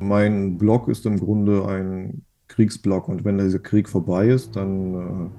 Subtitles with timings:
[0.00, 5.30] Mein Blog ist im Grunde ein Kriegsblock und wenn dieser Krieg vorbei ist, dann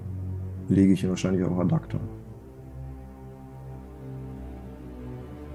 [0.68, 1.98] äh, lege ich ihn wahrscheinlich auch ad acta.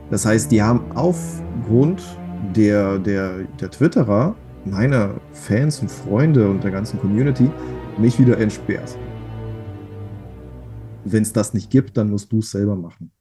[0.09, 2.03] Das heißt, die haben aufgrund
[2.55, 4.35] der, der, der Twitterer,
[4.65, 7.49] meiner Fans und Freunde und der ganzen Community,
[7.97, 8.97] mich wieder entsperrt.
[11.05, 13.11] Wenn es das nicht gibt, dann musst du es selber machen.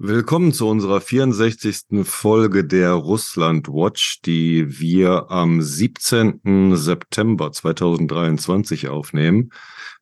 [0.00, 2.04] Willkommen zu unserer 64.
[2.04, 6.76] Folge der Russland Watch, die wir am 17.
[6.76, 9.50] September 2023 aufnehmen.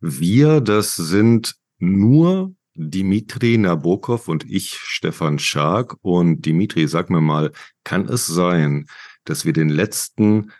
[0.02, 5.96] Wir, das sind nur Dimitri Nabokov und ich, Stefan Schark.
[6.02, 7.52] Und Dimitri, sag mir mal,
[7.82, 8.88] kann es sein,
[9.24, 10.52] dass wir den letzten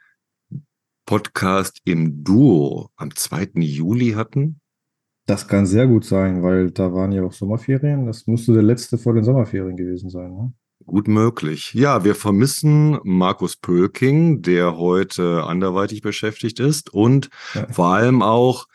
[1.05, 3.50] Podcast im Duo am 2.
[3.56, 4.62] Juli hatten?
[5.27, 8.07] Das kann sehr gut sein, weil da waren ja auch Sommerferien.
[8.07, 10.33] Das müsste der letzte vor den Sommerferien gewesen sein.
[10.33, 10.53] Ne?
[10.84, 11.75] Gut möglich.
[11.75, 16.95] Ja, wir vermissen Markus Pölking, der heute anderweitig beschäftigt ist.
[16.95, 17.67] Und ja.
[17.73, 18.67] vor allem auch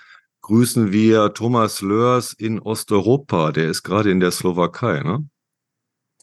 [0.41, 3.53] grüßen wir Thomas Lörs in Osteuropa.
[3.53, 5.25] Der ist gerade in der Slowakei, ne?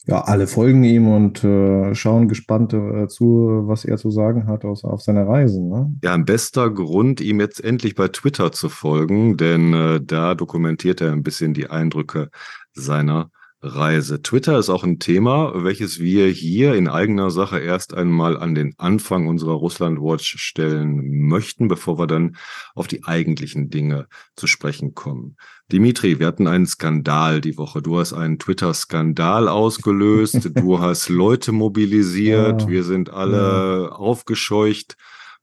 [0.06, 4.64] Ja, alle folgen ihm und äh, schauen gespannt äh, zu, was er zu sagen hat
[4.64, 5.68] aus, auf seiner Reisen.
[5.68, 5.94] Ne?
[6.02, 11.00] Ja, ein bester Grund, ihm jetzt endlich bei Twitter zu folgen, denn äh, da dokumentiert
[11.00, 12.30] er ein bisschen die Eindrücke
[12.72, 13.30] seiner
[13.60, 14.22] Reise.
[14.22, 18.74] Twitter ist auch ein Thema, welches wir hier in eigener Sache erst einmal an den
[18.78, 22.36] Anfang unserer Russland Watch stellen möchten, bevor wir dann
[22.76, 25.36] auf die eigentlichen Dinge zu sprechen kommen.
[25.72, 27.82] Dimitri, wir hatten einen Skandal die Woche.
[27.82, 30.50] Du hast einen Twitter-Skandal ausgelöst.
[30.54, 32.62] du hast Leute mobilisiert.
[32.62, 32.68] Ja.
[32.68, 33.88] Wir sind alle ja.
[33.88, 34.96] aufgescheucht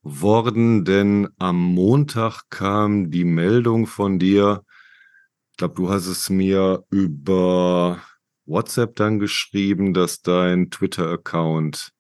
[0.03, 4.63] worden, denn am Montag kam die Meldung von dir,
[5.55, 8.01] ich glaube, du hast es mir über
[8.45, 11.93] WhatsApp dann geschrieben, dass dein Twitter-Account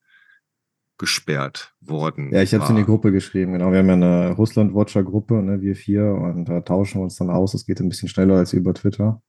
[0.97, 3.71] gesperrt worden Ja, ich habe es in die Gruppe geschrieben, genau.
[3.71, 7.53] Wir haben ja eine Russland-Watcher-Gruppe, ne, wir vier, und da tauschen wir uns dann aus.
[7.53, 9.21] Es geht ein bisschen schneller als über Twitter.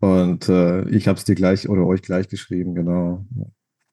[0.00, 3.26] Und äh, ich habe es dir gleich oder euch gleich geschrieben, genau.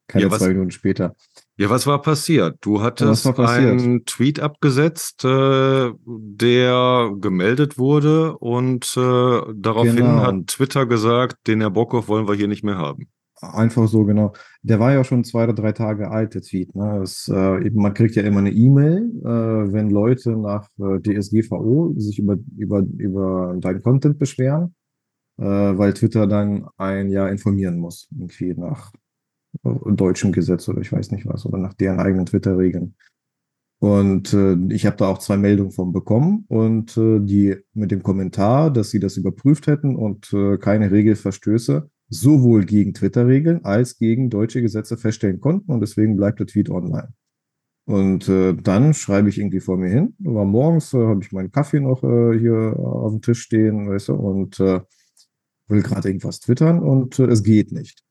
[0.07, 1.13] Keine ja, zwei Minuten später.
[1.57, 2.57] Ja, was war passiert?
[2.61, 10.21] Du hattest einen Tweet abgesetzt, äh, der gemeldet wurde und äh, daraufhin genau.
[10.21, 13.07] hat Twitter gesagt, den Herr Bockhoff wollen wir hier nicht mehr haben.
[13.41, 14.33] Einfach so, genau.
[14.63, 16.75] Der war ja schon zwei oder drei Tage alt, der Tweet.
[16.75, 16.99] Ne?
[16.99, 22.19] Das, äh, man kriegt ja immer eine E-Mail, äh, wenn Leute nach äh, DSGVO sich
[22.19, 24.75] über, über, über deinen Content beschweren,
[25.37, 28.91] äh, weil Twitter dann ein Jahr informieren muss, irgendwie nach
[29.63, 32.95] deutschem Gesetz oder ich weiß nicht was, oder nach deren eigenen Twitter-Regeln.
[33.79, 38.03] Und äh, ich habe da auch zwei Meldungen von bekommen und äh, die mit dem
[38.03, 44.29] Kommentar, dass sie das überprüft hätten und äh, keine Regelverstöße sowohl gegen Twitter-Regeln als gegen
[44.29, 47.13] deutsche Gesetze feststellen konnten und deswegen bleibt der Tweet online.
[47.85, 50.15] Und äh, dann schreibe ich irgendwie vor mir hin.
[50.19, 54.07] War morgens, äh, habe ich meinen Kaffee noch äh, hier auf dem Tisch stehen, weißt
[54.09, 54.81] du, und äh,
[55.67, 58.03] will gerade irgendwas twittern und äh, es geht nicht.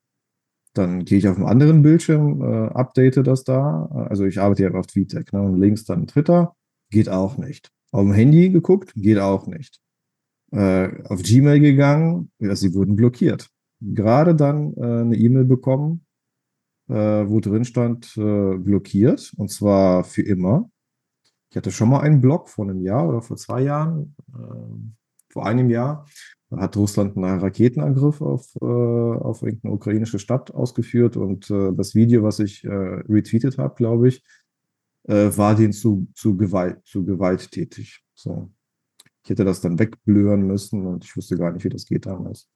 [0.74, 3.86] Dann gehe ich auf einen anderen Bildschirm, äh, update das da.
[4.10, 5.40] Also ich arbeite ja auf TweetDeck ne?
[5.42, 6.56] und links dann Twitter,
[6.90, 7.70] geht auch nicht.
[7.92, 9.80] Auf dem Handy geguckt, geht auch nicht.
[10.50, 13.48] Äh, auf Gmail gegangen, ja, sie wurden blockiert.
[13.80, 16.06] Gerade dann äh, eine E-Mail bekommen,
[16.88, 20.70] äh, wo drin stand, äh, blockiert und zwar für immer.
[21.50, 25.46] Ich hatte schon mal einen Blog vor einem Jahr oder vor zwei Jahren, äh, vor
[25.46, 26.06] einem Jahr
[26.58, 32.22] hat Russland einen Raketenangriff auf, äh, auf irgendeine ukrainische Stadt ausgeführt und äh, das Video,
[32.22, 34.22] was ich äh, retweetet habe, glaube ich,
[35.04, 38.02] äh, war den zu, zu, Gewalt, zu gewalttätig.
[38.14, 38.50] So.
[39.22, 42.48] Ich hätte das dann wegblören müssen und ich wusste gar nicht, wie das geht damals.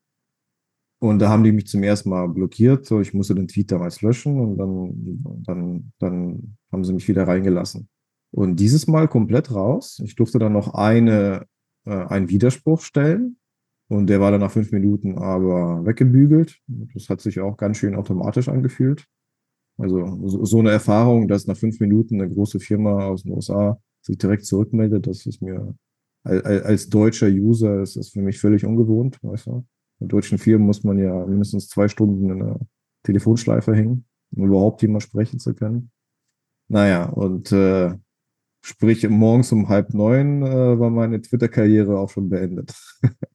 [1.00, 2.84] Und da haben die mich zum ersten Mal blockiert.
[2.84, 7.26] So, ich musste den Tweet damals löschen und dann, dann, dann haben sie mich wieder
[7.26, 7.88] reingelassen.
[8.30, 10.00] Und dieses Mal komplett raus.
[10.04, 11.46] Ich durfte dann noch eine,
[11.84, 13.36] äh, einen Widerspruch stellen
[13.88, 16.60] und der war dann nach fünf Minuten aber weggebügelt.
[16.94, 19.06] Das hat sich auch ganz schön automatisch angefühlt.
[19.78, 24.18] Also so eine Erfahrung, dass nach fünf Minuten eine große Firma aus den USA sich
[24.18, 25.74] direkt zurückmeldet, das ist mir
[26.28, 29.18] als deutscher User ist das für mich völlig ungewohnt.
[29.22, 29.64] Weißt du?
[30.00, 32.60] In deutschen Firmen muss man ja mindestens zwei Stunden in einer
[33.02, 35.90] Telefonschleife hängen, um überhaupt jemand sprechen zu können.
[36.68, 37.94] Naja, und äh,
[38.60, 42.74] sprich morgens um halb neun äh, war meine Twitter-Karriere auch schon beendet.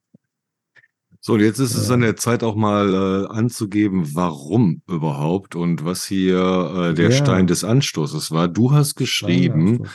[1.26, 5.82] So, und jetzt ist es an der Zeit auch mal äh, anzugeben, warum überhaupt und
[5.82, 7.16] was hier äh, der ja.
[7.16, 8.46] Stein des Anstoßes war.
[8.46, 9.88] Du hast geschrieben,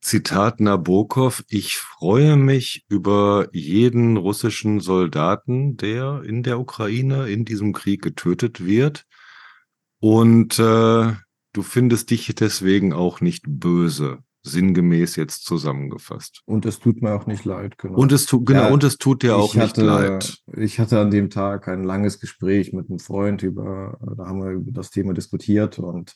[0.00, 7.74] Zitat Nabokov, ich freue mich über jeden russischen Soldaten, der in der Ukraine in diesem
[7.74, 9.04] Krieg getötet wird.
[10.00, 11.12] Und äh,
[11.52, 16.42] du findest dich deswegen auch nicht böse, sinngemäß jetzt zusammengefasst.
[16.44, 17.98] Und es tut mir auch nicht leid, genau.
[17.98, 20.38] Und es tut, genau, ja, und es tut dir auch hatte, nicht leid.
[20.56, 24.50] Ich hatte an dem Tag ein langes Gespräch mit einem Freund über, da haben wir
[24.50, 26.14] über das Thema diskutiert und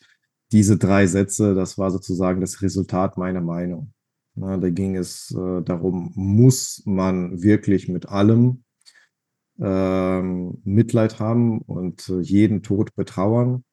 [0.52, 3.92] diese drei Sätze, das war sozusagen das Resultat meiner Meinung.
[4.34, 8.62] Na, da ging es äh, darum, muss man wirklich mit allem
[9.60, 13.64] ähm, Mitleid haben und äh, jeden Tod betrauern?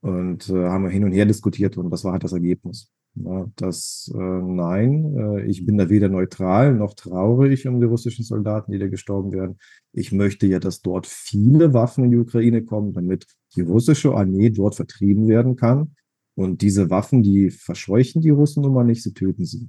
[0.00, 2.90] Und äh, haben wir hin und her diskutiert und das war halt das Ergebnis.
[3.14, 8.72] Das äh, nein, äh, ich bin da weder neutral noch traurig um die russischen Soldaten,
[8.72, 9.58] die da gestorben werden.
[9.92, 14.48] Ich möchte ja, dass dort viele Waffen in die Ukraine kommen, damit die russische Armee
[14.48, 15.94] dort vertrieben werden kann.
[16.34, 19.68] Und diese Waffen, die verscheuchen die Russen nun mal nicht, sie töten sie.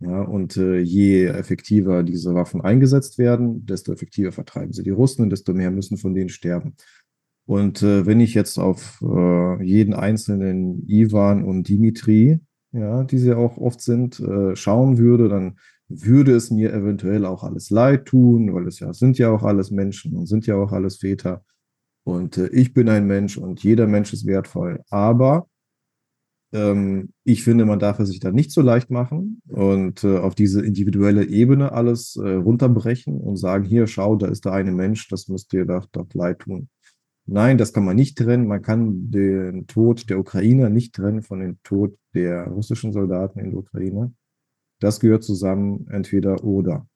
[0.00, 5.22] Ja, und äh, je effektiver diese Waffen eingesetzt werden, desto effektiver vertreiben sie die Russen
[5.22, 6.74] und desto mehr müssen von denen sterben.
[7.46, 12.40] Und äh, wenn ich jetzt auf äh, jeden einzelnen Ivan und Dimitri,
[12.72, 15.58] ja, die sie auch oft sind, äh, schauen würde, dann
[15.88, 19.70] würde es mir eventuell auch alles leid tun, weil es ja sind ja auch alles
[19.70, 21.44] Menschen und sind ja auch alles Väter.
[22.04, 24.82] Und äh, ich bin ein Mensch und jeder Mensch ist wertvoll.
[24.90, 25.48] Aber
[26.52, 30.34] ähm, ich finde, man darf es sich da nicht so leicht machen und äh, auf
[30.34, 35.08] diese individuelle Ebene alles äh, runterbrechen und sagen, hier, schau, da ist der eine Mensch,
[35.08, 36.68] das müsst ihr doch, doch leid tun.
[37.32, 38.48] Nein, das kann man nicht trennen.
[38.48, 43.50] Man kann den Tod der Ukrainer nicht trennen von dem Tod der russischen Soldaten in
[43.52, 44.12] der Ukraine.
[44.80, 46.88] Das gehört zusammen, entweder oder.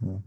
[0.00, 0.22] Ja.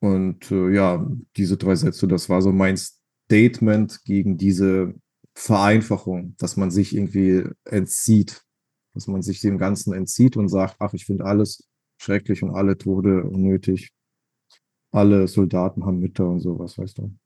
[0.00, 4.92] Und äh, ja, diese drei Sätze, das war so mein Statement gegen diese
[5.34, 8.44] Vereinfachung, dass man sich irgendwie entzieht,
[8.92, 11.66] dass man sich dem Ganzen entzieht und sagt, ach, ich finde alles
[11.96, 13.92] schrecklich und alle Tode unnötig.
[14.90, 17.16] Alle Soldaten haben Mütter und sowas, weißt du.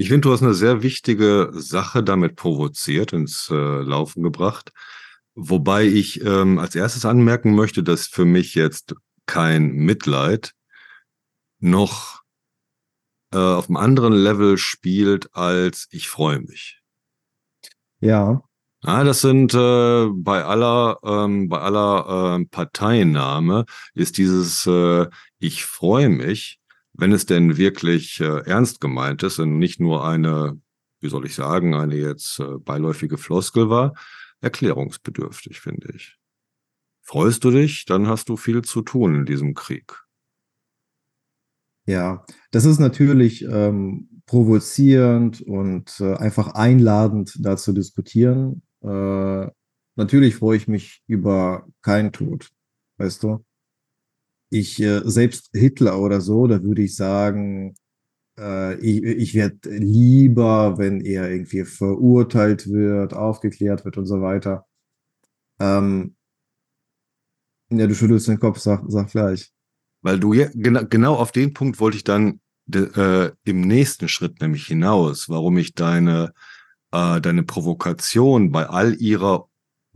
[0.00, 4.72] Ich finde, du hast eine sehr wichtige Sache damit provoziert, ins äh, Laufen gebracht.
[5.34, 8.94] Wobei ich ähm, als erstes anmerken möchte, dass für mich jetzt
[9.26, 10.52] kein Mitleid
[11.58, 12.22] noch
[13.32, 16.80] äh, auf einem anderen Level spielt als ich freue mich.
[17.98, 18.42] Ja.
[18.84, 23.64] Ja, das sind äh, bei aller ähm, bei aller äh, Parteinahme
[23.94, 25.08] ist dieses äh,
[25.40, 26.60] ich freue mich,
[26.98, 30.60] wenn es denn wirklich äh, ernst gemeint ist und nicht nur eine,
[31.00, 33.94] wie soll ich sagen, eine jetzt äh, beiläufige Floskel war,
[34.40, 36.16] erklärungsbedürftig, finde ich.
[37.02, 39.94] Freust du dich, dann hast du viel zu tun in diesem Krieg.
[41.86, 48.62] Ja, das ist natürlich ähm, provozierend und äh, einfach einladend, da zu diskutieren.
[48.82, 49.46] Äh,
[49.94, 52.50] natürlich freue ich mich über keinen Tod,
[52.98, 53.44] weißt du.
[54.50, 57.74] Ich, äh, selbst Hitler oder so, da würde ich sagen,
[58.38, 64.66] äh, ich, ich werde lieber, wenn er irgendwie verurteilt wird, aufgeklärt wird und so weiter.
[65.60, 66.14] Ähm,
[67.70, 69.52] ja, du schüttelst den Kopf, sag, sag gleich.
[70.02, 74.08] Weil du ja, genau, genau auf den Punkt wollte ich dann de, äh, im nächsten
[74.08, 76.32] Schritt nämlich hinaus, warum ich deine,
[76.92, 79.47] äh, deine Provokation bei all ihrer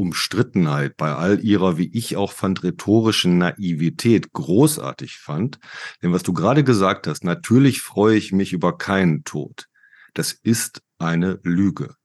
[0.03, 5.59] Umstrittenheit, bei all ihrer, wie ich auch fand, rhetorischen Naivität großartig fand.
[6.03, 9.69] Denn was du gerade gesagt hast, natürlich freue ich mich über keinen Tod.
[10.15, 11.97] Das ist eine Lüge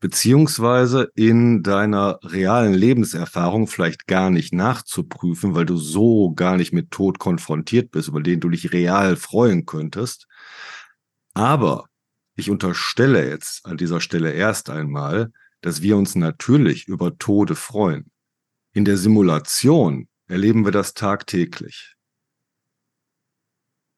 [0.00, 6.90] beziehungsweise in deiner realen Lebenserfahrung vielleicht gar nicht nachzuprüfen, weil du so gar nicht mit
[6.90, 10.26] Tod konfrontiert bist, über den du dich real freuen könntest.
[11.34, 11.84] Aber
[12.34, 18.10] ich unterstelle jetzt an dieser Stelle erst einmal, dass wir uns natürlich über Tode freuen.
[18.72, 21.96] In der Simulation erleben wir das tagtäglich.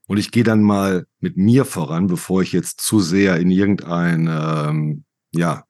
[0.07, 4.29] Und ich gehe dann mal mit mir voran, bevor ich jetzt zu sehr in irgendein
[4.31, 5.65] ähm, ja,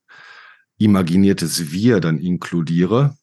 [0.79, 3.17] imaginiertes Wir dann inkludiere.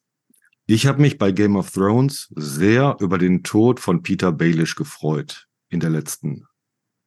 [0.66, 5.48] Ich habe mich bei Game of Thrones sehr über den Tod von Peter Baelish gefreut
[5.70, 6.46] in der letzten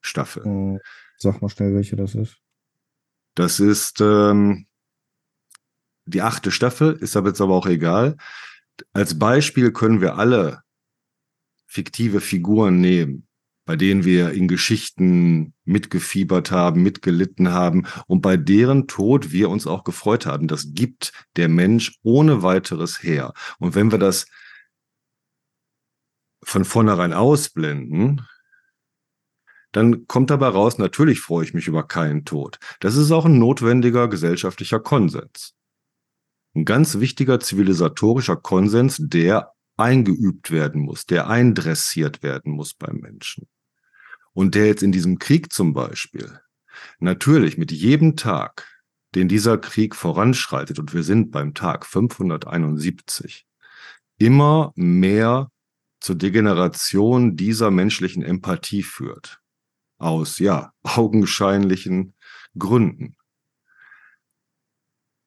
[0.00, 0.44] Staffel.
[0.44, 0.80] Hm,
[1.16, 2.38] sag mal schnell, welche das ist.
[3.34, 4.66] Das ist ähm,
[6.04, 8.16] die achte Staffel, ist aber jetzt aber auch egal.
[8.92, 10.62] Als Beispiel können wir alle
[11.66, 13.26] fiktive Figuren nehmen
[13.64, 19.66] bei denen wir in Geschichten mitgefiebert haben, mitgelitten haben und bei deren Tod wir uns
[19.66, 20.48] auch gefreut haben.
[20.48, 23.32] Das gibt der Mensch ohne weiteres her.
[23.58, 24.26] Und wenn wir das
[26.42, 28.26] von vornherein ausblenden,
[29.70, 32.58] dann kommt dabei raus, natürlich freue ich mich über keinen Tod.
[32.80, 35.54] Das ist auch ein notwendiger gesellschaftlicher Konsens.
[36.54, 43.48] Ein ganz wichtiger zivilisatorischer Konsens, der eingeübt werden muss, der eindressiert werden muss beim Menschen.
[44.34, 46.40] Und der jetzt in diesem Krieg zum Beispiel
[46.98, 48.68] natürlich mit jedem Tag,
[49.14, 53.46] den dieser Krieg voranschreitet, und wir sind beim Tag 571,
[54.18, 55.50] immer mehr
[56.00, 59.40] zur Degeneration dieser menschlichen Empathie führt.
[59.98, 62.14] Aus, ja, augenscheinlichen
[62.58, 63.16] Gründen.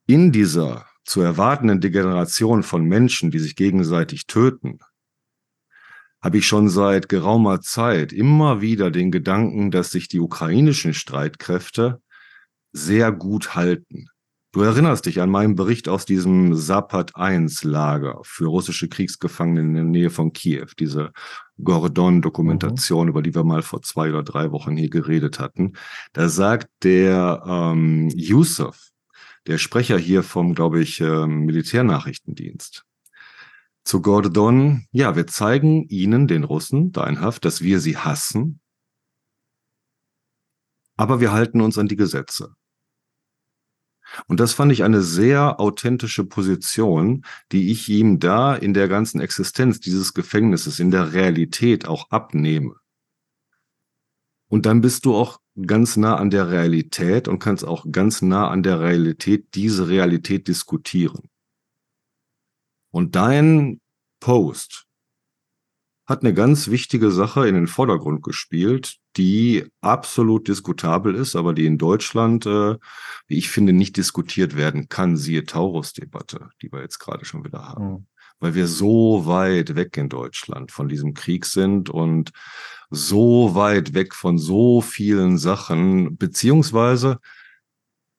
[0.08, 4.80] In dieser zu erwartenden Degeneration von Menschen, die sich gegenseitig töten,
[6.22, 12.02] habe ich schon seit geraumer Zeit immer wieder den Gedanken, dass sich die ukrainischen Streitkräfte
[12.74, 14.08] sehr gut halten.
[14.52, 20.10] Du erinnerst dich an meinen Bericht aus diesem Zapat-1-Lager für russische Kriegsgefangene in der Nähe
[20.10, 21.12] von Kiew, diese
[21.62, 23.10] Gordon-Dokumentation, mhm.
[23.10, 25.74] über die wir mal vor zwei oder drei Wochen hier geredet hatten.
[26.14, 28.92] Da sagt der ähm, Yusuf,
[29.48, 32.86] der Sprecher hier vom, glaube ich, äh, Militärnachrichtendienst,
[33.84, 38.60] zu Gordon, ja, wir zeigen ihnen, den Russen, deinhaft, dass wir sie hassen,
[40.98, 42.56] aber wir halten uns an die Gesetze.
[44.28, 49.20] Und das fand ich eine sehr authentische Position, die ich ihm da in der ganzen
[49.20, 52.76] Existenz dieses Gefängnisses, in der Realität auch abnehme.
[54.48, 58.50] Und dann bist du auch ganz nah an der Realität und kannst auch ganz nah
[58.50, 61.30] an der Realität diese Realität diskutieren.
[62.92, 63.80] Und dein
[64.20, 64.86] Post
[66.06, 71.66] hat eine ganz wichtige Sache in den Vordergrund gespielt, die absolut diskutabel ist, aber die
[71.66, 72.76] in Deutschland, äh,
[73.28, 75.18] wie ich finde, nicht diskutiert werden kann.
[75.18, 77.86] Siehe Taurus-Debatte, die wir jetzt gerade schon wieder haben.
[77.86, 78.08] Mhm.
[78.40, 82.32] Weil wir so weit weg in Deutschland von diesem Krieg sind und
[82.90, 87.20] so weit weg von so vielen Sachen, beziehungsweise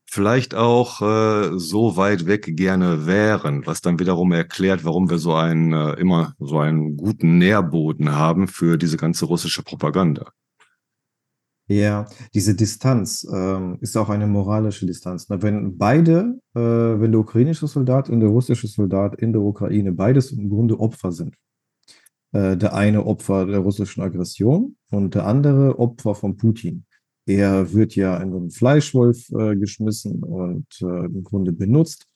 [0.08, 5.34] vielleicht auch äh, so weit weg gerne wären, was dann wiederum erklärt, warum wir so
[5.34, 10.30] einen äh, immer so einen guten Nährboden haben für diese ganze russische Propaganda.
[11.68, 15.26] Ja, diese Distanz ähm, ist auch eine moralische Distanz.
[15.28, 19.90] Na, wenn beide, äh, wenn der ukrainische Soldat und der russische Soldat in der Ukraine
[19.90, 21.34] beides im Grunde Opfer sind,
[22.36, 26.84] äh, der eine Opfer der russischen Aggression und der andere Opfer von Putin.
[27.24, 32.06] Er wird ja in einen Fleischwolf äh, geschmissen und äh, im Grunde benutzt.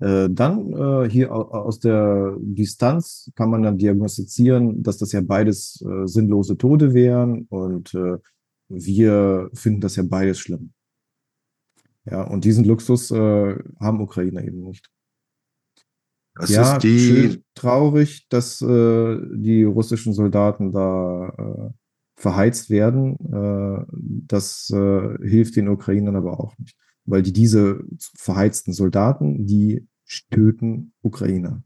[0.00, 5.84] Äh, dann äh, hier aus der Distanz kann man dann diagnostizieren, dass das ja beides
[6.04, 7.92] sinnlose Tode wären und
[8.68, 10.72] wir finden das ja beides schlimm.
[12.06, 14.93] Ja, und diesen Luxus haben Ukrainer eben nicht.
[16.36, 21.70] Das ja, ist die schön traurig, dass äh, die russischen Soldaten da äh,
[22.16, 23.16] verheizt werden.
[23.32, 23.84] Äh,
[24.26, 27.84] das äh, hilft den Ukrainern aber auch nicht, weil die diese
[28.16, 29.86] verheizten Soldaten, die
[30.30, 31.62] töten Ukrainer.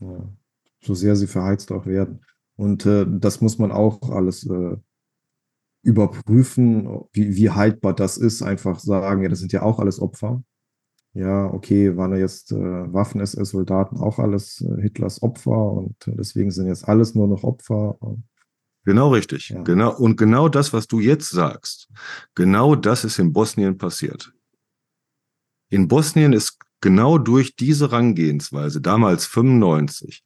[0.00, 0.28] Ja,
[0.82, 2.24] so sehr sie verheizt auch werden.
[2.56, 4.76] Und äh, das muss man auch alles äh,
[5.82, 8.42] überprüfen, wie, wie haltbar das ist.
[8.42, 10.42] Einfach sagen, ja, das sind ja auch alles Opfer.
[11.14, 16.66] Ja, okay, waren ja jetzt äh, Waffen-SS-Soldaten auch alles äh, Hitlers Opfer und deswegen sind
[16.66, 17.96] jetzt alles nur noch Opfer.
[18.84, 19.50] Genau richtig.
[19.50, 19.62] Ja.
[19.62, 21.88] Genau, und genau das, was du jetzt sagst,
[22.34, 24.32] genau das ist in Bosnien passiert.
[25.70, 30.24] In Bosnien ist genau durch diese Rangehensweise, damals 95,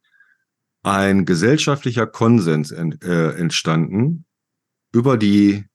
[0.82, 4.24] ein gesellschaftlicher Konsens ent, äh, entstanden
[4.92, 5.66] über die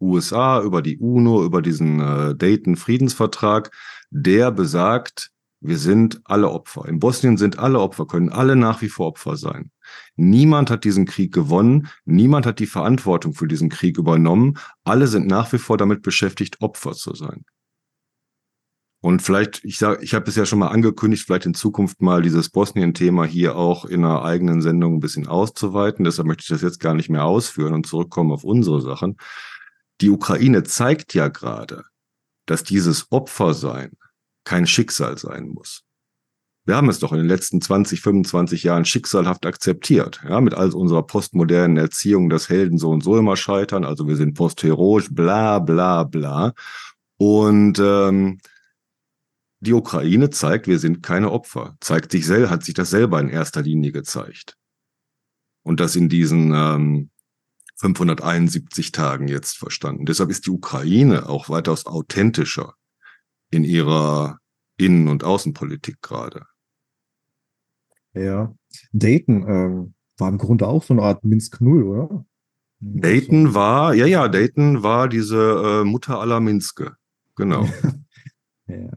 [0.00, 3.70] USA, über die UNO, über diesen äh, Dayton-Friedensvertrag,
[4.12, 6.86] der besagt, wir sind alle Opfer.
[6.86, 9.70] In Bosnien sind alle Opfer, können alle nach wie vor Opfer sein.
[10.16, 14.58] Niemand hat diesen Krieg gewonnen, niemand hat die Verantwortung für diesen Krieg übernommen.
[14.84, 17.44] Alle sind nach wie vor damit beschäftigt, Opfer zu sein.
[19.00, 22.22] Und vielleicht, ich sage, ich habe es ja schon mal angekündigt, vielleicht in Zukunft mal
[22.22, 26.04] dieses Bosnien-Thema hier auch in einer eigenen Sendung ein bisschen auszuweiten.
[26.04, 29.16] Deshalb möchte ich das jetzt gar nicht mehr ausführen und zurückkommen auf unsere Sachen.
[30.00, 31.84] Die Ukraine zeigt ja gerade,
[32.46, 33.92] dass dieses Opfersein
[34.44, 35.84] kein Schicksal sein muss.
[36.64, 40.72] Wir haben es doch in den letzten 20, 25 Jahren schicksalhaft akzeptiert, ja, mit all
[40.72, 45.58] unserer postmodernen Erziehung, dass Helden so und so immer scheitern, also wir sind postheroisch, bla
[45.58, 46.52] bla bla.
[47.16, 48.38] Und ähm,
[49.58, 51.76] die Ukraine zeigt, wir sind keine Opfer.
[51.80, 54.56] Zeigt sich selber, hat sich das selber in erster Linie gezeigt.
[55.62, 57.10] Und das in diesen ähm,
[57.76, 60.06] 571 Tagen jetzt verstanden.
[60.06, 62.74] Deshalb ist die Ukraine auch weitaus authentischer
[63.52, 64.38] in ihrer
[64.78, 66.46] Innen- und Außenpolitik gerade.
[68.14, 68.54] Ja,
[68.92, 72.24] Dayton ähm, war im Grunde auch so eine Art Minsk Null, oder?
[72.80, 76.96] Dayton war, ja, ja, Dayton war diese äh, Mutter aller Minske.
[77.36, 77.68] Genau.
[78.66, 78.90] ja.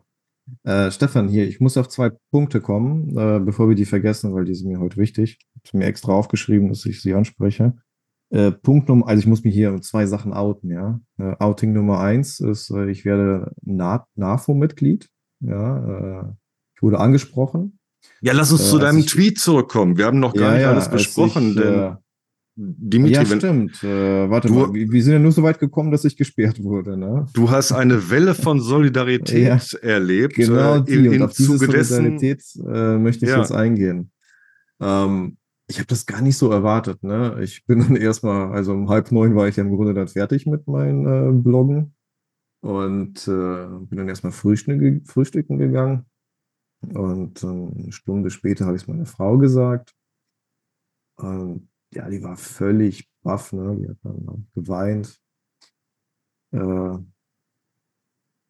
[0.64, 4.46] Äh, Stefan, hier, ich muss auf zwei Punkte kommen, äh, bevor wir die vergessen, weil
[4.46, 5.38] die sind mir heute wichtig.
[5.64, 7.76] Ich habe mir extra aufgeschrieben, dass ich sie anspreche.
[8.30, 11.00] Äh, Punkt Nummer, also ich muss mich hier zwei Sachen outen, ja.
[11.18, 15.10] Äh, Outing Nummer eins ist, äh, ich werde Na NAFO-Mitglied,
[15.42, 16.22] ja.
[16.22, 16.34] Äh,
[16.76, 17.80] ich wurde angesprochen.
[18.22, 19.98] Ja, lass uns zu deinem ich, Tweet zurückkommen.
[19.98, 21.98] Wir haben noch gar ja, nicht alles besprochen, ich, denn
[22.58, 23.84] Dimitri, ja, stimmt.
[23.84, 26.96] Äh, warte du, mal, wir sind ja nur so weit gekommen, dass ich gesperrt wurde.
[26.96, 27.26] Ne?
[27.34, 30.36] Du hast eine Welle von Solidarität ja, erlebt.
[30.36, 30.94] Genau, die.
[30.94, 33.40] In, in und auf diese Solidarität äh, möchte ich ja.
[33.40, 34.12] jetzt eingehen.
[34.80, 35.38] Ähm,
[35.68, 37.04] ich habe das gar nicht so erwartet.
[37.04, 37.38] Ne?
[37.42, 40.46] Ich bin dann erstmal, also um halb neun war ich ja im Grunde dann fertig
[40.46, 41.96] mit meinen äh, Bloggen
[42.62, 46.06] und äh, bin dann erstmal frühstücken, frühstücken gegangen.
[46.82, 49.96] Und eine Stunde später habe ich es meiner Frau gesagt.
[51.16, 53.76] Und ja, die war völlig baff, ne?
[53.80, 55.20] Die hat dann geweint.
[56.52, 56.98] Äh,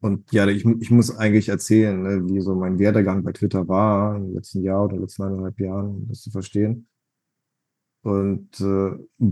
[0.02, 4.18] und ja, ich, ich muss eigentlich erzählen, ne, wie so mein Werdegang bei Twitter war
[4.18, 6.88] im letzten Jahr oder letzten eineinhalb Jahren, um das zu verstehen.
[8.06, 8.92] Und äh,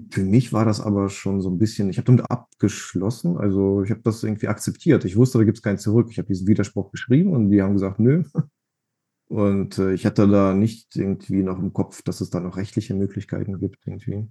[0.09, 3.91] für mich war das aber schon so ein bisschen, ich habe damit abgeschlossen, also ich
[3.91, 5.05] habe das irgendwie akzeptiert.
[5.05, 6.07] Ich wusste, da gibt es keinen Zurück.
[6.09, 8.23] Ich habe diesen Widerspruch geschrieben und die haben gesagt, nö,
[9.29, 12.95] und äh, ich hatte da nicht irgendwie noch im Kopf, dass es da noch rechtliche
[12.95, 14.27] Möglichkeiten gibt irgendwie.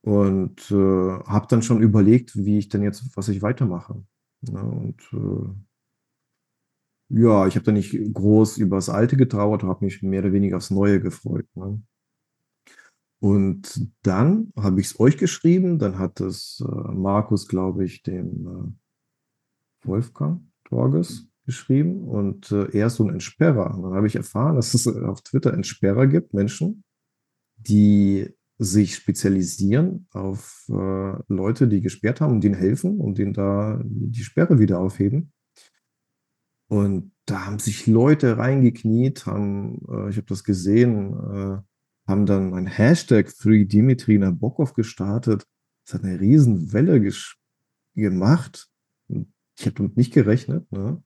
[0.00, 4.02] Und äh, habe dann schon überlegt, wie ich denn jetzt, was ich weitermache.
[4.48, 4.70] Ja, ne?
[4.70, 5.02] und
[7.10, 10.32] äh, ja, ich habe da nicht groß über das Alte getrauert, habe mich mehr oder
[10.32, 11.46] weniger aufs Neue gefreut.
[11.54, 11.82] Ne?
[13.24, 18.76] Und dann habe ich es euch geschrieben, dann hat es äh, Markus, glaube ich, dem
[19.82, 23.74] äh, Wolfgang Torges geschrieben und äh, er ist so ein Entsperrer.
[23.74, 26.84] Und dann habe ich erfahren, dass es auf Twitter Entsperrer gibt, Menschen,
[27.56, 28.28] die
[28.58, 34.22] sich spezialisieren auf äh, Leute, die gesperrt haben und denen helfen und denen da die
[34.22, 35.32] Sperre wieder aufheben.
[36.68, 41.73] Und da haben sich Leute reingekniet, haben, äh, ich habe das gesehen, äh,
[42.06, 45.46] haben dann ein Hashtag 3Dimitri Nabokov gestartet.
[45.86, 47.00] Das hat eine riesen Welle
[47.94, 48.68] gemacht.
[49.08, 50.70] Ich habe damit nicht gerechnet.
[50.72, 51.02] Ne?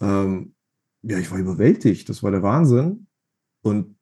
[0.00, 0.54] Ähm,
[1.02, 2.08] ja, ich war überwältigt.
[2.08, 3.06] Das war der Wahnsinn.
[3.62, 3.98] Und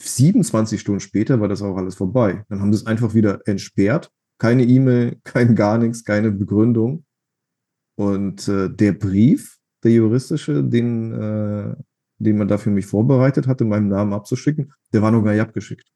[0.00, 2.44] 27 Stunden später war das auch alles vorbei.
[2.48, 4.10] Dann haben sie es einfach wieder entsperrt.
[4.38, 7.04] Keine E-Mail, kein gar nichts, keine Begründung.
[7.96, 11.76] Und äh, der Brief, der juristische, den, äh,
[12.22, 15.90] den man dafür mich vorbereitet hatte, meinem Namen abzuschicken, der war noch gar nicht abgeschickt.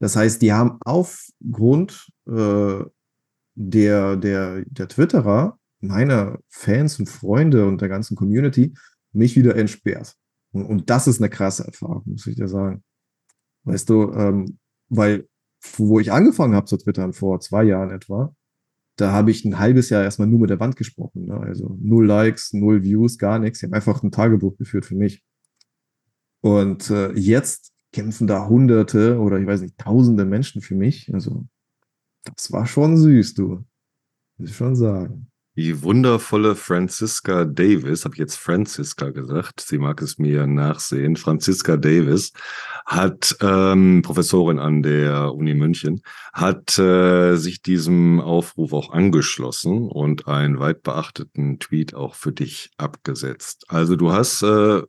[0.00, 2.84] Das heißt, die haben aufgrund äh,
[3.54, 8.74] der, der, der Twitterer meiner Fans und Freunde und der ganzen Community
[9.12, 10.14] mich wieder entsperrt.
[10.52, 12.82] Und, und das ist eine krasse Erfahrung, muss ich dir sagen.
[13.64, 14.58] Weißt du, ähm,
[14.88, 15.28] weil
[15.76, 18.34] wo ich angefangen habe zu twittern, vor zwei Jahren etwa,
[18.98, 21.26] da habe ich ein halbes Jahr erstmal nur mit der Wand gesprochen.
[21.26, 21.38] Ne?
[21.38, 23.60] Also null Likes, null Views, gar nichts.
[23.60, 25.22] Ich habe einfach ein Tagebuch geführt für mich.
[26.40, 31.12] Und äh, jetzt kämpfen da Hunderte oder ich weiß nicht, Tausende Menschen für mich.
[31.14, 31.46] Also
[32.24, 33.64] das war schon süß, du.
[34.36, 35.30] Muss ich schon sagen.
[35.58, 41.76] Die wundervolle Franziska Davis, habe ich jetzt Franziska gesagt, sie mag es mir nachsehen, Franziska
[41.76, 42.32] Davis
[42.86, 50.28] hat ähm, Professorin an der Uni München, hat äh, sich diesem Aufruf auch angeschlossen und
[50.28, 53.64] einen weit beachteten Tweet auch für dich abgesetzt.
[53.66, 54.82] Also du hast äh,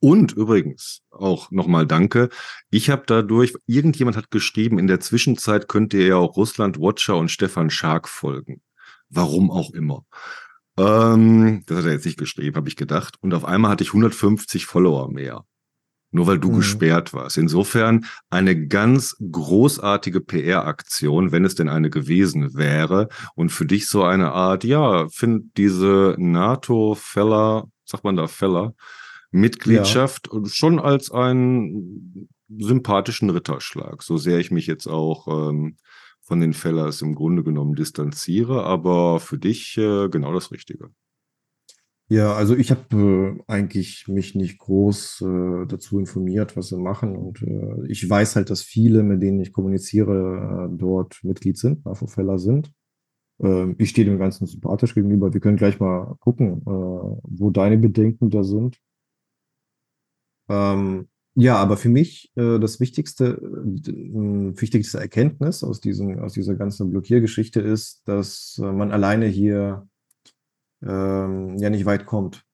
[0.00, 2.28] und übrigens auch nochmal Danke.
[2.68, 7.16] Ich habe dadurch, irgendjemand hat geschrieben, in der Zwischenzeit könnt ihr ja auch Russland Watcher
[7.16, 8.60] und Stefan Schark folgen.
[9.12, 10.04] Warum auch immer.
[10.78, 13.16] Ähm, das hat er jetzt nicht geschrieben, habe ich gedacht.
[13.20, 15.44] Und auf einmal hatte ich 150 Follower mehr.
[16.14, 16.56] Nur weil du mhm.
[16.56, 17.38] gesperrt warst.
[17.38, 23.08] Insofern eine ganz großartige PR-Aktion, wenn es denn eine gewesen wäre.
[23.34, 28.74] Und für dich so eine Art, ja, find diese NATO-Feller, sagt man da Feller,
[29.30, 30.40] Mitgliedschaft ja.
[30.46, 34.02] schon als einen sympathischen Ritterschlag.
[34.02, 35.76] So sehr ich mich jetzt auch ähm,
[36.22, 40.90] von den Fellers im Grunde genommen distanziere, aber für dich äh, genau das Richtige.
[42.08, 47.16] Ja, also ich habe äh, eigentlich mich nicht groß äh, dazu informiert, was sie machen.
[47.16, 51.84] Und äh, ich weiß halt, dass viele, mit denen ich kommuniziere, äh, dort Mitglied sind,
[51.86, 52.70] NAFO-Feller sind.
[53.40, 55.32] Ähm, ich stehe dem Ganzen sympathisch gegenüber.
[55.32, 58.78] Wir können gleich mal gucken, äh, wo deine Bedenken da sind.
[60.50, 66.54] Ähm, ja, aber für mich äh, das wichtigste, äh, wichtigste Erkenntnis aus, diesem, aus dieser
[66.54, 69.88] ganzen Blockiergeschichte ist, dass äh, man alleine hier
[70.82, 72.44] ähm, ja nicht weit kommt.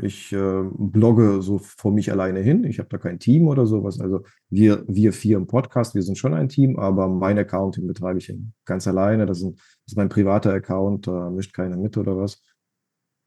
[0.00, 2.62] Ich äh, blogge so vor mich alleine hin.
[2.62, 3.98] Ich habe da kein Team oder sowas.
[3.98, 7.88] Also wir, wir vier im Podcast, wir sind schon ein Team, aber mein Account, den
[7.88, 8.32] betreibe ich
[8.64, 9.26] ganz alleine.
[9.26, 12.40] Das, sind, das ist mein privater Account, da mischt keiner mit oder was.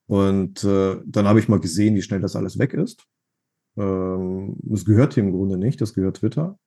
[0.07, 3.05] Und äh, dann habe ich mal gesehen, wie schnell das alles weg ist.
[3.79, 6.59] Ähm, das gehört hier im Grunde nicht, das gehört Twitter.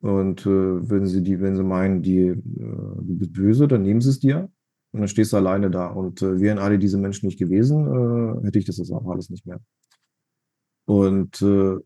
[0.00, 4.00] Und äh, wenn sie die, wenn sie meinen, die, äh, du bist böse, dann nehmen
[4.00, 4.50] sie es dir
[4.92, 5.86] und dann stehst du alleine da.
[5.86, 9.46] Und äh, wären alle diese Menschen nicht gewesen, äh, hätte ich das auch alles nicht
[9.46, 9.60] mehr.
[10.86, 11.76] Und äh,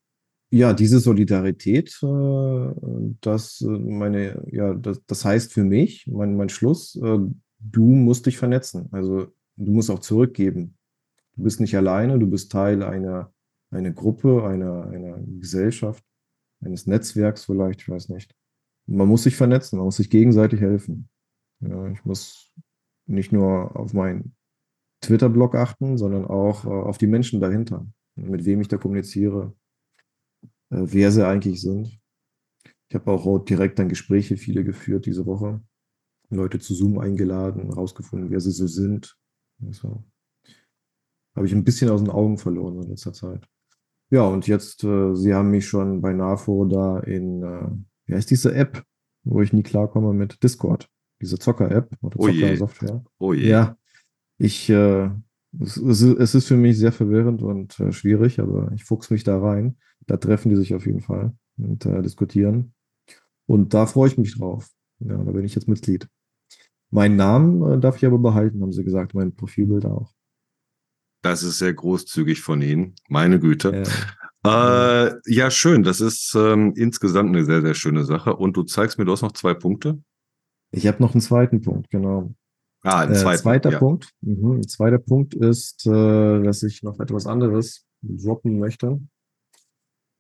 [0.51, 2.73] ja, diese Solidarität, äh,
[3.21, 6.99] das meine, ja, das, das heißt für mich, mein, mein Schluss,
[7.59, 8.89] du musst dich vernetzen.
[8.93, 9.27] Also
[9.57, 10.79] du musst auch zurückgeben.
[11.37, 13.31] Du bist nicht alleine, du bist Teil einer,
[13.71, 16.05] einer Gruppe, einer, einer Gesellschaft,
[16.61, 18.35] eines Netzwerks vielleicht, ich weiß nicht.
[18.87, 21.09] Man muss sich vernetzen, man muss sich gegenseitig helfen.
[21.61, 22.53] Ja, ich muss
[23.07, 24.37] nicht nur auf meinen
[25.01, 29.55] Twitter-Blog achten, sondern auch äh, auf die Menschen dahinter, mit wem ich da kommuniziere,
[30.71, 31.99] äh, wer sie eigentlich sind.
[32.89, 35.61] Ich habe auch direkt dann Gespräche, viele geführt diese Woche.
[36.31, 39.17] Leute zu Zoom eingeladen, rausgefunden, wer sie so sind.
[39.65, 40.05] Also,
[41.37, 43.49] habe ich ein bisschen aus den Augen verloren in letzter Zeit.
[44.11, 47.69] Ja, und jetzt, äh, sie haben mich schon bei NAFO da in, äh,
[48.07, 48.85] wie heißt diese App,
[49.25, 50.89] wo ich nie klarkomme mit Discord,
[51.21, 52.27] diese Zocker-App oder Oh.
[52.29, 53.05] Zocker-Software.
[53.19, 53.49] Oh je.
[53.49, 53.77] Ja,
[54.39, 55.11] ich, äh,
[55.61, 59.41] es, es ist für mich sehr verwirrend und äh, schwierig, aber ich fuchs mich da
[59.41, 59.77] rein.
[60.07, 62.75] Da treffen die sich auf jeden Fall und äh, diskutieren.
[63.47, 64.71] Und da freue ich mich drauf.
[65.01, 66.09] Ja, da bin ich jetzt Mitglied.
[66.91, 70.13] Meinen Namen äh, darf ich aber behalten, haben sie gesagt, mein Profilbild auch.
[71.27, 72.95] Das ist sehr großzügig von Ihnen.
[73.09, 73.83] Meine Güte.
[73.83, 73.87] Äh,
[74.49, 75.83] Äh, ja, schön.
[75.83, 78.37] Das ist ähm, insgesamt eine sehr, sehr schöne Sache.
[78.37, 80.01] Und du zeigst mir, du hast noch zwei Punkte.
[80.71, 82.33] ich habe noch einen zweiten Punkt, genau.
[82.83, 83.43] Ah, ein Äh, zweiter.
[83.43, 83.79] zweiter ja.
[83.81, 84.13] Punkt.
[84.21, 84.59] Mhm.
[84.59, 89.01] Ein zweiter Punkt ist, äh, dass ich noch etwas anderes droppen möchte.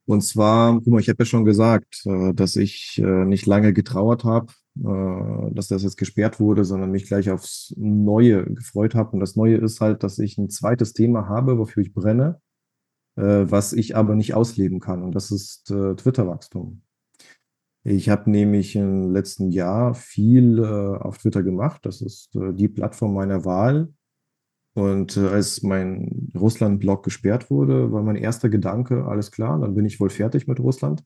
[0.07, 3.73] Und zwar, guck mal, ich habe ja schon gesagt, äh, dass ich äh, nicht lange
[3.73, 9.13] getrauert habe, äh, dass das jetzt gesperrt wurde, sondern mich gleich aufs Neue gefreut habe.
[9.13, 12.41] Und das Neue ist halt, dass ich ein zweites Thema habe, wofür ich brenne,
[13.17, 15.03] äh, was ich aber nicht ausleben kann.
[15.03, 16.83] Und das ist äh, Twitter-Wachstum.
[17.85, 21.87] Ich habe nämlich im letzten Jahr viel äh, auf Twitter gemacht.
[21.87, 23.93] Das ist äh, die Plattform meiner Wahl.
[24.75, 29.87] Und äh, als mein Russland-Blog gesperrt wurde, war mein erster Gedanke, alles klar, dann bin
[29.87, 31.03] ich wohl fertig mit Russland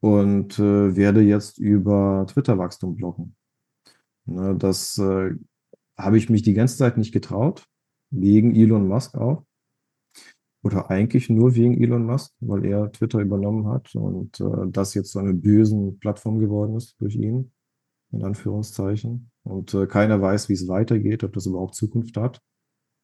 [0.00, 3.36] und äh, werde jetzt über Twitter-Wachstum bloggen.
[4.24, 5.34] Ne, das äh,
[5.96, 7.66] habe ich mich die ganze Zeit nicht getraut,
[8.10, 9.44] wegen Elon Musk auch.
[10.62, 15.12] Oder eigentlich nur wegen Elon Musk, weil er Twitter übernommen hat und äh, das jetzt
[15.12, 17.52] so eine bösen Plattform geworden ist durch ihn,
[18.12, 19.30] in Anführungszeichen.
[19.42, 22.42] Und äh, keiner weiß, wie es weitergeht, ob das überhaupt Zukunft hat.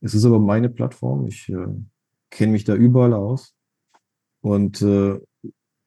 [0.03, 1.27] Es ist aber meine Plattform.
[1.27, 1.67] Ich äh,
[2.31, 3.55] kenne mich da überall aus.
[4.43, 5.19] Und äh,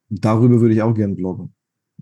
[0.10, 1.54] darüber würde ich auch gern bloggen.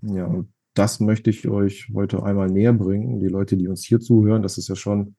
[0.02, 3.20] Ja, und das möchte ich euch heute einmal näher bringen.
[3.20, 5.16] Die Leute, die uns hier zuhören, das ist ja schon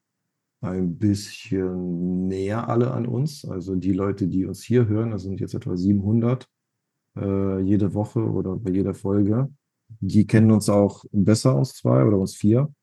[0.62, 3.46] ein bisschen näher alle an uns.
[3.46, 6.48] Also die Leute, die uns hier hören, das sind jetzt etwa 700
[7.18, 9.50] äh, jede Woche oder bei jeder Folge.
[10.00, 12.74] Die kennen uns auch besser, uns zwei oder uns vier.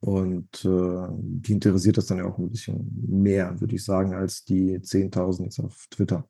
[0.00, 4.44] Und äh, die interessiert das dann ja auch ein bisschen mehr, würde ich sagen, als
[4.44, 6.28] die 10.000 jetzt auf Twitter.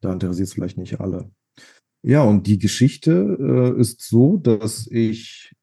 [0.00, 1.30] Da interessiert es vielleicht nicht alle.
[2.02, 5.54] Ja, und die Geschichte äh, ist so, dass ich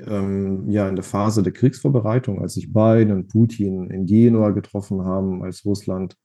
[0.00, 5.04] ähm, ja in der Phase der Kriegsvorbereitung, als sich Biden und Putin in Genua getroffen
[5.04, 6.16] haben, als Russland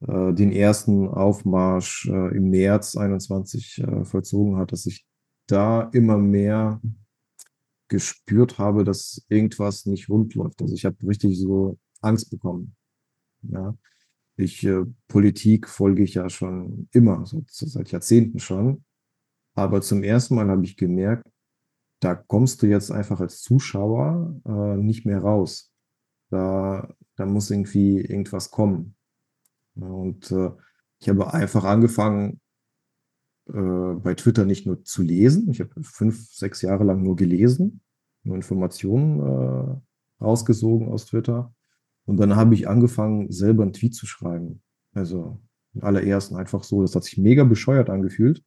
[0.00, 5.06] äh, den ersten Aufmarsch äh, im März 21 äh, vollzogen hat, dass ich
[5.46, 6.80] da immer mehr
[7.88, 10.60] gespürt habe, dass irgendwas nicht rund läuft.
[10.62, 12.74] Also ich habe richtig so Angst bekommen.
[13.42, 13.76] Ja,
[14.36, 18.84] ich äh, Politik folge ich ja schon immer, so, so seit Jahrzehnten schon.
[19.54, 21.28] Aber zum ersten Mal habe ich gemerkt,
[22.00, 25.72] da kommst du jetzt einfach als Zuschauer äh, nicht mehr raus.
[26.30, 28.96] Da, da muss irgendwie irgendwas kommen.
[29.76, 30.50] Ja, und äh,
[31.00, 32.40] ich habe einfach angefangen,
[33.48, 35.50] äh, bei Twitter nicht nur zu lesen.
[35.50, 37.80] Ich habe fünf, sechs Jahre lang nur gelesen,
[38.22, 41.54] nur Informationen äh, rausgesogen aus Twitter.
[42.06, 44.62] Und dann habe ich angefangen, selber einen Tweet zu schreiben.
[44.92, 45.40] Also
[45.74, 46.82] den allerersten einfach so.
[46.82, 48.42] Das hat sich mega bescheuert angefühlt.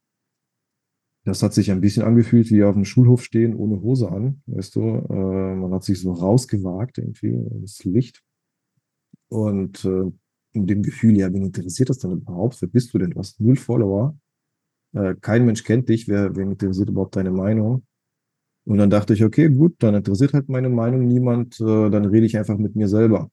[1.24, 4.76] Das hat sich ein bisschen angefühlt wie auf dem Schulhof stehen ohne Hose an, weißt
[4.76, 4.80] du.
[4.80, 8.22] Äh, man hat sich so rausgewagt irgendwie ins Licht.
[9.28, 10.10] Und äh,
[10.52, 12.60] in dem Gefühl, ja, wen interessiert das denn überhaupt?
[12.62, 13.10] Wer bist du denn?
[13.10, 14.16] Du hast null Follower.
[14.94, 16.08] Äh, kein Mensch kennt dich.
[16.08, 17.84] Wer, wen interessiert überhaupt deine Meinung?
[18.64, 21.60] Und dann dachte ich, okay, gut, dann interessiert halt meine Meinung niemand.
[21.60, 23.30] Äh, dann rede ich einfach mit mir selber.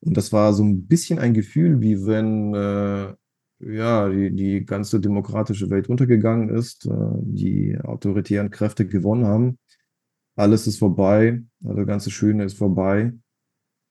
[0.00, 3.14] Und das war so ein bisschen ein Gefühl, wie wenn äh,
[3.60, 9.58] ja, die, die ganze demokratische Welt untergegangen ist, äh, die autoritären Kräfte gewonnen haben.
[10.36, 13.12] Alles ist vorbei, also ganze Schöne ist vorbei.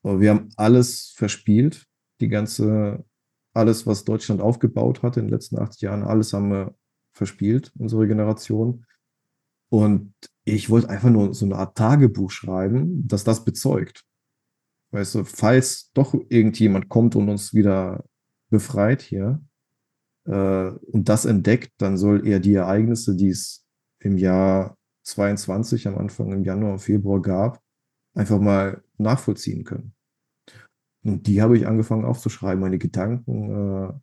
[0.03, 1.87] Aber wir haben alles verspielt,
[2.21, 3.03] die ganze,
[3.53, 6.75] alles, was Deutschland aufgebaut hat in den letzten 80 Jahren, alles haben wir
[7.13, 8.85] verspielt, unsere Generation.
[9.69, 10.13] Und
[10.43, 14.05] ich wollte einfach nur so eine Art Tagebuch schreiben, das das bezeugt.
[14.95, 18.05] Weißt du, falls doch irgendjemand kommt und uns wieder
[18.49, 19.43] befreit hier
[20.25, 23.65] äh, und das entdeckt, dann soll er die Ereignisse, die es
[23.99, 27.61] im Jahr 22 am Anfang im Januar und Februar gab,
[28.13, 29.93] einfach mal nachvollziehen können.
[31.03, 33.93] Und die habe ich angefangen aufzuschreiben, meine Gedanken, äh,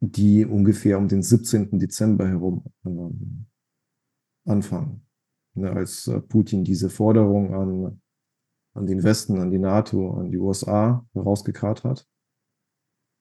[0.00, 1.78] die ungefähr um den 17.
[1.78, 5.06] Dezember herum äh, anfangen.
[5.54, 8.00] Ne, als äh, Putin diese Forderung an,
[8.76, 12.06] an den Westen, an die NATO, an die USA herausgekarrt hat.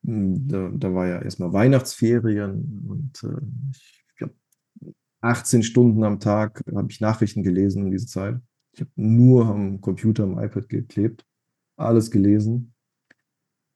[0.05, 3.41] Hm, da, da war ja erstmal Weihnachtsferien und äh,
[3.71, 4.35] ich glaube,
[5.21, 8.39] 18 Stunden am Tag habe ich Nachrichten gelesen in dieser Zeit.
[8.73, 11.25] Ich habe nur am Computer, am iPad geklebt,
[11.77, 12.73] alles gelesen,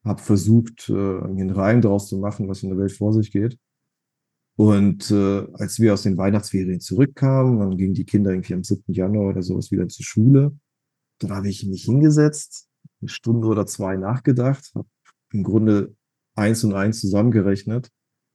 [0.04, 3.58] habe versucht, äh, einen Reim daraus zu machen, was in der Welt vor sich geht.
[4.56, 8.92] Und äh, als wir aus den Weihnachtsferien zurückkamen, dann gingen die Kinder irgendwie am 7.
[8.92, 10.54] Januar oder sowas wieder zur Schule.
[11.20, 12.68] Dann habe ich mich hingesetzt,
[13.00, 14.88] eine Stunde oder zwei nachgedacht, habe
[15.32, 15.94] im Grunde
[16.34, 17.90] eins und eins zusammengerechnet,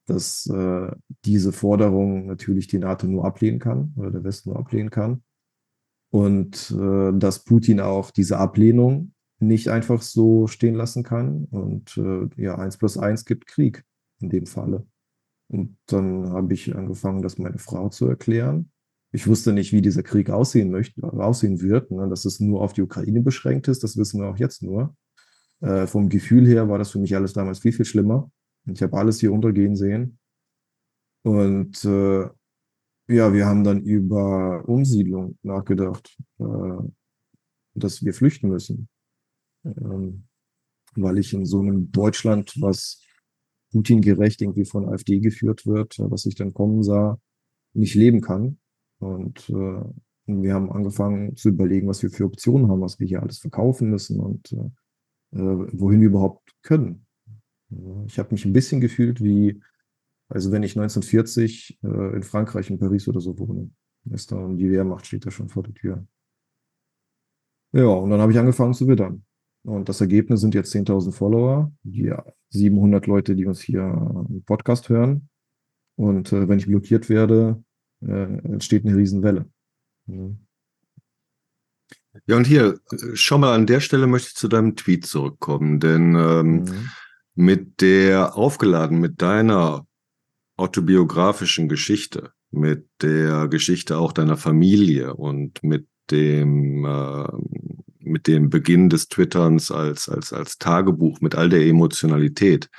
[0.07, 0.91] dass äh,
[1.25, 5.23] diese Forderung natürlich die NATO nur ablehnen kann oder der Westen nur ablehnen kann.
[6.11, 11.45] Und äh, dass Putin auch diese Ablehnung nicht einfach so stehen lassen kann.
[11.45, 13.83] Und äh, ja, eins plus eins gibt Krieg
[14.21, 14.87] in dem Falle.
[15.47, 18.71] Und dann habe ich angefangen, das meiner Frau zu erklären.
[19.15, 21.89] Ich wusste nicht, wie dieser Krieg aussehen möchte, aussehen wird.
[21.89, 22.09] Ne?
[22.09, 24.93] Dass es nur auf die Ukraine beschränkt ist, das wissen wir auch jetzt nur.
[25.61, 28.29] Äh, vom Gefühl her war das für mich alles damals viel, viel schlimmer.
[28.65, 30.19] Ich habe alles hier untergehen sehen.
[31.23, 32.23] Und äh,
[33.07, 36.83] ja, wir haben dann über Umsiedlung nachgedacht, äh,
[37.73, 38.89] dass wir flüchten müssen.
[39.63, 40.25] Ähm,
[40.95, 43.01] weil ich in so einem Deutschland, was
[43.71, 47.17] Putin-gerecht irgendwie von AfD geführt wird, was ich dann kommen sah,
[47.73, 48.57] nicht leben kann.
[48.99, 49.81] Und äh,
[50.27, 53.89] wir haben angefangen zu überlegen, was wir für Optionen haben, was wir hier alles verkaufen
[53.89, 57.05] müssen und äh, äh, wohin wir überhaupt können.
[58.07, 59.61] Ich habe mich ein bisschen gefühlt wie,
[60.29, 63.69] also wenn ich 1940 äh, in Frankreich, in Paris oder so wohne.
[64.11, 66.07] Ist da, und die Wehrmacht steht da schon vor der Tür.
[67.73, 69.25] Ja, und dann habe ich angefangen zu wittern.
[69.63, 72.13] Und das Ergebnis sind jetzt 10.000 Follower, die
[72.49, 73.81] 700 Leute, die uns hier
[74.29, 75.27] im Podcast hören.
[75.97, 77.63] Und äh, wenn ich blockiert werde,
[78.07, 79.45] äh, entsteht eine Riesenwelle.
[80.07, 80.39] Mhm.
[82.27, 82.79] Ja, und hier,
[83.13, 86.89] schau mal, an der Stelle möchte ich zu deinem Tweet zurückkommen, denn ähm, mhm.
[87.35, 89.85] mit der aufgeladen, mit deiner
[90.57, 97.27] autobiografischen Geschichte, mit der Geschichte auch deiner Familie und mit dem, äh,
[97.99, 102.69] mit dem Beginn des Twitterns als, als, als Tagebuch, mit all der Emotionalität,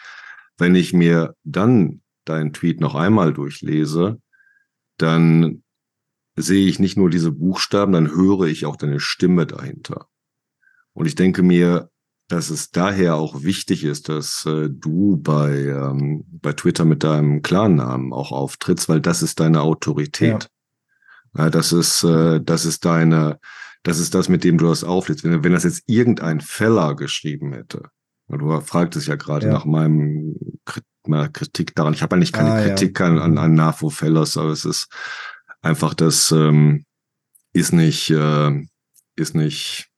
[0.56, 4.20] wenn ich mir dann deinen Tweet noch einmal durchlese,
[4.98, 5.62] dann
[6.36, 10.08] sehe ich nicht nur diese Buchstaben, dann höre ich auch deine Stimme dahinter.
[10.92, 11.90] Und ich denke mir,
[12.28, 17.42] dass es daher auch wichtig ist, dass äh, du bei, ähm, bei Twitter mit deinem
[17.42, 20.48] Klarnamen auch auftrittst, weil das ist deine Autorität.
[21.34, 21.44] Ja.
[21.44, 23.38] ja das ist, äh, das ist deine,
[23.84, 25.24] das ist das, mit dem du das auflädst.
[25.24, 27.90] Wenn, wenn das jetzt irgendein Feller geschrieben hätte,
[28.28, 29.52] du fragtest ja gerade ja.
[29.52, 30.34] nach meinem
[31.08, 31.94] meiner Kritik daran.
[31.94, 33.06] Ich habe eigentlich keine ah, Kritik ja.
[33.06, 34.88] an, an, an NAFO Fellers, aber es ist
[35.62, 36.84] einfach das ähm,
[37.52, 38.66] ist nicht, äh,
[39.16, 39.88] ist nicht,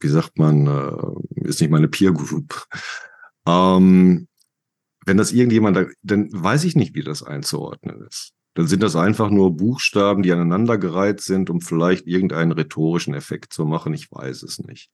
[0.00, 2.66] wie sagt man, äh, ist nicht meine Peer Group.
[3.46, 4.28] Ähm,
[5.04, 9.30] wenn das irgendjemand, dann weiß ich nicht, wie das einzuordnen ist dann sind das einfach
[9.30, 13.94] nur Buchstaben, die aneinandergereiht sind, um vielleicht irgendeinen rhetorischen Effekt zu machen.
[13.94, 14.90] Ich weiß es nicht.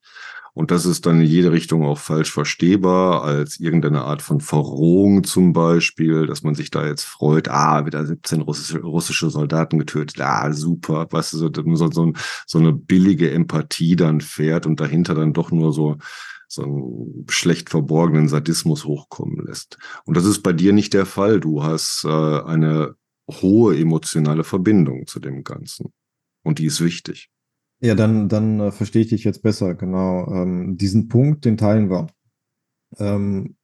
[0.53, 5.25] Und das ist dann in jede Richtung auch falsch verstehbar, als irgendeine Art von Verrohung
[5.25, 10.21] zum Beispiel, dass man sich da jetzt freut, ah, wieder 17 russische, russische Soldaten getötet,
[10.21, 12.13] ah, super, was du, so, so,
[12.47, 15.97] so eine billige Empathie dann fährt und dahinter dann doch nur so
[16.47, 19.79] so einen schlecht verborgenen Sadismus hochkommen lässt.
[20.05, 21.41] Und das ist bei dir nicht der Fall.
[21.41, 22.95] Du hast äh, eine
[23.31, 25.93] hohe emotionale Verbindung zu dem Ganzen.
[26.43, 27.31] Und die ist wichtig.
[27.81, 30.27] Ja, dann, dann äh, verstehe ich dich jetzt besser, genau.
[30.33, 32.07] Ähm, diesen Punkt, den teilen wir.
[32.99, 33.57] Ähm,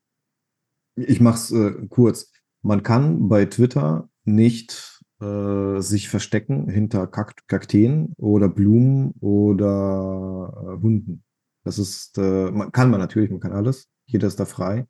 [0.97, 2.33] ich mache es äh, kurz.
[2.63, 10.83] Man kann bei Twitter nicht äh, sich verstecken hinter Kakt Kakteen oder Blumen oder äh,
[10.83, 11.25] Hunden.
[11.65, 13.89] Das ist, äh, man, kann man natürlich, man kann alles.
[14.07, 14.87] Jeder ist da frei.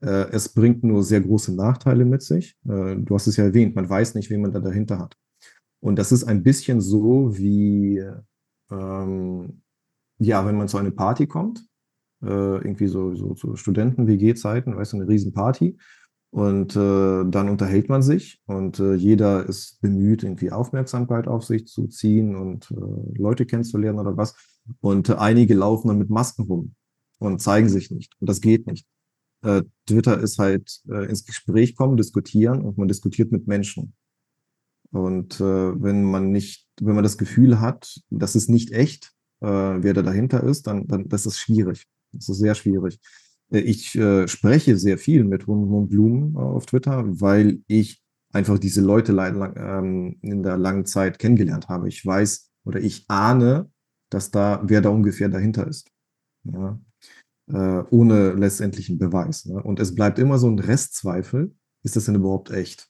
[0.00, 2.56] Äh, es bringt nur sehr große Nachteile mit sich.
[2.68, 5.16] Äh, du hast es ja erwähnt, man weiß nicht, wen man da dahinter hat.
[5.80, 8.04] Und das ist ein bisschen so wie,
[8.70, 9.62] ähm,
[10.18, 11.64] ja, wenn man zu einer Party kommt,
[12.22, 15.78] äh, irgendwie so, so, so Studenten-WG-Zeiten, weißt du, eine Riesenparty.
[16.32, 21.66] Und äh, dann unterhält man sich und äh, jeder ist bemüht, irgendwie Aufmerksamkeit auf sich
[21.66, 24.36] zu ziehen und äh, Leute kennenzulernen oder was.
[24.80, 26.74] Und einige laufen dann mit Masken rum
[27.18, 28.14] und zeigen sich nicht.
[28.20, 28.86] Und das geht nicht.
[29.42, 33.94] Äh, Twitter ist halt äh, ins Gespräch kommen, diskutieren und man diskutiert mit Menschen.
[34.92, 39.46] Und äh, wenn man nicht, wenn man das Gefühl hat, das ist nicht echt, äh,
[39.46, 41.86] wer da dahinter ist, dann, dann das ist schwierig.
[42.12, 42.98] Das ist sehr schwierig.
[43.50, 48.58] Äh, ich äh, spreche sehr viel mit Hunden und Blumen auf Twitter, weil ich einfach
[48.58, 51.88] diese Leute lang, ähm, in der langen Zeit kennengelernt habe.
[51.88, 53.70] Ich weiß oder ich ahne,
[54.10, 55.90] dass da, wer da ungefähr dahinter ist.
[56.44, 56.80] Ja?
[57.52, 59.46] Äh, ohne letztendlichen Beweis.
[59.46, 59.60] Ne?
[59.62, 62.88] Und es bleibt immer so ein Restzweifel, ist das denn überhaupt echt?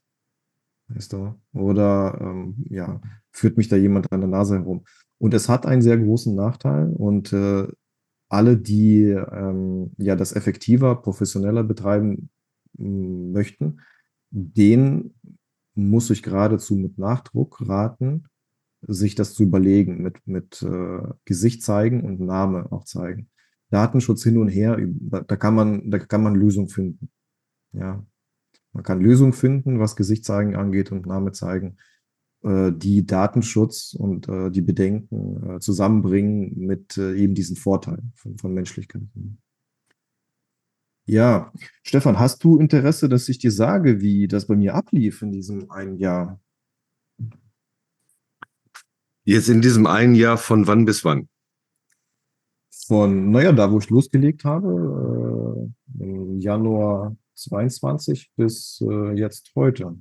[0.88, 1.34] Weißt du?
[1.54, 4.84] Oder ähm, ja, führt mich da jemand an der Nase herum?
[5.18, 7.68] Und es hat einen sehr großen Nachteil und äh,
[8.28, 12.30] alle, die ähm, ja das effektiver, professioneller betreiben
[12.74, 13.80] möchten,
[14.30, 15.14] denen
[15.74, 18.26] muss ich geradezu mit Nachdruck raten,
[18.82, 23.30] sich das zu überlegen, mit, mit äh, Gesicht zeigen und Name auch zeigen.
[23.70, 27.11] Datenschutz hin und her, da kann man, da kann man Lösungen finden.
[27.72, 28.04] Ja.
[28.72, 31.76] Man kann Lösungen finden, was Gesicht zeigen angeht und Name zeigen.
[32.42, 38.54] Äh, die Datenschutz und äh, die Bedenken äh, zusammenbringen mit eben diesen Vorteilen von, von
[38.54, 39.02] Menschlichkeit.
[41.04, 41.52] Ja,
[41.83, 45.70] Stefan, hast du Interesse, dass ich dir sage, wie das bei mir ablief in diesem
[45.70, 46.40] einen Jahr?
[49.24, 51.28] Jetzt in diesem einen Jahr von wann bis wann?
[52.86, 59.96] Von, naja, da wo ich losgelegt habe, äh, im Januar 22 bis äh, jetzt heute.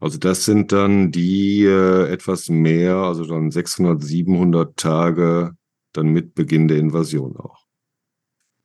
[0.00, 5.56] Also das sind dann die äh, etwas mehr, also dann 600, 700 Tage
[5.92, 7.64] dann mit Beginn der Invasion auch.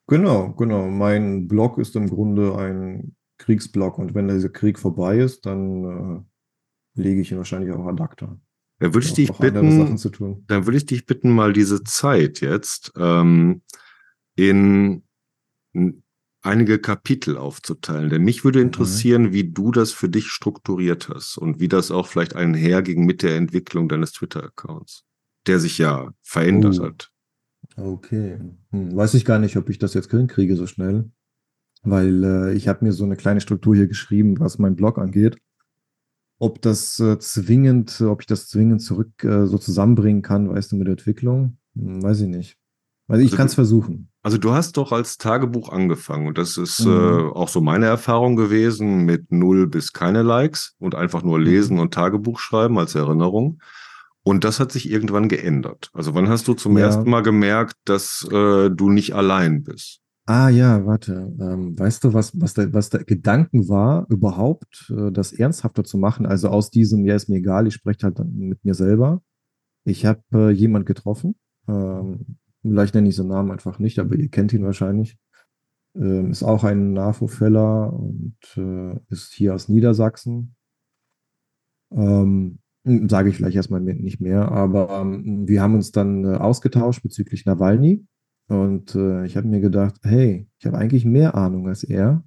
[0.08, 0.88] Genau, genau.
[0.88, 6.25] Mein Blog ist im Grunde ein Kriegsblog und wenn dieser Krieg vorbei ist, dann
[6.95, 8.39] äh, lege ich ihn wahrscheinlich auch ad acta.
[8.82, 9.98] Ja, würde ich dich bitten,
[10.48, 13.62] dann würde ich dich bitten, mal diese Zeit jetzt ähm,
[14.36, 15.04] in
[16.42, 18.10] einige Kapitel aufzuteilen.
[18.10, 18.65] Denn mich würde mhm.
[18.65, 19.34] interessieren, mhm.
[19.34, 23.36] wie du das für dich strukturiert hast und wie das auch vielleicht einherging mit der
[23.36, 25.04] Entwicklung deines Twitter-Accounts,
[25.48, 26.86] der sich ja verändert oh.
[26.86, 27.12] hat.
[27.76, 28.39] Okay.
[28.72, 28.96] Hm.
[28.96, 31.12] Weiß ich gar nicht, ob ich das jetzt hinkriege so schnell,
[31.84, 35.38] weil äh, ich habe mir so eine kleine Struktur hier geschrieben, was mein Blog angeht.
[36.39, 40.78] Ob das äh, zwingend, ob ich das zwingend zurück äh, so zusammenbringen kann, weißt du,
[40.78, 42.58] mit der Entwicklung, hm, weiß ich nicht.
[43.08, 44.10] Also ich also kann es versuchen.
[44.21, 46.91] Also du hast doch als Tagebuch angefangen und das ist mhm.
[46.91, 51.45] äh, auch so meine Erfahrung gewesen mit null bis keine Likes und einfach nur mhm.
[51.45, 51.82] lesen mhm.
[51.82, 53.60] und Tagebuch schreiben als Erinnerung.
[54.23, 55.89] Und das hat sich irgendwann geändert.
[55.93, 56.86] Also wann hast du zum ja.
[56.86, 60.02] ersten Mal gemerkt, dass äh, du nicht allein bist?
[60.32, 61.36] Ah ja, warte.
[61.39, 65.98] Ähm, weißt du, was, was, der, was der Gedanken war, überhaupt äh, das ernsthafter zu
[65.98, 66.28] machen?
[66.28, 69.24] Also aus diesem, ja, ist mir egal, ich spreche halt mit mir selber.
[69.86, 71.36] Ich habe äh, jemand getroffen,
[71.68, 75.18] ähm, Vielleicht nenne ich seinen Namen einfach nicht, aber ihr kennt ihn wahrscheinlich.
[75.96, 80.56] Ähm, ist auch ein NAFO-Feller und äh, ist hier aus Niedersachsen.
[81.92, 87.04] Ähm, Sage ich vielleicht erstmal nicht mehr, aber ähm, wir haben uns dann äh, ausgetauscht
[87.04, 88.06] bezüglich Nawalny
[88.50, 92.24] und äh, ich habe mir gedacht, hey, ich habe eigentlich mehr Ahnung als er,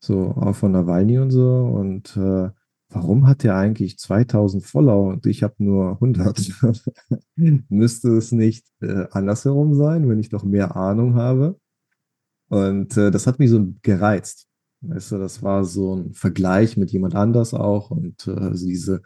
[0.00, 2.50] so auch von Nawalny und so und äh,
[2.90, 6.52] warum hat er eigentlich 2000 Follower und ich habe nur 100?
[7.68, 11.58] Müsste es nicht äh, andersherum sein, wenn ich noch mehr Ahnung habe?
[12.48, 14.48] Und äh, das hat mich so gereizt.
[14.80, 19.02] Weißt du, das war so ein Vergleich mit jemand anders auch und äh, also diese,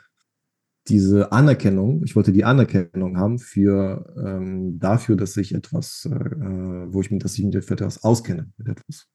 [0.89, 6.93] diese Anerkennung, ich wollte die Anerkennung haben für ähm, dafür, dass ich etwas, äh, äh
[6.93, 9.07] wo ich mich, dass ich mich für etwas auskenne, mit etwas.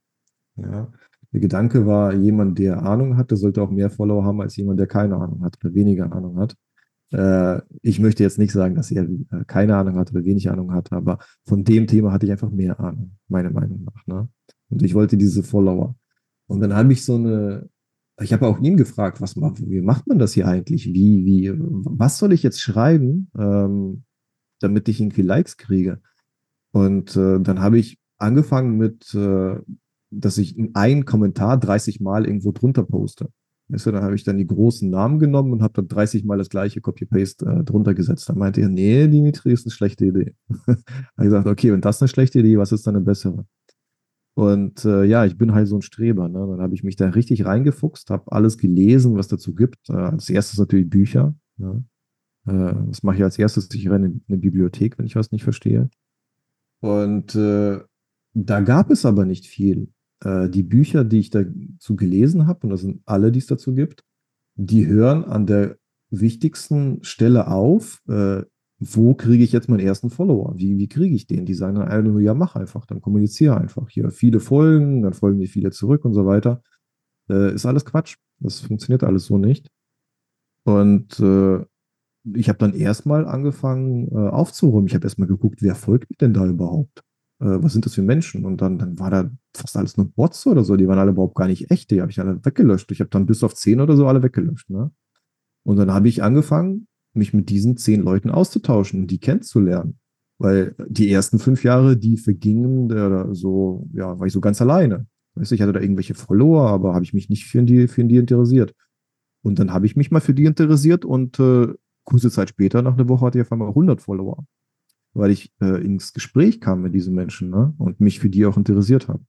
[0.55, 0.91] Ja.
[1.33, 4.87] Der Gedanke war, jemand, der Ahnung hatte, sollte auch mehr Follower haben als jemand, der
[4.87, 6.55] keine Ahnung hat oder weniger Ahnung hat.
[7.11, 10.73] Äh, ich möchte jetzt nicht sagen, dass er äh, keine Ahnung hat oder wenig Ahnung
[10.73, 14.07] hat, aber von dem Thema hatte ich einfach mehr Ahnung, meiner Meinung nach.
[14.07, 14.29] Ne?
[14.69, 15.95] Und ich wollte diese Follower.
[16.47, 17.69] Und dann habe ich so eine,
[18.21, 20.87] ich habe auch ihn gefragt, was wie macht man das hier eigentlich?
[20.87, 24.03] Wie, wie, was soll ich jetzt schreiben, ähm,
[24.59, 26.01] damit ich irgendwie Likes kriege?
[26.71, 29.57] Und äh, dann habe ich angefangen mit äh,
[30.11, 33.29] dass ich einen Kommentar 30 Mal irgendwo drunter poste.
[33.69, 36.37] Weißt du, dann habe ich dann die großen Namen genommen und habe dann 30 Mal
[36.37, 38.29] das gleiche Copy-Paste äh, drunter gesetzt.
[38.29, 40.35] Dann meinte er, nee, Dimitri, ist eine schlechte Idee.
[40.67, 40.79] habe
[41.17, 43.45] ich gesagt, okay, wenn das eine schlechte Idee, was ist dann eine bessere?
[44.37, 46.29] Und äh, ja, ich bin halt so ein Streber.
[46.29, 46.37] Ne?
[46.37, 49.89] Dann habe ich mich da richtig reingefuchst, habe alles gelesen, was dazu gibt.
[49.89, 51.33] Äh, als erstes natürlich Bücher.
[51.57, 51.83] Ne?
[52.45, 53.67] Äh, das mache ich als erstes.
[53.73, 55.89] Ich renne in eine Bibliothek, wenn ich was nicht verstehe.
[56.81, 57.79] Und äh,
[58.35, 59.89] da gab es aber nicht viel.
[60.23, 63.73] äh, die Bücher, die ich dazu gelesen habe, und das sind alle, die es dazu
[63.73, 64.03] gibt,
[64.55, 65.77] die hören an der
[66.09, 68.43] wichtigsten Stelle auf, äh,
[68.79, 70.53] wo kriege ich jetzt meinen ersten Follower?
[70.57, 71.45] Wie, wie kriege ich den?
[71.45, 73.89] Die sagen dann ja, mach einfach, dann kommuniziere einfach.
[73.89, 76.61] Hier viele folgen, dann folgen die viele zurück und so weiter.
[77.29, 78.17] Äh, ist alles Quatsch.
[78.39, 79.71] Das funktioniert alles so nicht.
[80.63, 81.65] Und äh,
[82.35, 84.87] ich habe dann erstmal angefangen äh, aufzuräumen.
[84.87, 87.03] Ich habe erstmal geguckt, wer folgt mir denn da überhaupt?
[87.39, 88.45] Äh, was sind das für Menschen?
[88.45, 90.75] Und dann, dann war da fast alles nur Bots oder so.
[90.75, 91.89] Die waren alle überhaupt gar nicht echt.
[91.89, 92.91] Die habe ich alle weggelöscht.
[92.91, 94.69] Ich habe dann bis auf zehn oder so alle weggelöscht.
[94.69, 94.91] Ne?
[95.63, 96.87] Und dann habe ich angefangen,
[97.17, 99.99] mich mit diesen zehn Leuten auszutauschen und die kennenzulernen.
[100.39, 105.07] Weil die ersten fünf Jahre, die vergingen, der, so, ja, war ich so ganz alleine.
[105.35, 108.03] Weißt du, ich hatte da irgendwelche Follower, aber habe ich mich nicht für die, für
[108.03, 108.73] die interessiert.
[109.43, 112.93] Und dann habe ich mich mal für die interessiert und äh, kurze Zeit später, nach
[112.93, 114.45] einer Woche, hatte ich auf einmal 100 Follower.
[115.13, 117.73] Weil ich äh, ins Gespräch kam mit diesen Menschen ne?
[117.77, 119.23] und mich für die auch interessiert habe.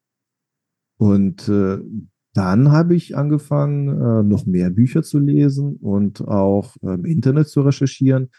[0.99, 1.79] Und äh,
[2.35, 7.63] dann habe ich angefangen, äh, noch mehr Bücher zu lesen und auch im Internet zu
[7.63, 8.31] recherchieren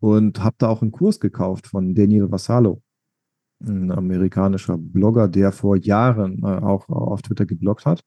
[0.00, 2.82] und habe da auch einen Kurs gekauft von Daniel Vassallo,
[3.62, 8.02] ein amerikanischer Blogger, der vor Jahren äh, auch auf Twitter gebloggt hat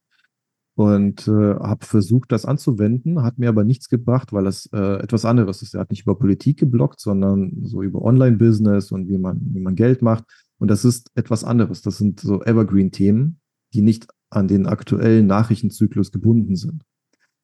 [0.75, 5.23] und äh, habe versucht, das anzuwenden, hat mir aber nichts gebracht, weil das äh, etwas
[5.23, 5.75] anderes ist.
[5.75, 9.75] Er hat nicht über Politik geblockt, sondern so über Online-Business und wie man, wie man
[9.75, 10.25] Geld macht.
[10.57, 11.81] Und das ist etwas anderes.
[11.81, 13.39] Das sind so Evergreen-Themen,
[13.73, 16.83] die nicht an den aktuellen Nachrichtenzyklus gebunden sind.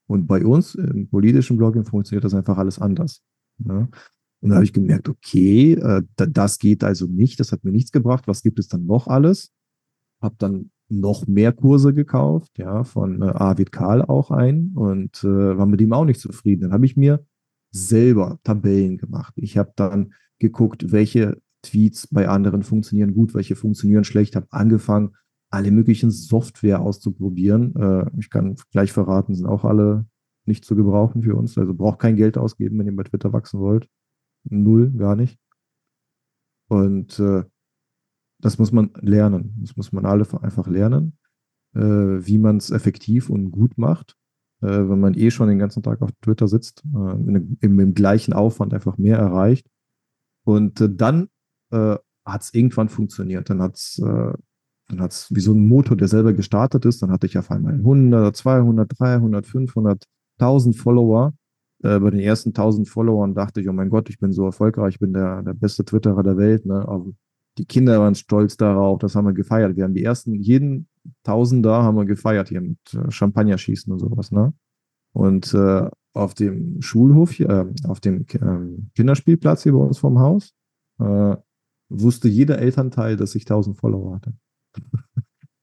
[0.08, 3.22] Und bei uns im politischen Blogging funktioniert das einfach alles anders.
[3.60, 3.90] Ne?
[4.42, 7.92] Und da habe ich gemerkt, okay, äh, das geht also nicht, das hat mir nichts
[7.92, 8.28] gebracht.
[8.28, 9.52] Was gibt es dann noch alles?
[10.22, 15.58] Habe dann noch mehr Kurse gekauft, ja, von äh, Arvid Karl auch ein und äh,
[15.58, 16.62] war mit ihm auch nicht zufrieden.
[16.62, 17.24] Dann habe ich mir
[17.72, 19.34] selber Tabellen gemacht.
[19.38, 25.16] Ich habe dann geguckt, welche Tweets bei anderen funktionieren gut, welche funktionieren schlecht, habe angefangen,
[25.50, 27.76] alle möglichen Software auszuprobieren.
[27.76, 30.06] Äh, ich kann gleich verraten, sind auch alle
[30.46, 31.58] nicht zu gebrauchen für uns.
[31.58, 33.88] Also braucht kein Geld ausgeben, wenn ihr bei Twitter wachsen wollt.
[34.44, 35.40] Null, gar nicht.
[36.70, 37.44] Und äh,
[38.40, 39.56] das muss man lernen.
[39.62, 41.18] Das muss man alle einfach lernen,
[41.74, 44.16] äh, wie man es effektiv und gut macht.
[44.62, 48.34] Äh, wenn man eh schon den ganzen Tag auf Twitter sitzt, äh, im, im, gleichen
[48.34, 49.68] Aufwand einfach mehr erreicht.
[50.46, 51.30] Und äh, dann
[51.72, 53.50] äh, hat es irgendwann funktioniert.
[53.50, 54.02] Dann hat es
[54.90, 57.02] dann hat es wie so ein Motor, der selber gestartet ist.
[57.02, 60.04] Dann hatte ich auf einmal 100, 200, 300, 500,
[60.40, 61.34] 1000 Follower.
[61.84, 64.96] Äh, bei den ersten 1000 Followern dachte ich, oh mein Gott, ich bin so erfolgreich,
[64.96, 66.66] ich bin der, der beste Twitterer der Welt.
[66.66, 66.88] Ne?
[66.88, 67.06] Aber
[67.58, 69.76] die Kinder waren stolz darauf, das haben wir gefeiert.
[69.76, 70.88] Wir haben die ersten, jeden
[71.24, 74.32] Tausender haben wir gefeiert hier mit äh, Champagnerschießen und sowas.
[74.32, 74.54] Ne?
[75.14, 80.20] Und äh, auf dem Schulhof, hier, äh, auf dem äh, Kinderspielplatz hier bei uns vorm
[80.20, 80.54] Haus,
[81.00, 81.36] äh,
[81.90, 84.34] wusste jeder Elternteil, dass ich 1000 Follower hatte.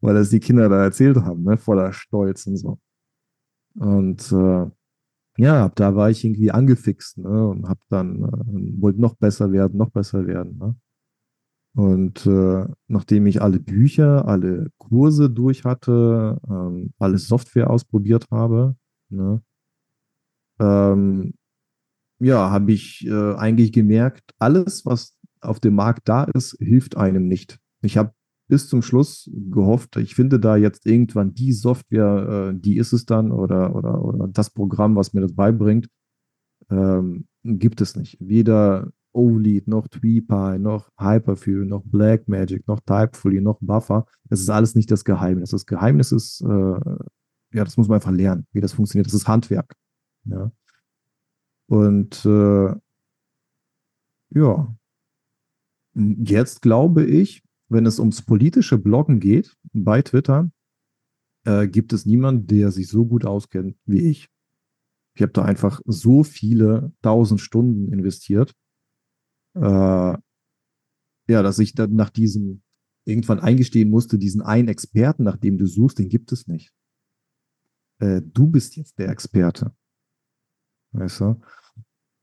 [0.00, 1.56] Weil das die Kinder da erzählt haben, ne?
[1.56, 2.78] voller Stolz und so.
[3.74, 4.70] Und äh,
[5.38, 7.48] ja, da war ich irgendwie angefixt ne?
[7.48, 10.58] und hab dann, äh, wollte noch besser werden, noch besser werden.
[10.58, 10.76] Ne?
[11.76, 18.76] Und äh, nachdem ich alle Bücher, alle Kurse durch hatte, ähm, alle Software ausprobiert habe,
[19.10, 19.42] ne?
[20.58, 21.34] ähm,
[22.18, 27.28] ja, habe ich äh, eigentlich gemerkt, alles, was auf dem Markt da ist, hilft einem
[27.28, 27.58] nicht.
[27.82, 28.12] Ich habe
[28.48, 33.04] bis zum Schluss gehofft, ich finde da jetzt irgendwann die Software, äh, die ist es
[33.06, 35.88] dann oder, oder, oder das Programm, was mir das beibringt,
[36.70, 38.16] ähm, gibt es nicht.
[38.20, 44.06] Weder OLED, noch TweePie, noch Hyperview, noch Blackmagic, noch Typefully, noch Buffer.
[44.28, 45.50] Das ist alles nicht das Geheimnis.
[45.50, 46.46] Das Geheimnis ist, äh,
[47.52, 49.06] ja, das muss man einfach lernen, wie das funktioniert.
[49.06, 49.74] Das ist Handwerk.
[50.24, 50.52] Ja.
[51.66, 52.74] Und äh,
[54.30, 54.76] ja,
[55.94, 60.50] jetzt glaube ich, wenn es ums politische Bloggen geht bei Twitter,
[61.44, 64.28] äh, gibt es niemanden, der sich so gut auskennt wie ich.
[65.14, 68.54] Ich habe da einfach so viele tausend Stunden investiert,
[69.54, 69.60] äh,
[71.28, 72.62] ja, dass ich dann nach diesem
[73.04, 76.72] irgendwann eingestehen musste, diesen einen Experten, nach dem du suchst, den gibt es nicht.
[77.98, 79.74] Äh, du bist jetzt der Experte.
[80.92, 81.40] Weißt du?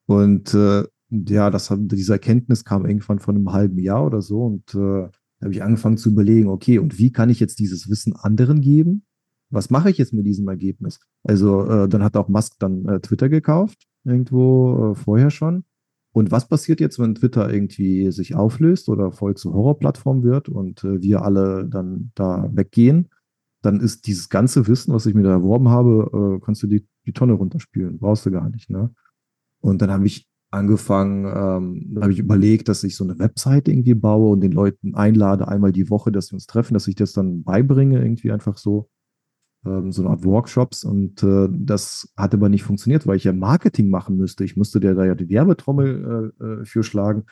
[0.06, 4.76] Und äh, ja, das, diese Erkenntnis kam irgendwann von einem halben Jahr oder so und
[4.76, 5.10] äh,
[5.44, 9.06] habe ich angefangen zu überlegen, okay, und wie kann ich jetzt dieses Wissen anderen geben?
[9.50, 11.00] Was mache ich jetzt mit diesem Ergebnis?
[11.24, 15.64] Also äh, dann hat auch Musk dann äh, Twitter gekauft, irgendwo äh, vorher schon.
[16.12, 20.84] Und was passiert jetzt, wenn Twitter irgendwie sich auflöst oder voll zur Horrorplattform wird und
[20.84, 23.10] äh, wir alle dann da weggehen?
[23.62, 26.88] Dann ist dieses ganze Wissen, was ich mir da erworben habe, äh, kannst du die,
[27.06, 27.98] die Tonne runterspülen.
[27.98, 28.70] Brauchst du gar nicht.
[28.70, 28.91] Ne?
[29.60, 33.95] Und dann habe ich angefangen, ähm, habe ich überlegt, dass ich so eine Website irgendwie
[33.95, 37.14] baue und den Leuten einlade, einmal die Woche, dass wir uns treffen, dass ich das
[37.14, 38.89] dann beibringe, irgendwie einfach so,
[39.66, 40.84] ähm, so eine Art Workshops.
[40.84, 44.43] Und äh, das hat aber nicht funktioniert, weil ich ja Marketing machen müsste.
[44.43, 47.26] Ich musste der da ja die Werbetrommel äh, äh, für schlagen.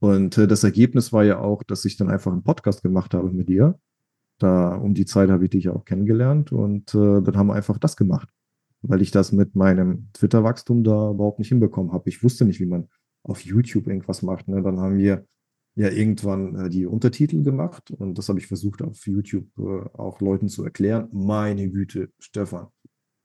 [0.00, 3.30] Und äh, das Ergebnis war ja auch, dass ich dann einfach einen Podcast gemacht habe
[3.30, 3.78] mit dir.
[4.38, 7.78] Da um die Zeit habe ich dich auch kennengelernt und äh, dann haben wir einfach
[7.78, 8.28] das gemacht
[8.86, 12.08] weil ich das mit meinem Twitter-Wachstum da überhaupt nicht hinbekommen habe.
[12.08, 12.88] Ich wusste nicht, wie man
[13.22, 14.48] auf YouTube irgendwas macht.
[14.48, 14.62] Ne?
[14.62, 15.26] Dann haben wir
[15.74, 20.20] ja irgendwann äh, die Untertitel gemacht und das habe ich versucht auf YouTube äh, auch
[20.20, 21.08] Leuten zu erklären.
[21.12, 22.68] Meine Güte, Stefan,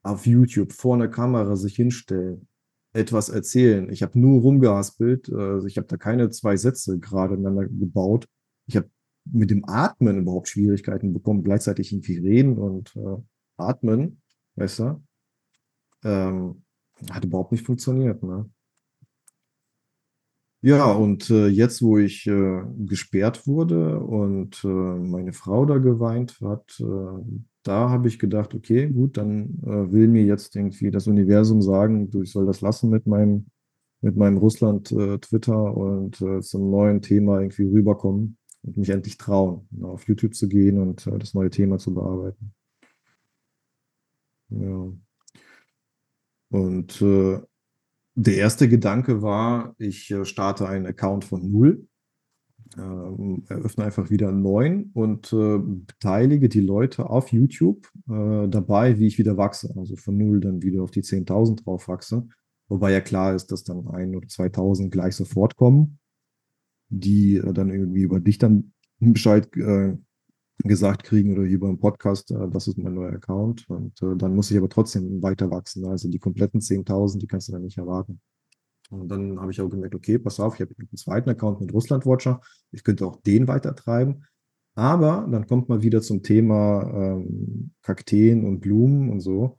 [0.02, 2.48] auf YouTube vor einer Kamera sich hinstellen,
[2.92, 3.90] etwas erzählen.
[3.90, 8.26] Ich habe nur rumgehaspelt, äh, ich habe da keine zwei Sätze gerade ineinander gebaut.
[8.66, 8.90] Ich habe
[9.26, 13.16] mit dem Atmen überhaupt Schwierigkeiten bekommen, gleichzeitig irgendwie reden und äh,
[13.58, 14.22] atmen,
[14.56, 15.02] weißt du?
[16.04, 16.62] Ähm,
[17.10, 18.22] hat überhaupt nicht funktioniert.
[18.22, 18.50] Ne?
[20.62, 26.38] Ja, und äh, jetzt, wo ich äh, gesperrt wurde und äh, meine Frau da geweint
[26.42, 31.06] hat, äh, da habe ich gedacht, okay, gut, dann äh, will mir jetzt irgendwie das
[31.06, 33.46] Universum sagen, du, ich soll das lassen mit meinem,
[34.02, 39.86] mit meinem Russland-Twitter äh, und zum neuen Thema irgendwie rüberkommen und mich endlich trauen, ne,
[39.88, 42.52] auf YouTube zu gehen und das neue Thema zu bearbeiten.
[44.50, 44.92] Ja.
[46.50, 47.40] Und äh,
[48.14, 51.86] der erste Gedanke war, ich äh, starte einen Account von null,
[52.76, 52.80] äh,
[53.48, 59.06] eröffne einfach wieder einen neuen und äh, beteilige die Leute auf YouTube äh, dabei, wie
[59.06, 59.72] ich wieder wachse.
[59.76, 62.28] Also von null dann wieder auf die 10.000 drauf wachse.
[62.68, 65.98] Wobei ja klar ist, dass dann ein oder 2.000 gleich sofort kommen,
[66.88, 69.48] die äh, dann irgendwie über dich dann Bescheid
[70.64, 73.68] gesagt kriegen oder hier beim Podcast, äh, das ist mein neuer Account.
[73.68, 75.84] Und äh, dann muss ich aber trotzdem weiter wachsen.
[75.86, 78.20] Also die kompletten 10.000, die kannst du dann nicht erwarten.
[78.90, 81.72] Und dann habe ich auch gemerkt, okay, pass auf, ich habe einen zweiten Account mit
[81.72, 82.40] Russland Watcher.
[82.72, 84.24] Ich könnte auch den weiter treiben.
[84.74, 89.58] Aber dann kommt man wieder zum Thema ähm, Kakteen und Blumen und so.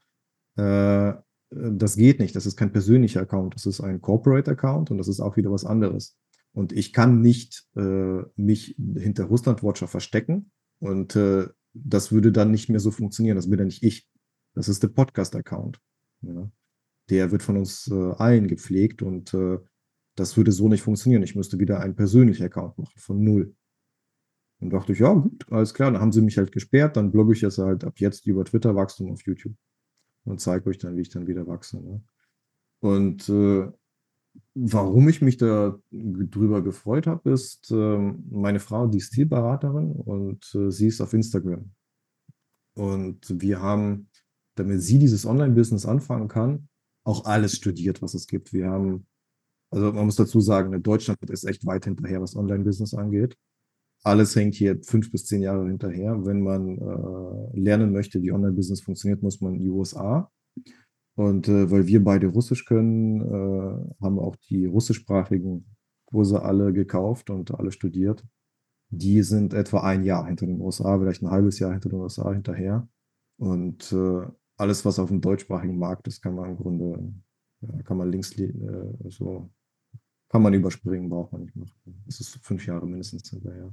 [0.57, 1.13] Äh,
[1.49, 2.35] das geht nicht.
[2.35, 3.55] Das ist kein persönlicher Account.
[3.55, 6.17] Das ist ein Corporate Account und das ist auch wieder was anderes.
[6.53, 12.51] Und ich kann nicht äh, mich hinter Russland Watcher verstecken und äh, das würde dann
[12.51, 13.37] nicht mehr so funktionieren.
[13.37, 14.09] Das bin dann nicht ich.
[14.53, 15.79] Das ist der Podcast-Account.
[16.21, 16.51] Ja.
[17.09, 19.59] Der wird von uns äh, allen gepflegt und äh,
[20.15, 21.23] das würde so nicht funktionieren.
[21.23, 23.55] Ich müsste wieder einen persönlichen Account machen, von null.
[24.59, 25.91] Und dachte ich, ja, gut, alles klar.
[25.91, 26.97] Dann haben sie mich halt gesperrt.
[26.97, 29.55] Dann blogge ich jetzt halt ab jetzt über Twitter Wachstum auf YouTube
[30.25, 31.81] und zeige euch dann, wie ich dann wieder wachse.
[31.81, 32.01] Ne?
[32.79, 33.71] Und äh,
[34.53, 40.43] Warum ich mich da drüber gefreut habe, ist, ähm, meine Frau, die ist Stilberaterin und
[40.55, 41.71] äh, sie ist auf Instagram.
[42.75, 44.09] Und wir haben,
[44.55, 46.67] damit sie dieses Online-Business anfangen kann,
[47.03, 48.53] auch alles studiert, was es gibt.
[48.53, 49.07] Wir haben,
[49.71, 53.37] also man muss dazu sagen, Deutschland ist echt weit hinterher, was Online-Business angeht.
[54.03, 56.25] Alles hängt hier fünf bis zehn Jahre hinterher.
[56.25, 60.31] Wenn man äh, lernen möchte, wie Online-Business funktioniert, muss man in die USA.
[61.21, 65.65] Und äh, weil wir beide Russisch können, äh, haben auch die russischsprachigen
[66.05, 68.25] Kurse alle gekauft und alle studiert.
[68.89, 72.33] Die sind etwa ein Jahr hinter den USA, vielleicht ein halbes Jahr hinter den USA
[72.33, 72.89] hinterher.
[73.37, 74.25] Und äh,
[74.57, 77.13] alles, was auf dem deutschsprachigen Markt ist, kann man im Grunde,
[77.61, 78.51] ja, kann man links äh,
[79.09, 79.51] so,
[80.27, 82.03] kann man überspringen, braucht man nicht machen.
[82.07, 83.71] Das ist fünf Jahre mindestens hinterher.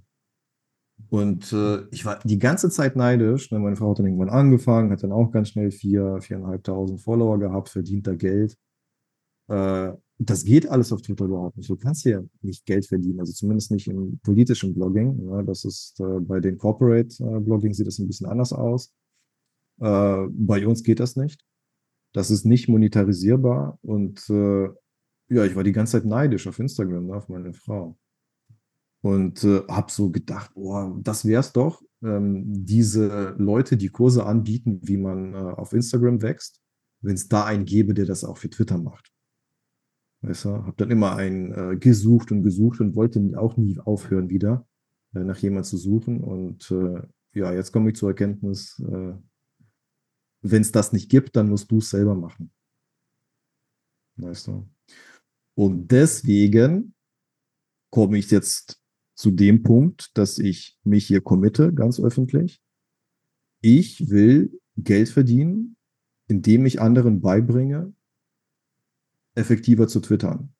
[1.11, 3.51] Und äh, ich war die ganze Zeit neidisch.
[3.51, 3.59] Ne?
[3.59, 7.71] Meine Frau hat dann irgendwann angefangen, hat dann auch ganz schnell vier, viereinhalbtausend Follower gehabt,
[7.71, 8.57] verdient da Geld.
[9.49, 11.71] Äh, das geht alles auf Twitter überhaupt nicht.
[11.71, 15.31] Du kannst ja nicht Geld verdienen, also zumindest nicht im politischen Blogging.
[15.31, 15.43] Ja?
[15.43, 18.93] Das ist äh, bei den Corporate äh, Blogging sieht das ein bisschen anders aus.
[19.81, 21.43] Äh, bei uns geht das nicht.
[22.13, 24.69] Das ist nicht monetarisierbar und äh,
[25.31, 27.99] ja, ich war die ganze Zeit neidisch auf Instagram, ne, auf meine Frau
[29.03, 34.81] und äh, habe so gedacht, oh, das es doch, ähm, diese Leute, die Kurse anbieten,
[34.83, 36.61] wie man äh, auf Instagram wächst,
[37.01, 39.13] wenn es da einen gäbe, der das auch für Twitter macht.
[40.23, 44.31] Weißt du, habe dann immer einen äh, gesucht und gesucht und wollte auch nie aufhören
[44.31, 44.67] wieder,
[45.15, 46.21] äh, nach jemand zu suchen.
[46.21, 47.03] Und äh,
[47.35, 49.15] ja, jetzt komme ich zur Erkenntnis, äh,
[50.43, 52.53] wenn es das nicht gibt, dann musst du es selber machen.
[54.17, 54.69] Weißt du?
[55.57, 56.95] Und deswegen
[57.91, 58.81] komme ich jetzt
[59.19, 62.63] zu dem Punkt, dass ich mich hier committe, ganz öffentlich.
[63.61, 65.77] Ich will Geld verdienen,
[66.29, 67.93] indem ich anderen beibringe,
[69.35, 70.55] effektiver zu twittern.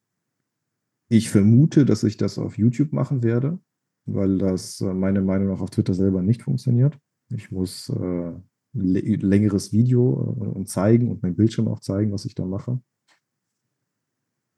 [1.09, 3.61] Ich vermute, dass ich das auf YouTube machen werde,
[4.07, 6.99] weil das äh, meiner Meinung nach auf Twitter selber nicht funktioniert.
[7.29, 8.33] Ich muss äh,
[8.73, 12.81] längeres Video äh, und zeigen und mein Bildschirm auch zeigen, was ich da mache.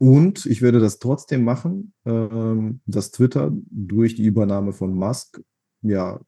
[0.00, 5.42] Und ich werde das trotzdem machen, ähm, dass Twitter durch die Übernahme von Musk
[5.82, 6.18] ja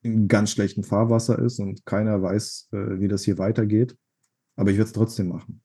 [0.00, 3.98] in ganz schlechtem Fahrwasser ist und keiner weiß, äh, wie das hier weitergeht.
[4.56, 5.62] Aber ich werde es trotzdem machen.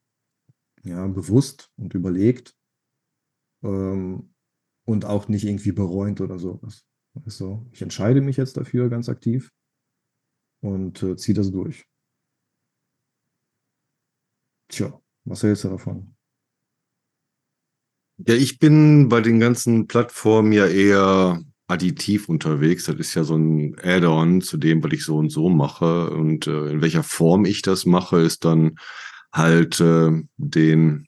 [0.84, 2.58] Ja, bewusst und überlegt
[3.64, 4.34] ähm,
[4.86, 6.86] und auch nicht irgendwie bereuend oder sowas.
[7.24, 9.50] Also, ich entscheide mich jetzt dafür ganz aktiv
[10.62, 11.86] und äh, ziehe das durch.
[14.68, 16.18] Tja, was hältst du davon?
[18.28, 22.86] Ja, ich bin bei den ganzen Plattformen ja eher additiv unterwegs.
[22.86, 26.09] Das ist ja so ein Add-on zu dem, was ich so und so mache.
[26.09, 28.78] Und äh, in welcher Form ich das mache, ist dann
[29.32, 31.07] halt äh, den,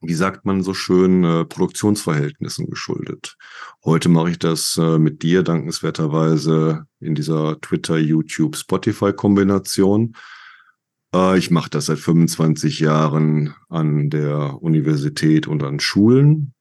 [0.00, 3.36] wie sagt man so schön, äh, Produktionsverhältnissen geschuldet.
[3.84, 10.14] Heute mache ich das äh, mit dir dankenswerterweise in dieser Twitter, YouTube, Spotify-Kombination.
[11.14, 16.54] Äh, ich mache das seit 25 Jahren an der Universität und an Schulen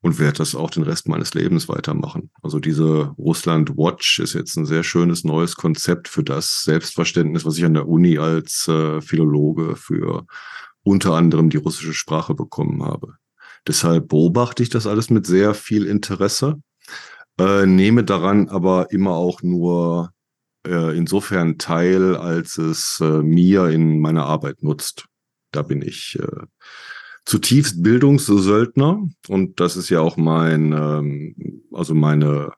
[0.00, 2.30] und werde das auch den Rest meines Lebens weitermachen.
[2.42, 7.58] Also diese Russland Watch ist jetzt ein sehr schönes neues Konzept für das Selbstverständnis, was
[7.58, 10.26] ich an der Uni als äh, Philologe für
[10.82, 13.14] unter anderem die russische Sprache bekommen habe.
[13.66, 16.62] Deshalb beobachte ich das alles mit sehr viel Interesse,
[17.38, 20.12] äh, nehme daran aber immer auch nur
[20.66, 25.06] äh, insofern teil, als es äh, mir in meiner Arbeit nutzt.
[25.52, 26.46] Da bin ich äh,
[27.24, 32.52] zutiefst Bildungssöldner und das ist ja auch mein, ähm, also meine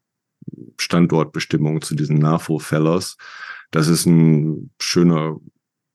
[0.78, 3.16] Standortbestimmung zu diesen NAFO-Fellows.
[3.70, 5.38] Das ist ein schöner,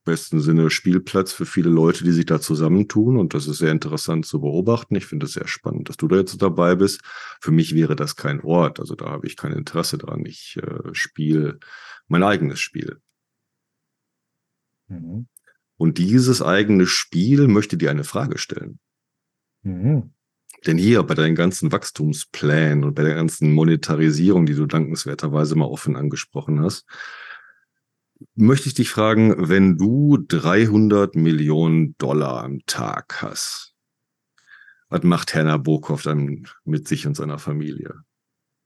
[0.05, 4.25] besten Sinne Spielplatz für viele Leute, die sich da zusammentun und das ist sehr interessant
[4.25, 4.95] zu beobachten.
[4.95, 7.01] Ich finde es sehr spannend, dass du da jetzt dabei bist.
[7.41, 10.23] Für mich wäre das kein Ort, also da habe ich kein Interesse dran.
[10.25, 11.59] Ich äh, spiele
[12.07, 13.01] mein eigenes Spiel.
[14.87, 15.27] Mhm.
[15.77, 18.79] Und dieses eigene Spiel möchte dir eine Frage stellen.
[19.63, 20.13] Mhm.
[20.65, 25.65] Denn hier bei deinen ganzen Wachstumsplänen und bei der ganzen Monetarisierung, die du dankenswerterweise mal
[25.65, 26.85] offen angesprochen hast,
[28.35, 33.75] möchte ich dich fragen, wenn du 300 Millionen Dollar am Tag hast,
[34.89, 38.03] was macht Herr Nabokov dann mit sich und seiner Familie?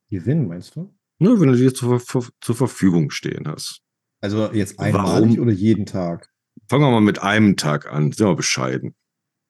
[0.09, 0.93] Gewinn, meinst du?
[1.19, 3.81] Ja, wenn du dir zur, zur Verfügung stehen hast.
[4.21, 5.39] Also jetzt einmalig Warum?
[5.39, 6.29] oder jeden Tag?
[6.67, 8.11] Fangen wir mal mit einem Tag an.
[8.11, 8.95] Sind wir bescheiden.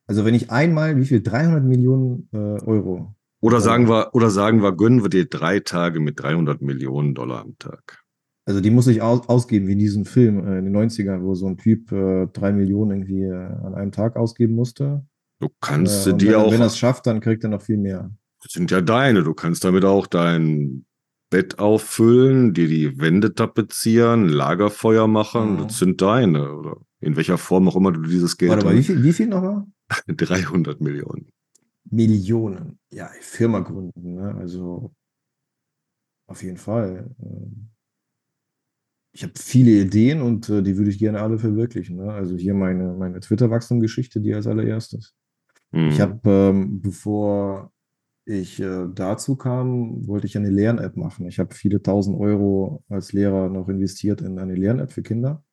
[0.08, 1.22] Also wenn ich einmal, wie viel?
[1.22, 3.16] 300 Millionen äh, Euro.
[3.42, 7.42] Oder sagen wir, oder sagen wir, gönnen wir dir drei Tage mit 300 Millionen Dollar
[7.42, 8.04] am Tag.
[8.46, 11.36] Also die muss ich aus, ausgeben, wie in diesem Film äh, in den 90ern, wo
[11.36, 15.06] so ein Typ äh, drei Millionen irgendwie äh, an einem Tag ausgeben musste.
[15.40, 16.52] Du kannst äh, dir auch.
[16.52, 18.12] Wenn er es schafft, dann kriegt er noch viel mehr.
[18.42, 19.24] Das sind ja deine.
[19.24, 20.86] Du kannst damit auch dein
[21.30, 25.54] Bett auffüllen, dir die Wände tapezieren, Lagerfeuer machen.
[25.54, 25.58] Mhm.
[25.60, 26.54] Das sind deine.
[26.54, 28.52] Oder in welcher Form auch immer du dieses Geld.
[28.52, 29.66] Warte mal, wie viel, wie viel nochmal?
[30.08, 31.32] 300 Millionen.
[31.90, 32.80] Millionen.
[32.92, 34.36] Ja, Firma gründen, ne?
[34.36, 34.92] Also
[36.28, 37.10] auf jeden Fall.
[37.22, 37.70] Ähm,
[39.12, 41.98] ich habe viele Ideen und äh, die würde ich gerne alle verwirklichen.
[41.98, 42.12] Ne?
[42.12, 45.16] Also hier meine, meine Twitter-Wachstum-Geschichte, die als allererstes.
[45.72, 45.88] Mhm.
[45.88, 47.72] Ich habe, ähm, bevor
[48.30, 51.26] ich äh, dazu kam, wollte ich eine Lern-App machen.
[51.28, 55.44] Ich habe viele tausend Euro als Lehrer noch investiert in eine Lern-App für Kinder,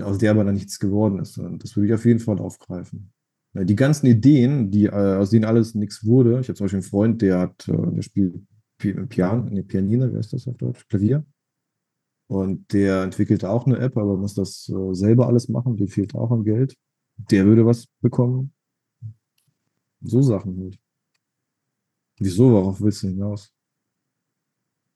[0.00, 1.36] aus der aber dann nichts geworden ist.
[1.36, 3.12] Und das würde ich auf jeden Fall aufgreifen.
[3.52, 6.40] Die ganzen Ideen, die, äh, aus denen alles nichts wurde.
[6.40, 8.40] Ich habe zum Beispiel einen Freund, der hat, äh, der spielt
[8.78, 10.86] Pian, nee, Pianine, wer ist das auf Deutsch?
[10.88, 11.26] Klavier.
[12.26, 15.76] Und der entwickelt auch eine App, aber muss das äh, selber alles machen.
[15.76, 16.74] Dem fehlt auch an Geld.
[17.30, 18.52] Der würde was bekommen.
[20.00, 20.78] So Sachen halt.
[22.18, 22.50] Wieso?
[22.50, 23.52] Worauf willst du hinaus?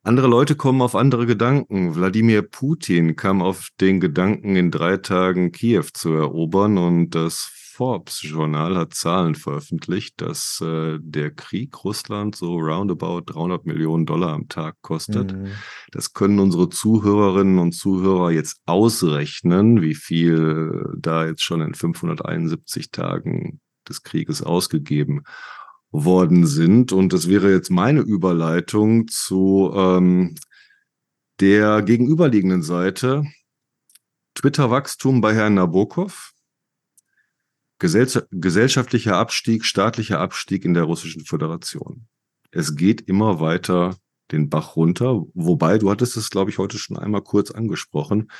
[0.02, 1.94] Andere Leute kommen auf andere Gedanken.
[1.94, 7.50] Wladimir Putin kam auf den Gedanken, in drei Tagen Kiew zu erobern und das
[7.80, 14.48] Forbes-Journal hat Zahlen veröffentlicht, dass äh, der Krieg Russland so roundabout 300 Millionen Dollar am
[14.48, 15.32] Tag kostet.
[15.32, 15.52] Mhm.
[15.90, 22.90] Das können unsere Zuhörerinnen und Zuhörer jetzt ausrechnen, wie viel da jetzt schon in 571
[22.90, 25.24] Tagen des Krieges ausgegeben
[25.90, 26.92] worden sind.
[26.92, 30.34] Und das wäre jetzt meine Überleitung zu ähm,
[31.40, 33.24] der gegenüberliegenden Seite.
[34.34, 36.32] Twitter-Wachstum bei Herrn Nabokov
[37.80, 42.06] gesellschaftlicher Abstieg, staatlicher Abstieg in der Russischen Föderation.
[42.50, 43.96] Es geht immer weiter
[44.32, 48.30] den Bach runter, wobei du hattest es, glaube ich, heute schon einmal kurz angesprochen.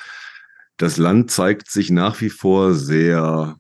[0.77, 3.59] Das Land zeigt sich nach wie vor sehr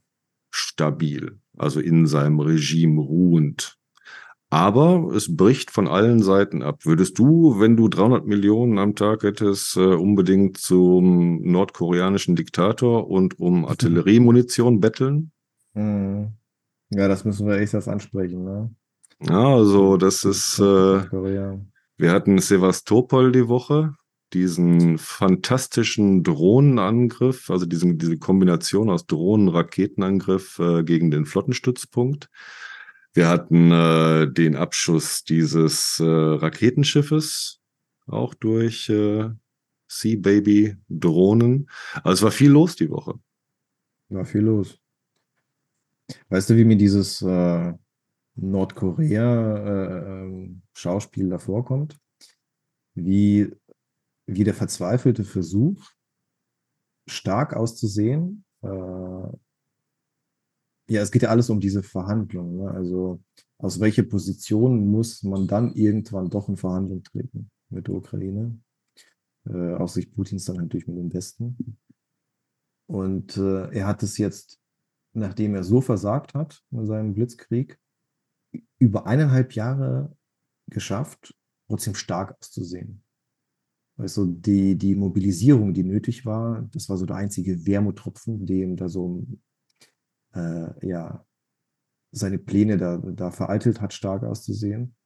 [0.51, 3.80] stabil, also in seinem Regime ruhend.
[4.53, 6.80] Aber es bricht von allen Seiten ab.
[6.84, 13.38] Würdest du, wenn du 300 Millionen am Tag hättest, äh, unbedingt zum nordkoreanischen Diktator und
[13.38, 15.30] um Artilleriemunition betteln?
[15.74, 16.32] Hm.
[16.90, 18.74] Ja, das müssen wir echt erst ansprechen, ne?
[19.22, 23.94] Ja, also das ist, äh, wir hatten Sevastopol die Woche,
[24.32, 32.28] diesen fantastischen Drohnenangriff, also diesen, diese Kombination aus Drohnen-Raketenangriff äh, gegen den Flottenstützpunkt.
[33.12, 37.61] Wir hatten äh, den Abschuss dieses äh, Raketenschiffes,
[38.06, 39.28] auch durch äh,
[39.88, 41.68] Sea Baby Drohnen.
[42.04, 43.18] Also es war viel los die Woche.
[44.08, 44.78] War viel los.
[46.28, 47.72] Weißt du, wie mir dieses äh,
[48.36, 51.98] Nordkorea-Schauspiel äh, ähm, davor kommt?
[52.94, 53.50] Wie,
[54.26, 55.90] wie der verzweifelte Versuch,
[57.08, 58.44] stark auszusehen.
[60.91, 62.57] Ja, es geht ja alles um diese Verhandlungen.
[62.57, 62.68] Ne?
[62.68, 63.22] Also
[63.59, 68.59] aus welcher Position muss man dann irgendwann doch in Verhandlung treten mit der Ukraine?
[69.47, 71.78] Äh, aus Sicht Putins dann natürlich mit dem Westen.
[72.88, 74.59] Und äh, er hat es jetzt,
[75.12, 77.78] nachdem er so versagt hat in seinem Blitzkrieg,
[78.80, 80.16] über eineinhalb Jahre
[80.68, 81.36] geschafft,
[81.68, 83.05] trotzdem stark auszusehen.
[83.97, 88.88] Also die, die Mobilisierung, die nötig war, das war so der einzige Wermuttropfen, dem da
[88.88, 89.24] so
[90.35, 91.24] äh, ja,
[92.12, 94.97] seine Pläne da, da vereitelt hat, stark auszusehen.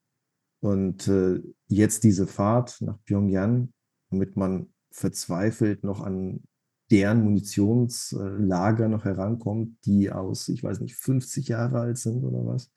[0.60, 3.72] Und äh, jetzt diese Fahrt nach Pyongyang,
[4.10, 6.42] damit man verzweifelt noch an
[6.90, 12.70] deren Munitionslager noch herankommt, die aus, ich weiß nicht, 50 Jahre alt sind oder was,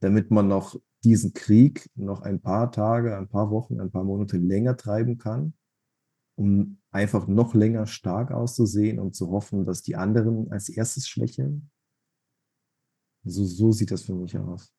[0.00, 4.38] damit man noch diesen Krieg noch ein paar Tage, ein paar Wochen, ein paar Monate
[4.38, 5.54] länger treiben kann,
[6.36, 11.70] um einfach noch länger stark auszusehen und zu hoffen, dass die anderen als erstes schwächeln.
[13.24, 14.72] So, so sieht das für mich aus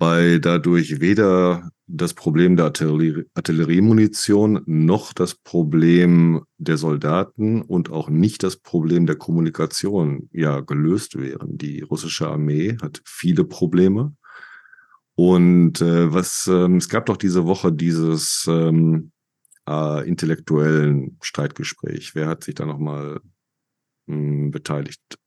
[0.00, 8.08] weil dadurch weder das Problem der Artillerie Artilleriemunition noch das Problem der Soldaten und auch
[8.08, 11.58] nicht das Problem der Kommunikation ja gelöst wären.
[11.58, 14.16] Die russische Armee hat viele Probleme.
[15.16, 19.12] Und äh, was ähm, es gab doch diese Woche dieses ähm,
[19.68, 22.14] äh, intellektuellen Streitgespräch.
[22.14, 23.20] Wer hat sich da nochmal
[24.08, 25.19] hm, beteiligt?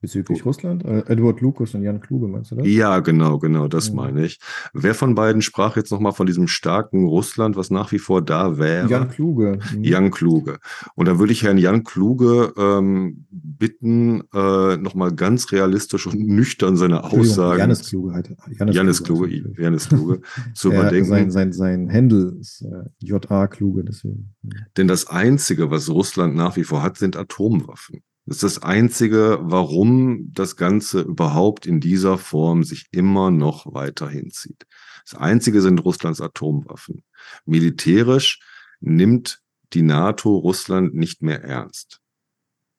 [0.00, 0.48] Bezüglich oh.
[0.48, 0.84] Russland?
[0.84, 2.66] Äh, Edward Lucas und Jan Kluge, meinst du das?
[2.66, 3.96] Ja, genau, genau, das mhm.
[3.96, 4.38] meine ich.
[4.74, 8.58] Wer von beiden sprach jetzt nochmal von diesem starken Russland, was nach wie vor da
[8.58, 8.88] wäre?
[8.90, 9.58] Jan Kluge.
[9.74, 9.84] Mhm.
[9.84, 10.58] Jan Kluge.
[10.94, 16.76] Und da würde ich Herrn Jan Kluge ähm, bitten, äh, nochmal ganz realistisch und nüchtern
[16.76, 17.58] seine Aussagen.
[17.58, 18.36] Janis Kluge halt.
[18.58, 20.20] Janis, Janis Kluge, Kluge Janis Kluge
[20.54, 21.08] zu ja, überdenken.
[21.08, 23.46] Sein, sein, sein Händel ist äh, J.A.
[23.46, 24.34] Kluge, deswegen.
[24.76, 28.02] Denn das Einzige, was Russland nach wie vor hat, sind Atomwaffen.
[28.26, 34.08] Das ist das Einzige, warum das Ganze überhaupt in dieser Form sich immer noch weiter
[34.08, 34.66] hinzieht.
[35.08, 37.04] Das Einzige sind Russlands Atomwaffen.
[37.44, 38.40] Militärisch
[38.80, 39.40] nimmt
[39.72, 42.00] die NATO Russland nicht mehr ernst.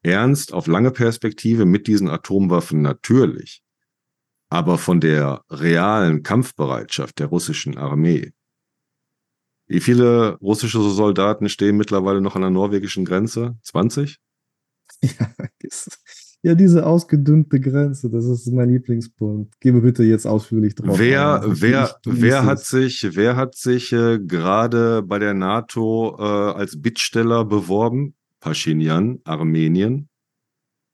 [0.04, 3.64] Ernst auf lange Perspektive mit diesen Atomwaffen natürlich.
[4.50, 8.34] Aber von der realen Kampfbereitschaft der russischen Armee.
[9.68, 13.58] Wie viele russische Soldaten stehen mittlerweile noch an der norwegischen Grenze?
[13.64, 14.20] 20?
[16.44, 19.60] Ja, ja, diese ausgedünnte Grenze, das ist mein Lieblingspunkt.
[19.60, 20.98] Gebe bitte jetzt ausführlich drauf.
[21.00, 21.62] Wer, ein.
[21.62, 27.44] wer, wer hat sich, wer hat sich äh, gerade bei der NATO äh, als Bittsteller
[27.44, 28.16] beworben?
[28.40, 30.10] Pashinyan, Armenien.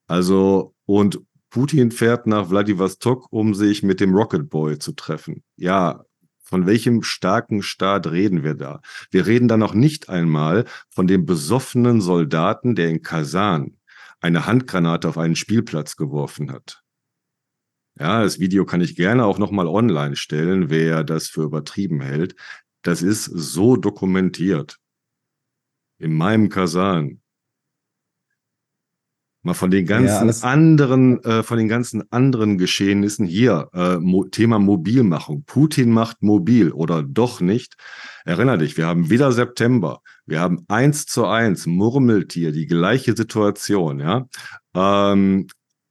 [0.07, 5.43] Also, und Putin fährt nach Vladivostok, um sich mit dem Rocket Boy zu treffen.
[5.55, 6.05] Ja,
[6.41, 8.81] von welchem starken Staat reden wir da?
[9.11, 13.77] Wir reden da noch nicht einmal von dem besoffenen Soldaten, der in Kasan
[14.23, 16.81] eine Handgranate auf einen Spielplatz geworfen hat.
[17.99, 22.35] Ja, das Video kann ich gerne auch nochmal online stellen, wer das für übertrieben hält.
[22.81, 24.79] Das ist so dokumentiert.
[25.99, 27.19] In meinem Kasan.
[29.45, 34.23] Mal von den ganzen ja, anderen, äh, von den ganzen anderen Geschehnissen hier, äh, Mo
[34.23, 35.43] Thema Mobilmachung.
[35.45, 37.75] Putin macht mobil oder doch nicht.
[38.23, 40.01] Erinner dich, wir haben wieder September.
[40.25, 44.27] Wir haben eins zu eins Murmeltier, die gleiche Situation, ja.
[44.73, 45.47] Ähm,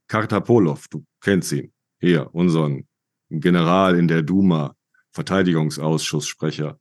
[0.07, 1.71] Kartapolov, du kennst ihn.
[1.99, 2.87] Hier, unseren
[3.29, 4.75] General in der Duma,
[5.11, 6.79] Verteidigungsausschussssprecher.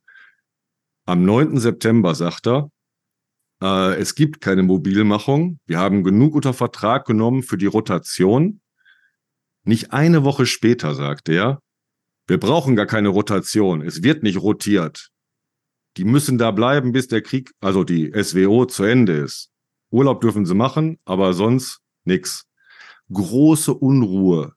[1.04, 1.58] Am 9.
[1.58, 2.70] September sagt er,
[3.62, 5.60] äh, es gibt keine Mobilmachung.
[5.66, 8.60] Wir haben genug unter Vertrag genommen für die Rotation.
[9.64, 11.60] Nicht eine Woche später sagt er,
[12.26, 13.82] wir brauchen gar keine Rotation.
[13.82, 15.11] Es wird nicht rotiert.
[15.96, 19.50] Die müssen da bleiben, bis der Krieg, also die SWO zu Ende ist.
[19.90, 22.46] Urlaub dürfen sie machen, aber sonst nix.
[23.12, 24.54] Große Unruhe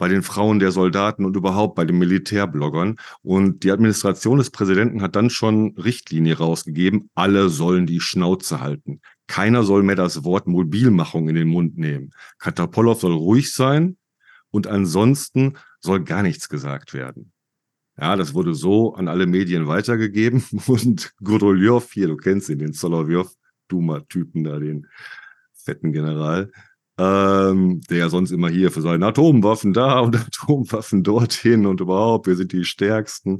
[0.00, 2.96] bei den Frauen der Soldaten und überhaupt bei den Militärbloggern.
[3.22, 9.02] Und die Administration des Präsidenten hat dann schon Richtlinie rausgegeben, alle sollen die Schnauze halten.
[9.26, 12.12] Keiner soll mehr das Wort Mobilmachung in den Mund nehmen.
[12.38, 13.98] Katapolov soll ruhig sein
[14.50, 17.32] und ansonsten soll gar nichts gesagt werden.
[17.98, 22.72] Ja, das wurde so an alle Medien weitergegeben und Goroljov hier, du kennst ihn, den
[22.72, 23.34] Solovjov,
[23.68, 24.86] Duma-Typen da, den
[25.52, 26.50] fetten General,
[26.98, 32.26] ähm, der ja sonst immer hier für seine Atomwaffen da und Atomwaffen dorthin und überhaupt,
[32.26, 33.38] wir sind die Stärksten.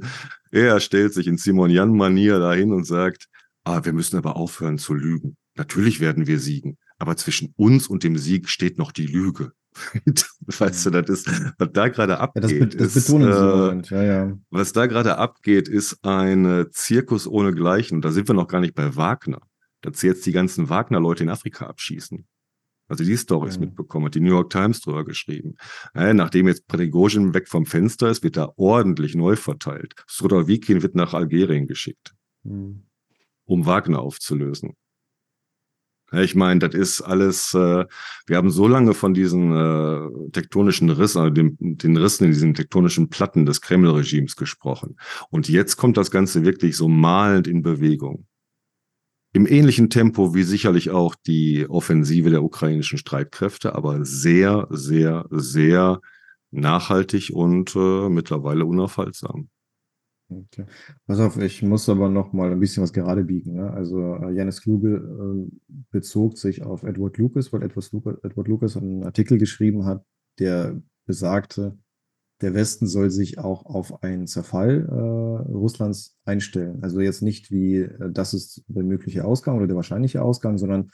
[0.51, 3.27] Er stellt sich in Simon Jan-Manier dahin und sagt,
[3.63, 5.37] ah, wir müssen aber aufhören zu lügen.
[5.55, 9.51] Natürlich werden wir siegen, aber zwischen uns und dem Sieg steht noch die Lüge.
[10.47, 12.51] weißt du, das ist, was da gerade abgeht.
[12.51, 14.37] Ja, das, das ist, äh, ja, ja.
[14.49, 17.95] Was da gerade abgeht, ist ein äh, Zirkus ohne Gleichen.
[17.95, 19.41] Und da sind wir noch gar nicht bei Wagner.
[19.81, 22.27] Dass jetzt die ganzen Wagner-Leute in Afrika abschießen.
[22.91, 23.67] Also die Stories mhm.
[23.67, 25.55] mitbekommen, hat die New York Times drüber geschrieben.
[25.95, 29.95] Ja, nachdem jetzt Prigozhin weg vom Fenster ist, wird da ordentlich neu verteilt.
[30.09, 32.13] Srodowikin wird nach Algerien geschickt,
[32.43, 32.83] mhm.
[33.45, 34.75] um Wagner aufzulösen.
[36.13, 37.85] Ich meine, das ist alles, äh,
[38.27, 42.53] wir haben so lange von diesen äh, tektonischen Rissen, also den, den Rissen in diesen
[42.53, 44.97] tektonischen Platten des Kreml-Regimes gesprochen.
[45.29, 48.25] Und jetzt kommt das Ganze wirklich so malend in Bewegung.
[49.33, 56.01] Im ähnlichen Tempo wie sicherlich auch die Offensive der ukrainischen Streitkräfte, aber sehr, sehr, sehr
[56.51, 59.47] nachhaltig und äh, mittlerweile unaufhaltsam.
[60.31, 60.65] Okay.
[61.07, 63.55] Pass auf, ich muss aber noch mal ein bisschen was gerade biegen.
[63.55, 63.69] Ne?
[63.71, 65.51] Also äh, Janis Kluge äh,
[65.91, 70.05] bezog sich auf Edward Lucas, weil Edward Lucas, Edward Lucas einen Artikel geschrieben hat,
[70.39, 71.77] der besagte,
[72.41, 76.81] der Westen soll sich auch auf einen Zerfall äh, Russlands einstellen.
[76.81, 80.91] Also jetzt nicht wie, äh, das ist der mögliche Ausgang oder der wahrscheinliche Ausgang, sondern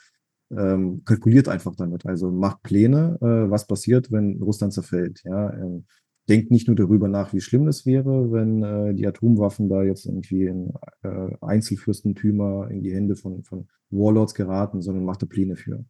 [0.50, 2.06] ähm, kalkuliert einfach damit.
[2.06, 5.22] Also macht Pläne, äh, was passiert, wenn Russland zerfällt.
[5.24, 5.86] Ja, ähm,
[6.28, 10.06] denkt nicht nur darüber nach, wie schlimm es wäre, wenn äh, die Atomwaffen da jetzt
[10.06, 10.72] irgendwie in
[11.02, 15.84] äh, Einzelfürstentümer in die Hände von, von Warlords geraten, sondern macht da Pläne für.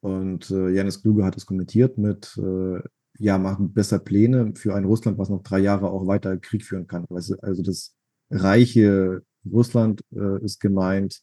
[0.00, 2.80] Und äh, Janis Kluge hat es kommentiert mit, äh,
[3.18, 6.86] ja, machen besser Pläne für ein Russland, was noch drei Jahre auch weiter Krieg führen
[6.86, 7.06] kann.
[7.08, 7.94] Also das
[8.30, 11.22] reiche Russland äh, ist gemeint,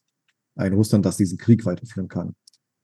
[0.56, 2.36] ein Russland, das diesen Krieg weiterführen kann.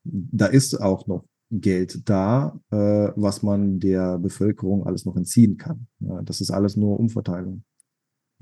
[0.04, 5.88] Da ist auch noch Geld da, äh, was man der Bevölkerung alles noch entziehen kann.
[6.00, 7.64] Ja, das ist alles nur Umverteilung.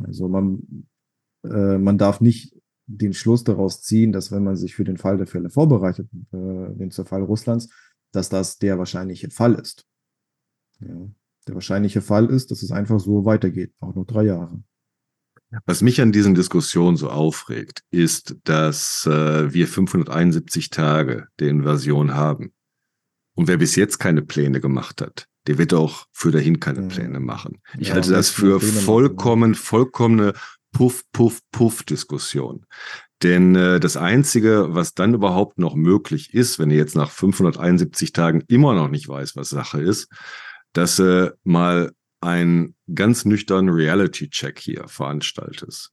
[0.03, 0.87] Also man,
[1.43, 2.53] äh, man darf nicht
[2.85, 6.73] den Schluss daraus ziehen, dass wenn man sich für den Fall der Fälle vorbereitet, äh,
[6.75, 7.69] den Zerfall Russlands,
[8.11, 9.85] dass das der wahrscheinliche Fall ist.
[10.79, 11.09] Ja.
[11.47, 14.61] Der wahrscheinliche Fall ist, dass es einfach so weitergeht, auch noch drei Jahre.
[15.65, 22.13] Was mich an diesen Diskussionen so aufregt, ist, dass äh, wir 571 Tage der Invasion
[22.13, 22.51] haben.
[23.37, 26.87] Und wer bis jetzt keine Pläne gemacht hat, der wird auch für dahin keine mhm.
[26.87, 27.61] Pläne machen.
[27.77, 30.33] Ich ja, halte das für vollkommen, vollkommene
[30.71, 32.65] Puff, Puff, Puff-Diskussion.
[33.21, 38.11] Denn äh, das Einzige, was dann überhaupt noch möglich ist, wenn ihr jetzt nach 571
[38.11, 40.11] Tagen immer noch nicht weiß, was Sache ist,
[40.73, 45.91] dass äh, mal ein ganz nüchternen Reality-Check hier veranstaltest.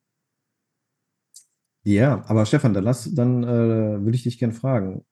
[1.83, 5.05] Ja, aber Stefan, dann lass, dann äh, würde ich dich gerne fragen.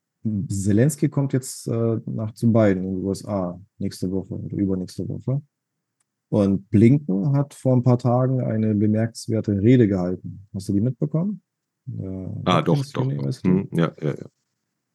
[0.48, 5.42] Zelensky kommt jetzt äh, nach zu beiden in den USA nächste Woche oder übernächste Woche.
[6.28, 10.46] Und Blinken hat vor ein paar Tagen eine bemerkenswerte Rede gehalten.
[10.54, 11.42] Hast du die mitbekommen?
[11.88, 13.04] Äh, ah, doch, doch.
[13.04, 14.26] Hm, ja, ja, ja.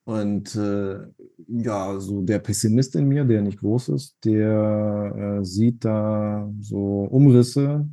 [0.05, 0.99] Und äh,
[1.47, 7.03] ja, so der Pessimist in mir, der nicht groß ist, der äh, sieht da so
[7.11, 7.89] Umrisse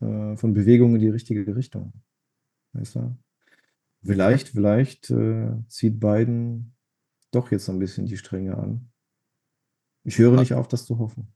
[0.00, 1.94] äh, von Bewegungen in die richtige Richtung.
[2.74, 3.16] Weißt du?
[4.06, 6.76] Vielleicht, vielleicht äh, zieht Biden
[7.32, 8.90] doch jetzt ein bisschen die Stränge an.
[10.04, 11.32] Ich höre nicht auf, das zu hoffen.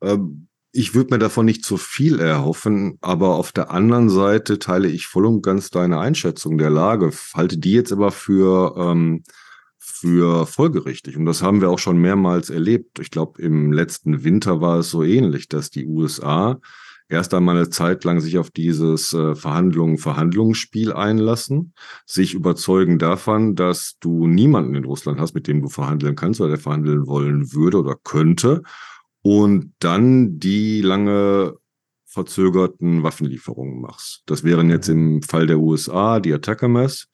[0.00, 4.88] Ähm, ich würde mir davon nicht zu viel erhoffen, aber auf der anderen Seite teile
[4.88, 7.12] ich voll und ganz deine Einschätzung der Lage.
[7.34, 9.22] Halte die jetzt aber für, ähm,
[9.78, 11.16] für folgerichtig.
[11.16, 12.98] Und das haben wir auch schon mehrmals erlebt.
[12.98, 16.60] Ich glaube, im letzten Winter war es so ähnlich, dass die USA
[17.14, 21.72] erst einmal eine Zeit lang sich auf dieses äh, Verhandlungen, Verhandlungsspiel einlassen,
[22.06, 26.50] sich überzeugen davon, dass du niemanden in Russland hast, mit dem du verhandeln kannst oder
[26.50, 28.62] der verhandeln wollen würde oder könnte
[29.22, 31.54] und dann die lange
[32.04, 34.22] verzögerten Waffenlieferungen machst.
[34.26, 37.08] Das wären jetzt im Fall der USA die Attackers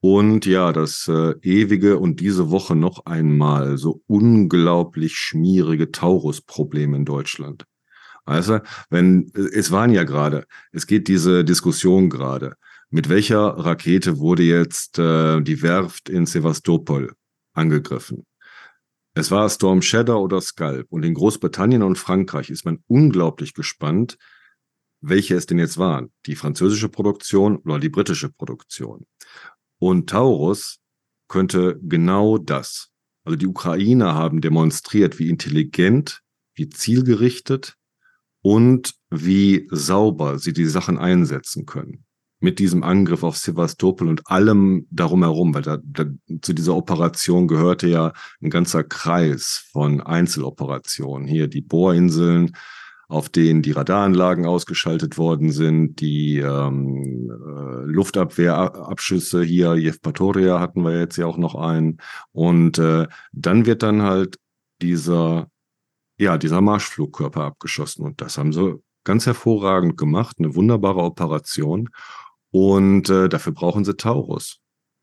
[0.00, 7.04] und ja, das äh, ewige und diese Woche noch einmal so unglaublich schmierige Taurus-Problem in
[7.04, 7.64] Deutschland.
[8.26, 12.56] Weißt du, wenn, es waren ja gerade, es geht diese Diskussion gerade.
[12.90, 17.14] Mit welcher Rakete wurde jetzt äh, die Werft in Sevastopol
[17.54, 18.26] angegriffen?
[19.14, 20.88] Es war Storm Shadow oder Scalp.
[20.90, 24.18] Und in Großbritannien und Frankreich ist man unglaublich gespannt,
[25.00, 26.12] welche es denn jetzt waren.
[26.26, 29.06] Die französische Produktion oder die britische Produktion.
[29.78, 30.80] Und Taurus
[31.28, 32.90] könnte genau das.
[33.24, 36.22] Also die Ukrainer haben demonstriert, wie intelligent
[36.54, 37.76] wie zielgerichtet
[38.46, 42.04] und wie sauber sie die Sachen einsetzen können.
[42.38, 46.04] Mit diesem Angriff auf Sevastopol und allem darum herum, weil da, da,
[46.42, 51.26] zu dieser Operation gehörte ja ein ganzer Kreis von Einzeloperationen.
[51.26, 52.52] Hier die Bohrinseln,
[53.08, 60.96] auf denen die Radaranlagen ausgeschaltet worden sind, die ähm, äh, Luftabwehrabschüsse hier, Jevpatoria hatten wir
[61.00, 61.96] jetzt ja auch noch einen.
[62.30, 64.38] Und äh, dann wird dann halt
[64.82, 65.48] dieser
[66.18, 68.04] ja, dieser Marschflugkörper abgeschossen.
[68.04, 71.88] Und das haben sie ganz hervorragend gemacht, eine wunderbare Operation.
[72.50, 74.60] Und äh, dafür brauchen sie Taurus.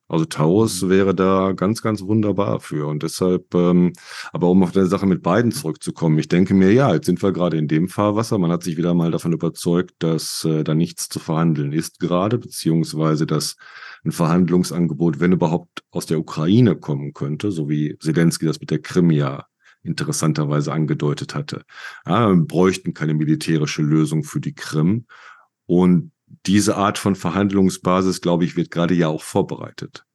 [0.10, 0.90] Also Taurus mhm.
[0.90, 2.88] wäre da ganz, ganz wunderbar für.
[2.88, 3.94] Und deshalb, ähm,
[4.32, 7.32] aber um auf der Sache mit beiden zurückzukommen, ich denke mir, ja, jetzt sind wir
[7.32, 8.38] gerade in dem Fahrwasser.
[8.38, 12.38] Man hat sich wieder mal davon überzeugt, dass äh, da nichts zu verhandeln ist gerade,
[12.38, 13.56] beziehungsweise dass
[14.06, 18.82] ein Verhandlungsangebot, wenn überhaupt, aus der Ukraine kommen könnte, so wie Zelensky das mit der
[18.82, 19.46] Krim ja
[19.84, 21.64] interessanterweise angedeutet hatte.
[22.06, 25.06] Ja, wir bräuchten keine militärische Lösung für die Krim.
[25.66, 26.12] Und
[26.46, 30.06] diese Art von Verhandlungsbasis, glaube ich, wird gerade ja auch vorbereitet.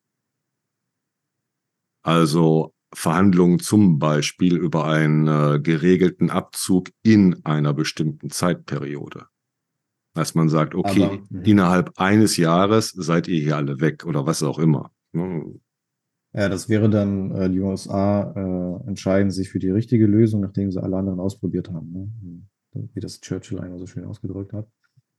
[2.02, 9.26] Also Verhandlungen zum Beispiel über einen äh, geregelten Abzug in einer bestimmten Zeitperiode.
[10.14, 11.44] Dass man sagt, okay, Aber, mhm.
[11.44, 14.90] innerhalb eines Jahres seid ihr hier alle weg oder was auch immer.
[15.12, 15.60] Ne?
[16.34, 20.70] Ja, das wäre dann, äh, die USA äh, entscheiden sich für die richtige Lösung, nachdem
[20.70, 21.92] sie alle anderen ausprobiert haben.
[22.72, 22.88] Ne?
[22.94, 24.68] Wie das Churchill einmal so schön ausgedrückt hat.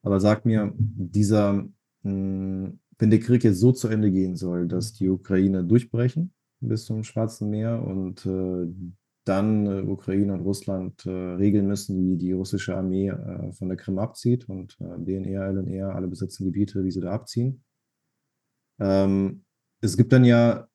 [0.04, 1.70] Aber sag mir, dieser, mh,
[2.04, 6.86] hm, wenn der Krieg jetzt so zu Ende gehen soll, dass die Ukraine durchbrechen bis
[6.86, 8.68] zum Schwarzen Meer und äh,
[9.26, 13.78] dann äh, Ukraine und Russland äh, regeln müssen, wie die russische Armee äh, von der
[13.78, 17.64] Krim abzieht und äh, DNR, LNR, alle besetzten Gebiete, wie sie da abziehen.
[18.80, 19.46] Ähm,
[19.82, 20.69] es gibt dann ja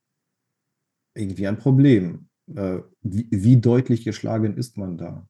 [1.14, 2.28] irgendwie ein Problem.
[2.54, 5.28] Äh, wie, wie, deutlich geschlagen ist man da?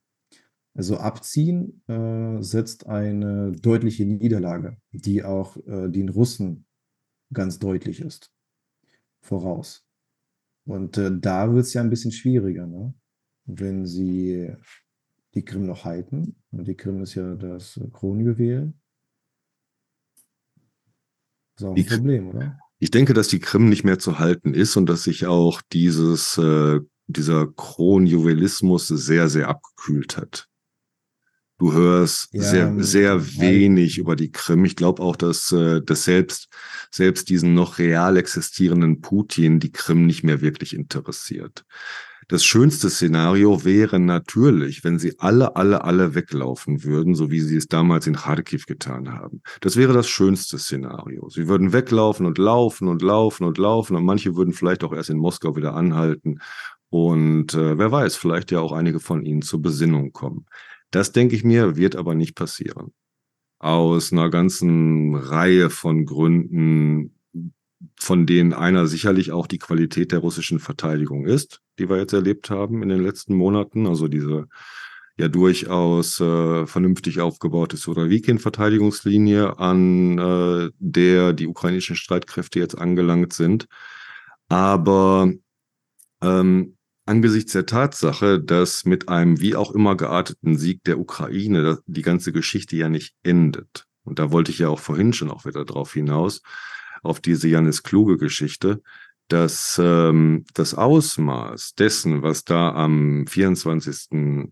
[0.77, 6.67] Also abziehen äh, setzt eine deutliche Niederlage, die auch äh, den Russen
[7.33, 8.33] ganz deutlich ist,
[9.21, 9.87] voraus.
[10.67, 12.93] Und äh, da wird es ja ein bisschen schwieriger, ne?
[13.45, 14.53] wenn sie
[15.35, 16.37] die Krim noch halten.
[16.51, 18.73] Und die Krim ist ja das Kronjuwel.
[21.57, 22.59] Das ist auch ein Problem, oder?
[22.85, 26.37] Ich denke, dass die Krim nicht mehr zu halten ist und dass sich auch dieses,
[26.37, 30.49] äh, dieser Kronjuvelismus sehr, sehr abgekühlt hat.
[31.57, 34.67] Du hörst ja, sehr, sehr wenig über die Krim.
[34.67, 36.49] Ich glaube auch, dass, äh, dass selbst,
[36.91, 41.65] selbst diesen noch real existierenden Putin die Krim nicht mehr wirklich interessiert.
[42.29, 47.57] Das schönste Szenario wäre natürlich, wenn sie alle, alle, alle weglaufen würden, so wie sie
[47.57, 49.43] es damals in Kharkiv getan haben.
[49.61, 51.29] Das wäre das schönste Szenario.
[51.29, 55.11] Sie würden weglaufen und laufen und laufen und laufen und manche würden vielleicht auch erst
[55.11, 56.39] in Moskau wieder anhalten.
[56.89, 60.47] Und äh, wer weiß, vielleicht ja auch einige von ihnen zur Besinnung kommen.
[60.91, 62.93] Das denke ich mir, wird aber nicht passieren.
[63.59, 67.19] Aus einer ganzen Reihe von Gründen,
[67.99, 72.51] von denen einer sicherlich auch die Qualität der russischen Verteidigung ist, die wir jetzt erlebt
[72.51, 73.87] haben in den letzten Monaten.
[73.87, 74.47] Also diese
[75.17, 83.67] ja durchaus äh, vernünftig aufgebaute Surawikin-Verteidigungslinie, an äh, der die ukrainischen Streitkräfte jetzt angelangt sind.
[84.49, 85.33] Aber
[86.21, 92.03] ähm, angesichts der Tatsache, dass mit einem wie auch immer gearteten Sieg der Ukraine die
[92.03, 93.87] ganze Geschichte ja nicht endet.
[94.05, 96.43] Und da wollte ich ja auch vorhin schon auch wieder drauf hinaus,
[97.03, 98.83] auf diese Janis Kluge Geschichte,
[99.29, 104.51] dass ähm, das Ausmaß dessen, was da am 24.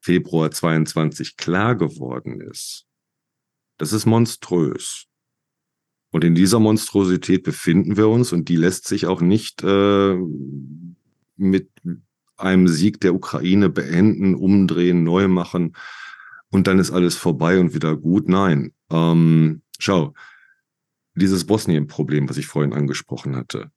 [0.00, 2.86] Februar 22 klar geworden ist,
[3.78, 5.06] das ist monströs.
[6.10, 10.16] Und in dieser Monstrosität befinden wir uns und die lässt sich auch nicht äh,
[11.36, 11.70] mit
[12.36, 15.74] einem Sieg der Ukraine beenden, umdrehen, neu machen
[16.50, 18.28] und dann ist alles vorbei und wieder gut.
[18.28, 18.72] Nein.
[18.90, 20.12] Ähm, schau,
[21.14, 23.70] dieses Bosnien-Problem, was ich vorhin angesprochen hatte.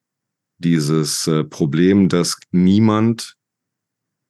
[0.57, 3.35] Dieses äh, Problem, dass niemand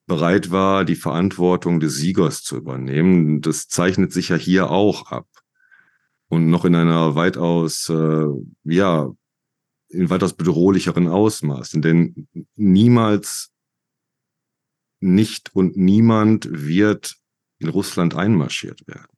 [0.07, 5.27] bereit war, die Verantwortung des Siegers zu übernehmen, das zeichnet sich ja hier auch ab.
[6.27, 8.25] Und noch in einer weitaus, äh,
[8.63, 9.11] ja,
[9.89, 11.71] in weitaus bedrohlicheren Ausmaß.
[11.71, 13.51] Denn niemals
[14.99, 17.15] nicht und niemand wird
[17.59, 19.14] in Russland einmarschiert werden.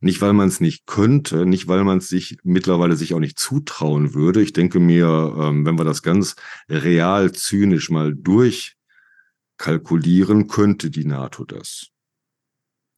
[0.00, 3.38] Nicht, weil man es nicht könnte, nicht, weil man es sich mittlerweile sich auch nicht
[3.38, 4.42] zutrauen würde.
[4.42, 6.34] Ich denke mir, ähm, wenn wir das ganz
[6.68, 11.90] real zynisch mal durchkalkulieren, könnte die NATO das.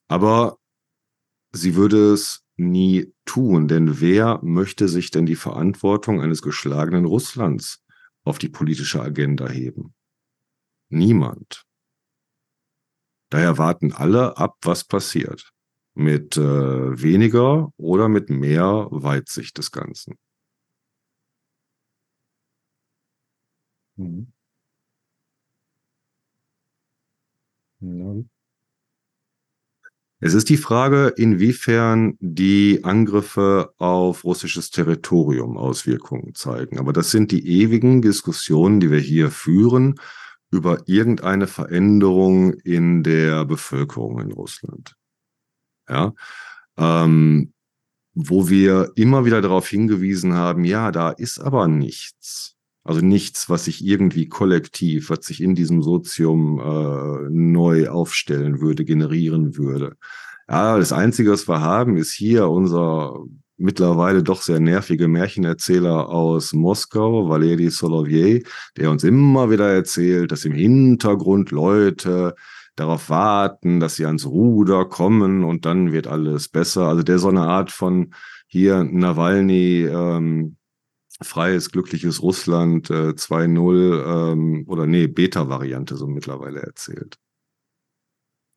[0.08, 0.58] Aber
[1.52, 7.84] sie würde es nie tun, denn wer möchte sich denn die Verantwortung eines geschlagenen Russlands
[8.24, 9.94] auf die politische Agenda heben?
[10.88, 11.64] Niemand.
[13.30, 15.52] Daher warten alle ab, was passiert.
[15.96, 20.16] Mit äh, weniger oder mit mehr Weitsicht des Ganzen.
[23.98, 24.26] Mhm.
[27.80, 28.26] Ja.
[30.20, 36.78] Es ist die Frage, inwiefern die Angriffe auf russisches Territorium Auswirkungen zeigen.
[36.78, 39.96] Aber das sind die ewigen Diskussionen, die wir hier führen
[40.50, 44.96] über irgendeine Veränderung in der Bevölkerung in Russland.
[45.88, 46.14] Ja,
[46.78, 47.52] ähm,
[48.14, 52.54] wo wir immer wieder darauf hingewiesen haben, ja, da ist aber nichts.
[52.82, 58.84] Also nichts, was sich irgendwie kollektiv, was sich in diesem Sozium äh, neu aufstellen würde,
[58.84, 59.96] generieren würde.
[60.48, 63.24] Ja, das Einzige, was wir haben, ist hier unser
[63.58, 68.42] mittlerweile doch sehr nervige Märchenerzähler aus Moskau, Valeri Solovier,
[68.76, 72.34] der uns immer wieder erzählt, dass im Hintergrund Leute
[72.76, 76.88] darauf warten, dass sie ans Ruder kommen und dann wird alles besser.
[76.88, 78.14] Also der so eine Art von
[78.46, 80.56] hier Nawalny, ähm,
[81.22, 87.18] freies, glückliches Russland äh, 2.0 ähm, oder nee, Beta-Variante so mittlerweile erzählt.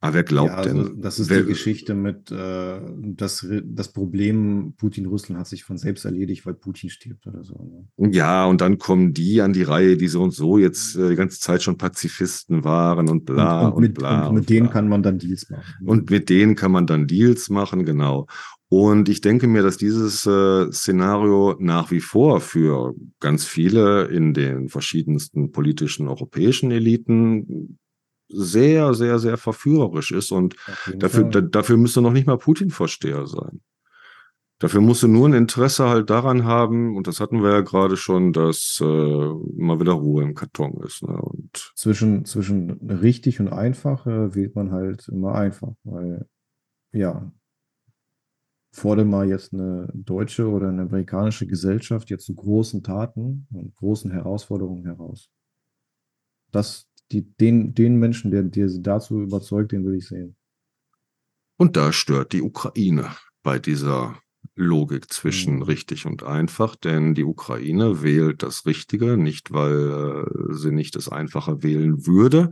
[0.01, 1.01] Aber wer glaubt ja, also denn?
[1.01, 6.05] Das ist wer, die Geschichte mit, äh, das, das Problem Putin-Russland hat sich von selbst
[6.05, 7.85] erledigt, weil Putin stirbt oder so.
[7.97, 8.11] Ne?
[8.11, 11.15] Ja, und dann kommen die an die Reihe, die so und so jetzt äh, die
[11.15, 14.27] ganze Zeit schon Pazifisten waren und bla und, und, und mit, bla.
[14.27, 14.73] Und mit und denen bla.
[14.73, 15.85] kann man dann Deals machen.
[15.85, 18.27] Und mit denen kann man dann Deals machen, genau.
[18.69, 24.33] Und ich denke mir, dass dieses äh, Szenario nach wie vor für ganz viele in
[24.33, 27.79] den verschiedensten politischen europäischen Eliten
[28.29, 30.31] sehr, sehr, sehr verführerisch ist.
[30.31, 30.55] Und
[30.95, 33.61] dafür, da, dafür müsste noch nicht mal Putin-Vorsteher sein.
[34.59, 38.33] Dafür musste nur ein Interesse halt daran haben, und das hatten wir ja gerade schon,
[38.33, 41.01] dass äh, mal wieder Ruhe im Karton ist.
[41.01, 41.15] Ne?
[41.17, 46.27] Und zwischen, zwischen richtig und einfach äh, wählt man halt immer einfach, weil
[46.91, 47.31] ja,
[48.73, 54.11] fordere mal jetzt eine deutsche oder eine amerikanische Gesellschaft jetzt zu großen Taten und großen
[54.11, 55.29] Herausforderungen heraus.
[56.51, 60.35] Das, die, den, den Menschen, der, der sie dazu überzeugt, den will ich sehen.
[61.57, 63.11] Und da stört die Ukraine
[63.43, 64.19] bei dieser
[64.55, 65.61] Logik zwischen mhm.
[65.63, 71.09] richtig und einfach, denn die Ukraine wählt das Richtige, nicht weil äh, sie nicht das
[71.09, 72.51] Einfache wählen würde.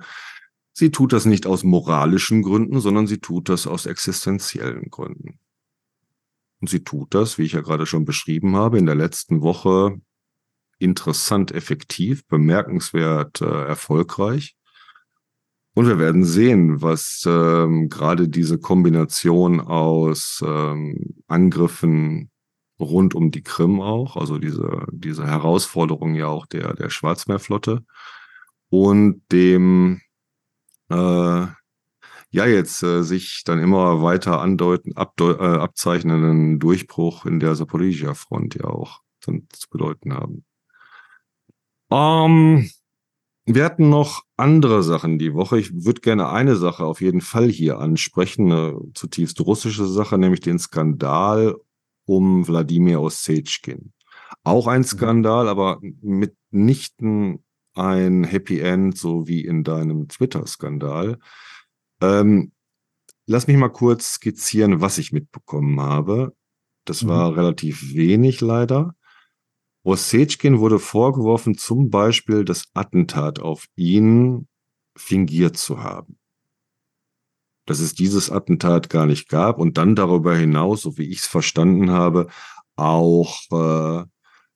[0.74, 5.40] Sie tut das nicht aus moralischen Gründen, sondern sie tut das aus existenziellen Gründen.
[6.60, 10.00] Und sie tut das, wie ich ja gerade schon beschrieben habe, in der letzten Woche
[10.80, 14.56] interessant effektiv, bemerkenswert äh, erfolgreich.
[15.74, 22.32] Und wir werden sehen, was ähm, gerade diese Kombination aus ähm, Angriffen
[22.80, 27.84] rund um die Krim auch, also diese, diese Herausforderung ja auch der, der Schwarzmeerflotte
[28.70, 30.02] und dem
[30.90, 37.56] äh, ja jetzt äh, sich dann immer weiter andeuten, abdeu äh, abzeichnenden Durchbruch in der
[37.56, 40.44] Saporizhia-Front ja auch dann zu bedeuten haben.
[41.90, 42.70] Ähm,
[43.46, 45.60] wir hatten noch andere Sachen die Woche.
[45.60, 50.42] Ich würde gerne eine Sache auf jeden Fall hier ansprechen, eine zutiefst russische Sache, nämlich
[50.42, 51.56] den Skandal
[52.06, 53.94] um Wladimir Ossechkin.
[54.44, 54.86] Auch ein mhm.
[54.86, 61.20] Skandal, aber mitnichten ein Happy End, so wie in deinem Twitter-Skandal.
[62.02, 62.52] Ähm,
[63.28, 66.34] lass mich mal kurz skizzieren, was ich mitbekommen habe.
[66.86, 67.10] Das mhm.
[67.10, 68.96] war relativ wenig leider.
[69.88, 74.50] Ossechkin wurde vorgeworfen, zum Beispiel das Attentat auf ihn
[74.98, 76.20] fingiert zu haben.
[77.66, 81.28] Dass es dieses Attentat gar nicht gab und dann darüber hinaus, so wie ich es
[81.28, 82.28] verstanden habe,
[82.76, 84.06] auch äh,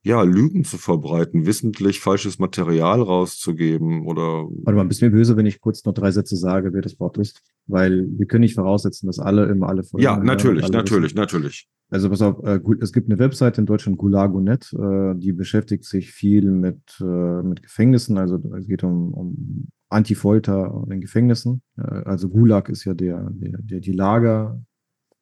[0.03, 4.47] ja, Lügen zu verbreiten, wissentlich falsches Material rauszugeben oder.
[4.63, 7.17] Warte mal, bist mir böse, wenn ich kurz noch drei Sätze sage, wer das Wort
[7.17, 7.41] ist?
[7.67, 11.17] Weil wir können nicht voraussetzen, dass alle immer alle Folgen Ja, natürlich, natürlich, wissen.
[11.17, 11.69] natürlich.
[11.89, 16.11] Also pass auf, äh, es gibt eine Webseite in Deutschland, Gulago.net, äh, die beschäftigt sich
[16.11, 21.61] viel mit, äh, mit Gefängnissen, also es geht um, um Antifolter in Gefängnissen.
[21.75, 24.63] Also Gulag ist ja der, der, der die Lager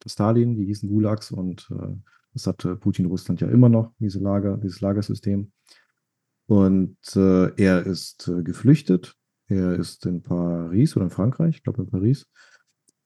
[0.04, 1.96] des Stalin, die hießen Gulags und äh,
[2.32, 5.52] das hat Putin Russland ja immer noch, diese Lager, dieses Lagersystem.
[6.46, 9.14] Und äh, er ist äh, geflüchtet.
[9.46, 12.26] Er ist in Paris oder in Frankreich, ich glaube in Paris.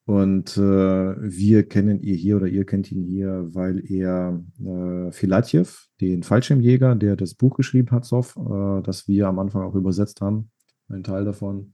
[0.06, 5.66] Und äh, wir kennen ihn hier oder ihr kennt ihn hier, weil er äh, Filatjew,
[6.01, 10.20] den Fallschirmjäger, der das Buch geschrieben hat, Sov, äh, das wir am Anfang auch übersetzt
[10.20, 10.51] haben,
[10.88, 11.73] ein Teil davon,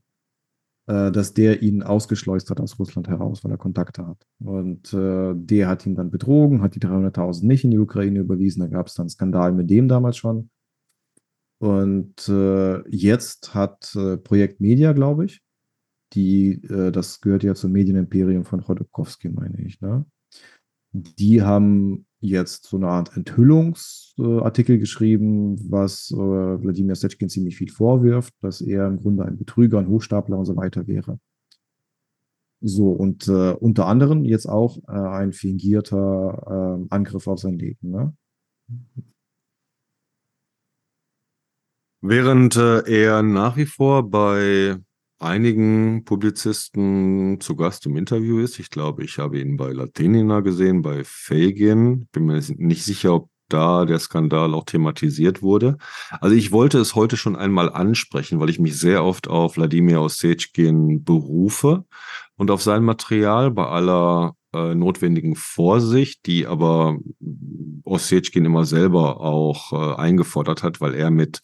[1.11, 4.25] dass der ihn ausgeschleust hat aus Russland heraus, weil er Kontakte hat.
[4.39, 8.61] Und äh, der hat ihn dann betrogen, hat die 300.000 nicht in die Ukraine überwiesen.
[8.61, 10.49] Da gab es dann Skandal mit dem damals schon.
[11.59, 15.41] Und äh, jetzt hat äh, Projekt Media, glaube ich,
[16.13, 20.05] die, äh, das gehört ja zum Medienimperium von Chodorkowski, meine ich, ne?
[20.93, 28.61] Die haben jetzt so eine Art Enthüllungsartikel geschrieben, was äh, Wladimir ziemlich viel vorwirft, dass
[28.61, 31.19] er im Grunde ein Betrüger, ein Hochstapler und so weiter wäre.
[32.63, 37.89] So, und äh, unter anderem jetzt auch äh, ein fingierter äh, Angriff auf sein Leben.
[37.89, 38.15] Ne?
[42.01, 44.77] Während äh, er nach wie vor bei
[45.21, 48.59] einigen Publizisten zu Gast im Interview ist.
[48.59, 52.07] Ich glaube, ich habe ihn bei Latinina gesehen, bei Fagin.
[52.11, 55.77] Bin mir nicht sicher, ob da der Skandal auch thematisiert wurde.
[56.21, 60.01] Also ich wollte es heute schon einmal ansprechen, weil ich mich sehr oft auf Wladimir
[60.01, 61.85] Ossetschkin berufe
[62.37, 66.97] und auf sein Material bei aller äh, notwendigen Vorsicht, die aber
[67.83, 71.41] Ossetschkin immer selber auch äh, eingefordert hat, weil er mit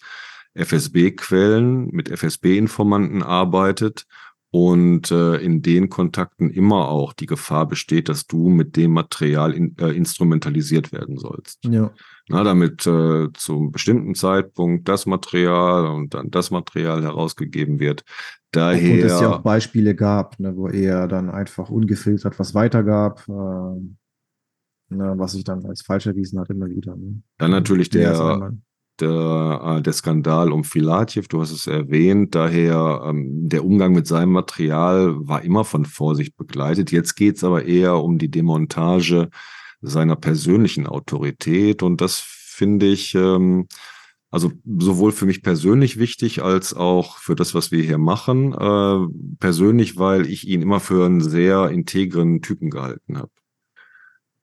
[0.57, 4.05] FSB-Quellen, mit FSB-Informanten arbeitet
[4.49, 9.53] und äh, in den Kontakten immer auch die Gefahr besteht, dass du mit dem Material
[9.53, 11.59] in, äh, instrumentalisiert werden sollst.
[11.65, 11.91] Ja.
[12.29, 18.03] Na, damit äh, zum bestimmten Zeitpunkt das Material und dann das Material herausgegeben wird.
[18.51, 18.93] Daher.
[18.93, 23.31] Und es ja auch Beispiele gab, ne, wo er dann einfach ungefiltert was weitergab, äh,
[23.31, 26.95] ne, was sich dann als falsch erwiesen hat, immer wieder.
[26.95, 27.21] Ne?
[27.37, 28.53] Dann natürlich der, der,
[29.01, 34.31] äh, der Skandal um Filatjew, du hast es erwähnt, daher ähm, der Umgang mit seinem
[34.31, 36.91] Material war immer von Vorsicht begleitet.
[36.91, 39.29] Jetzt geht es aber eher um die Demontage
[39.81, 43.67] seiner persönlichen Autorität und das finde ich ähm,
[44.29, 48.53] also sowohl für mich persönlich wichtig als auch für das, was wir hier machen.
[48.53, 49.07] Äh,
[49.39, 53.31] persönlich, weil ich ihn immer für einen sehr integren Typen gehalten habe.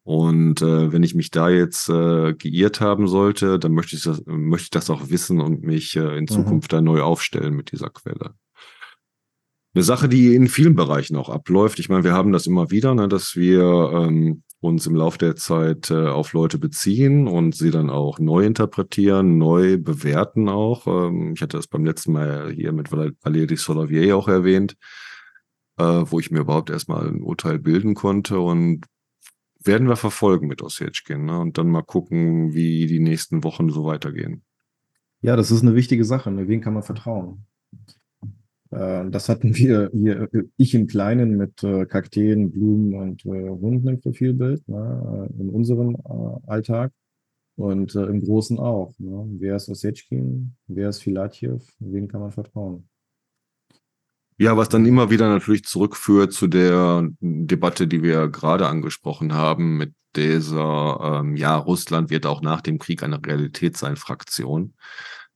[0.05, 4.23] Und äh, wenn ich mich da jetzt äh, geirrt haben sollte, dann möchte ich das,
[4.27, 6.29] möchte ich das auch wissen und mich äh, in mhm.
[6.29, 6.77] Zukunft mhm.
[6.77, 8.35] da neu aufstellen mit dieser Quelle.
[9.75, 11.79] Eine Sache, die in vielen Bereichen auch abläuft.
[11.79, 13.63] Ich meine, wir haben das immer wieder, ne, dass wir
[13.93, 18.45] ähm, uns im Laufe der Zeit äh, auf Leute beziehen und sie dann auch neu
[18.45, 20.87] interpretieren, neu bewerten auch.
[20.87, 24.77] Ähm, ich hatte das beim letzten Mal hier mit Valérie Solavier auch erwähnt,
[25.79, 28.85] äh, wo ich mir überhaupt erstmal ein Urteil bilden konnte und
[29.65, 31.39] werden wir verfolgen mit Ossetschkin ne?
[31.39, 34.43] und dann mal gucken, wie die nächsten Wochen so weitergehen.
[35.23, 36.31] Ja, das ist eine wichtige Sache.
[36.31, 36.49] Ne?
[36.49, 37.47] Wen kann man vertrauen?
[38.71, 43.89] Äh, das hatten wir hier, ich im Kleinen mit äh, Kakteen, Blumen und äh, Hunden
[43.89, 45.31] im Profilbild, ne?
[45.39, 45.97] in unserem
[46.47, 46.93] Alltag
[47.57, 48.95] und im Großen auch.
[48.99, 49.27] Ne?
[49.39, 50.57] Wer ist Ossetschkin?
[50.67, 51.59] Wer ist Filatjew?
[51.79, 52.89] Wen kann man vertrauen?
[54.37, 59.77] Ja, was dann immer wieder natürlich zurückführt zu der Debatte, die wir gerade angesprochen haben,
[59.77, 64.75] mit dieser, ähm, ja, Russland wird auch nach dem Krieg eine Realität sein, Fraktion,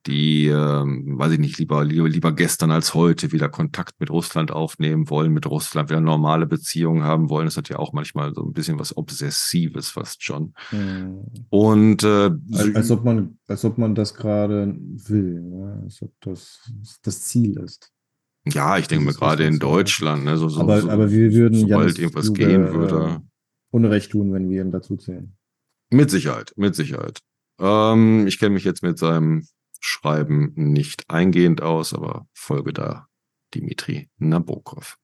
[0.07, 4.51] die, ähm, weiß ich nicht, lieber, lieber, lieber gestern als heute wieder Kontakt mit Russland
[4.51, 7.47] aufnehmen wollen, mit Russland wieder normale Beziehungen haben wollen.
[7.47, 10.55] Das hat ja auch manchmal so ein bisschen was Obsessives fast schon.
[10.70, 11.25] Hm.
[11.51, 15.83] Und äh, als, als, ob man, als ob man das gerade will, ne?
[15.85, 16.70] als ob das
[17.03, 17.93] das Ziel ist.
[18.51, 21.59] Ja, ich denke mir gerade in Deutschland, ne, so, so, aber, so, aber wir würden
[21.59, 23.20] sobald irgendwas Zuge, gehen würde.
[23.20, 23.29] Äh,
[23.70, 25.37] Unrecht tun, wenn wir ihn dazu zählen.
[25.91, 27.20] Mit Sicherheit, mit Sicherheit.
[27.59, 29.47] Ähm, ich kenne mich jetzt mit seinem
[29.81, 33.07] Schreiben nicht eingehend aus, aber folge da
[33.55, 34.97] Dimitri Nabokov.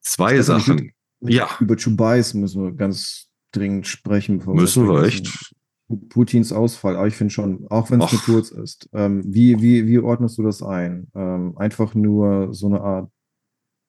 [0.00, 0.92] Zwei Sachen.
[1.20, 1.48] ja.
[1.60, 4.42] Über Chubais müssen wir ganz dringend sprechen.
[4.46, 5.54] Müssen wir echt.
[5.96, 9.86] Putins Ausfall, aber ich finde schon, auch wenn es nur kurz ist, ähm, wie, wie,
[9.86, 11.08] wie ordnest du das ein?
[11.14, 13.10] Ähm, einfach nur so eine Art,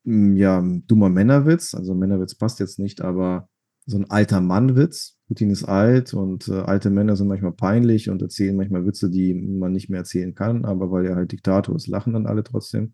[0.03, 3.49] mm, ja, dummer Männerwitz, also Männerwitz passt jetzt nicht, aber
[3.85, 5.17] so ein alter Mannwitz.
[5.27, 9.33] Putin ist alt und äh, alte Männer sind manchmal peinlich und erzählen manchmal Witze, die
[9.33, 12.93] man nicht mehr erzählen kann, aber weil er halt Diktator ist, lachen dann alle trotzdem.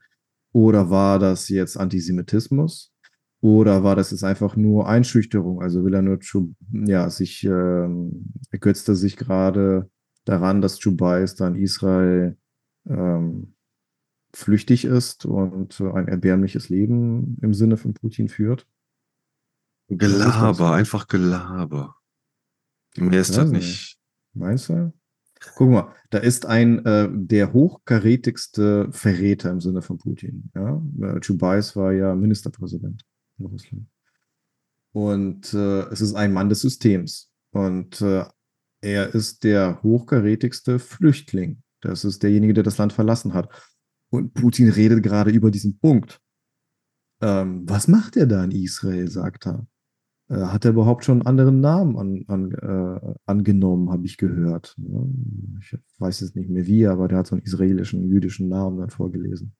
[0.51, 2.91] Oder war das jetzt Antisemitismus?
[3.41, 5.61] Oder war das jetzt einfach nur Einschüchterung?
[5.61, 6.19] Also will er nur,
[6.71, 9.89] ja, sich, ähm, ergötzt er sich gerade
[10.25, 12.37] daran, dass Chubais dann Israel
[12.87, 13.53] ähm,
[14.33, 18.67] flüchtig ist und ein erbärmliches Leben im Sinne von Putin führt?
[19.87, 21.95] Gelaber, einfach Gelaber.
[22.97, 23.97] Mehr ist das nicht.
[24.33, 24.93] Meinst du?
[25.55, 30.51] Guck mal, da ist ein äh, der hochkarätigste Verräter im Sinne von Putin.
[30.53, 30.81] Ja?
[31.01, 33.05] Äh, Chubais war ja Ministerpräsident
[33.39, 33.87] in Russland.
[34.91, 37.31] Und äh, es ist ein Mann des Systems.
[37.51, 38.25] Und äh,
[38.81, 41.61] er ist der hochkarätigste Flüchtling.
[41.81, 43.49] Das ist derjenige, der das Land verlassen hat.
[44.09, 46.19] Und Putin redet gerade über diesen Punkt.
[47.21, 49.67] Ähm, was macht er da in Israel, sagt er.
[50.29, 54.75] Äh, hat er überhaupt schon einen anderen Namen an, an, äh, angenommen, habe ich gehört.
[55.59, 58.89] Ich weiß jetzt nicht mehr wie, aber der hat so einen israelischen, jüdischen Namen dann
[58.89, 59.53] vorgelesen.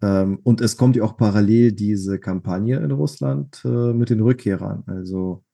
[0.00, 4.84] Ähm, und es kommt ja auch parallel diese Kampagne in Russland äh, mit den Rückkehrern.
[4.86, 5.44] Also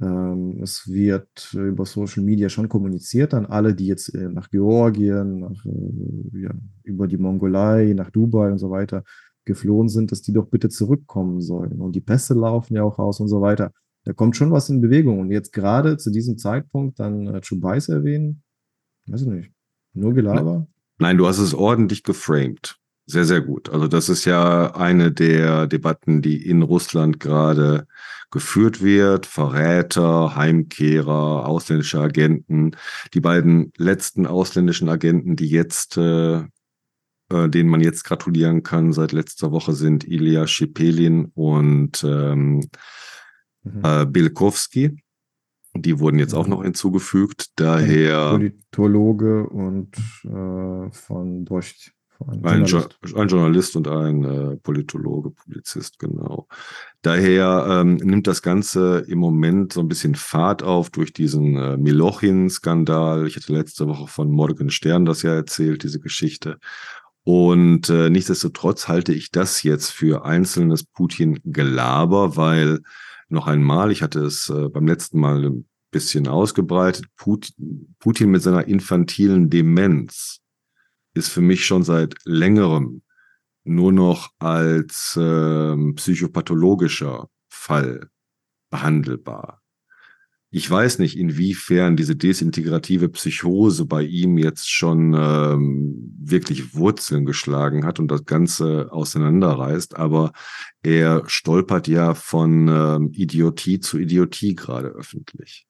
[0.00, 5.40] ähm, es wird über Social Media schon kommuniziert an alle, die jetzt äh, nach Georgien,
[5.40, 6.50] nach, äh, ja,
[6.82, 9.04] über die Mongolei, nach Dubai und so weiter
[9.44, 11.80] geflohen sind, dass die doch bitte zurückkommen sollen.
[11.80, 13.72] Und die Pässe laufen ja auch aus und so weiter.
[14.04, 15.20] Da kommt schon was in Bewegung.
[15.20, 18.42] Und jetzt gerade zu diesem Zeitpunkt dann äh, Chubais erwähnen,
[19.06, 19.52] weiß ich nicht.
[19.92, 20.66] Nur Gelaber?
[20.98, 22.78] Nein, du hast es ordentlich geframed.
[23.06, 23.68] Sehr, sehr gut.
[23.68, 27.86] Also das ist ja eine der Debatten, die in Russland gerade
[28.30, 29.26] geführt wird.
[29.26, 32.72] Verräter, Heimkehrer, ausländische Agenten.
[33.12, 36.38] Die beiden letzten ausländischen Agenten, die jetzt, äh,
[37.28, 42.68] äh, denen man jetzt gratulieren kann, seit letzter Woche sind Ilya Schipelin und ähm,
[43.64, 43.82] mhm.
[43.82, 44.96] äh, Bilkowski.
[45.76, 47.50] Die wurden jetzt auch noch hinzugefügt.
[47.56, 48.30] Daher.
[48.30, 51.92] Politologe und äh, von Dost.
[52.42, 53.16] Ein Journalist.
[53.16, 56.46] ein, Journalist und ein äh, Politologe, Publizist, genau.
[57.02, 61.76] Daher ähm, nimmt das Ganze im Moment so ein bisschen Fahrt auf durch diesen äh,
[61.76, 63.26] Milochin-Skandal.
[63.26, 66.58] Ich hatte letzte Woche von Morgan Stern das ja erzählt, diese Geschichte.
[67.24, 72.80] Und äh, nichtsdestotrotz halte ich das jetzt für einzelnes Putin-Gelaber, weil
[73.28, 78.42] noch einmal, ich hatte es äh, beim letzten Mal ein bisschen ausgebreitet, Putin, Putin mit
[78.42, 80.43] seiner infantilen Demenz
[81.14, 83.02] ist für mich schon seit längerem
[83.64, 88.10] nur noch als äh, psychopathologischer Fall
[88.70, 89.62] behandelbar.
[90.56, 97.84] Ich weiß nicht, inwiefern diese desintegrative Psychose bei ihm jetzt schon ähm, wirklich Wurzeln geschlagen
[97.84, 100.30] hat und das Ganze auseinanderreißt, aber
[100.80, 105.66] er stolpert ja von ähm, Idiotie zu Idiotie gerade öffentlich.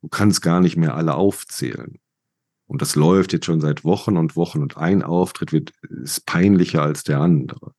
[0.00, 1.98] Du kannst gar nicht mehr alle aufzählen.
[2.72, 6.80] Und das läuft jetzt schon seit Wochen und Wochen und ein Auftritt wird, ist peinlicher
[6.80, 7.74] als der andere.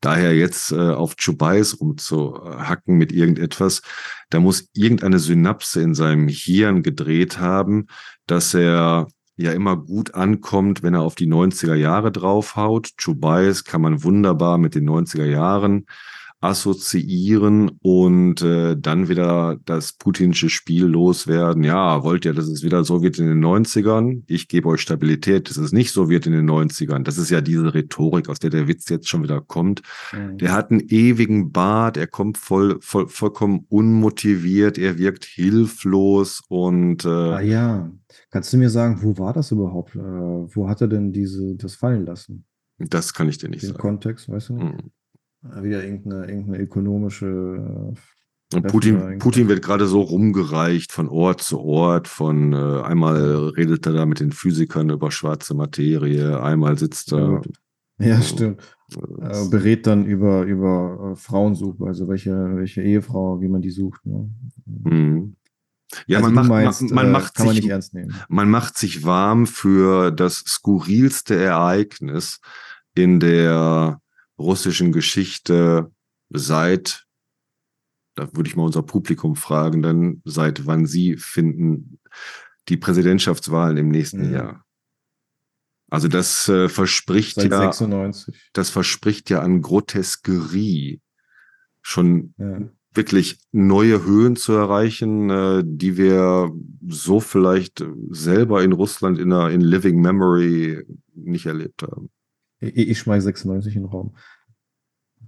[0.00, 3.82] Daher jetzt äh, auf Chubais rumzuhacken mit irgendetwas,
[4.30, 7.88] da muss irgendeine Synapse in seinem Hirn gedreht haben,
[8.26, 12.92] dass er ja immer gut ankommt, wenn er auf die 90er Jahre draufhaut.
[12.96, 15.84] Chubais kann man wunderbar mit den 90er Jahren
[16.40, 21.62] assoziieren und äh, dann wieder das putinsche Spiel loswerden.
[21.64, 24.22] Ja, wollt ihr, dass es wieder so wird in den 90ern?
[24.26, 27.02] Ich gebe euch Stabilität, dass es nicht so wird in den 90ern.
[27.02, 29.82] Das ist ja diese Rhetorik, aus der der Witz jetzt schon wieder kommt.
[30.12, 30.38] Mhm.
[30.38, 37.04] Der hat einen ewigen Bart, er kommt voll, voll, vollkommen unmotiviert, er wirkt hilflos und
[37.04, 37.92] äh, Ah ja.
[38.30, 39.94] Kannst du mir sagen, wo war das überhaupt?
[39.94, 42.44] Äh, wo hat er denn diese das fallen lassen?
[42.78, 43.80] Das kann ich dir nicht Den sagen.
[43.80, 44.72] Kontext, weißt du nicht?
[44.72, 44.90] Mhm.
[45.42, 47.94] Wieder irgendeine, irgendeine ökonomische.
[48.52, 53.86] Äh, Putin, Putin wird gerade so rumgereicht von Ort zu Ort, von äh, einmal redet
[53.86, 57.42] er da mit den Physikern über schwarze Materie, einmal sitzt er.
[57.98, 58.60] Ja, stimmt.
[59.20, 64.04] Äh, berät dann über, über äh, Frauensuche, also welche, welche Ehefrau, wie man die sucht.
[64.04, 64.28] Ne?
[64.66, 65.36] Mhm.
[66.06, 67.72] Ja, also man, macht, meinst, man, man äh, macht man sich,
[68.28, 72.40] man macht sich warm für das skurrilste Ereignis
[72.94, 74.00] in der
[74.40, 75.92] russischen Geschichte
[76.30, 77.06] seit,
[78.14, 82.00] da würde ich mal unser Publikum fragen, dann seit wann Sie finden
[82.68, 84.38] die Präsidentschaftswahlen im nächsten ja.
[84.38, 84.64] Jahr?
[85.90, 88.50] Also das äh, verspricht seit ja, 96.
[88.52, 91.00] das verspricht ja an Groteskerie,
[91.82, 92.60] schon ja.
[92.94, 96.52] wirklich neue Höhen zu erreichen, äh, die wir
[96.86, 100.84] so vielleicht selber in Russland in, einer, in Living Memory
[101.14, 102.10] nicht erlebt haben.
[102.60, 104.16] Ich, ich schmeiße 96 in den Raum.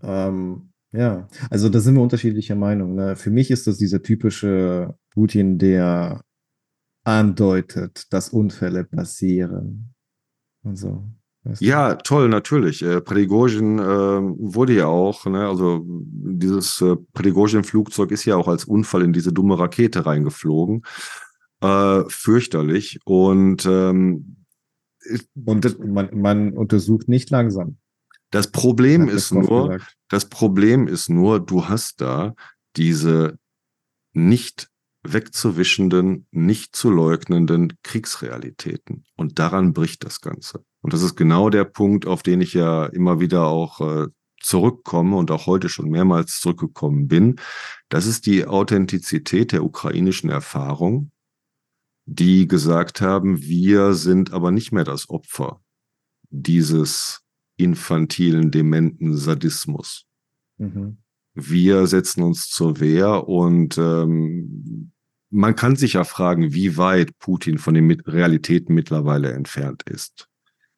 [0.03, 2.95] Ähm, ja, also da sind wir unterschiedlicher Meinung.
[2.95, 3.17] Ne?
[3.17, 6.23] Für mich ist das dieser typische Putin, der
[7.05, 9.95] andeutet, dass Unfälle passieren.
[10.63, 11.03] Und so.
[11.59, 12.83] Ja, toll, natürlich.
[12.83, 18.65] Äh, Prigozhin äh, wurde ja auch, ne, also dieses äh, Prigozhin-Flugzeug ist ja auch als
[18.65, 20.83] Unfall in diese dumme Rakete reingeflogen.
[21.61, 23.01] Äh, fürchterlich.
[23.05, 24.42] Und ähm,
[25.45, 27.77] und man, man untersucht nicht langsam.
[28.31, 32.35] Das Problem ist nur, das Problem ist nur, du hast da
[32.77, 33.39] diese
[34.15, 34.71] nicht
[35.05, 39.05] wegzuwischenden, nicht zu leugnenden Kriegsrealitäten.
[39.17, 40.65] Und daran bricht das Ganze.
[40.81, 44.09] Und das ist genau der Punkt, auf den ich ja immer wieder auch äh,
[44.41, 47.37] zurückkomme und auch heute schon mehrmals zurückgekommen bin.
[47.89, 51.12] Das ist die Authentizität der ukrainischen Erfahrung,
[52.05, 55.61] die gesagt haben, wir sind aber nicht mehr das Opfer
[56.31, 57.21] dieses
[57.57, 60.07] infantilen, dementen Sadismus.
[60.59, 60.99] Mhm.
[61.35, 64.93] Wir setzen uns zur Wehr und ähm,
[65.31, 70.29] man kann sich ja fragen, wie weit Putin von den Realitäten mittlerweile entfernt ist.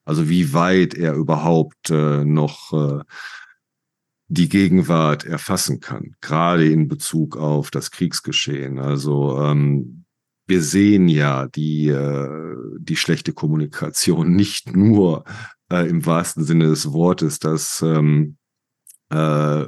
[0.05, 3.03] Also wie weit er überhaupt äh, noch äh,
[4.29, 8.79] die Gegenwart erfassen kann, gerade in Bezug auf das Kriegsgeschehen.
[8.79, 10.04] Also ähm,
[10.47, 15.25] wir sehen ja die, äh, die schlechte Kommunikation nicht nur
[15.71, 18.37] äh, im wahrsten Sinne des Wortes, dass ähm,
[19.11, 19.65] äh,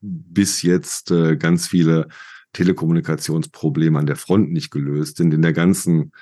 [0.00, 2.08] bis jetzt äh, ganz viele
[2.52, 5.34] Telekommunikationsprobleme an der Front nicht gelöst sind.
[5.34, 6.12] In der ganzen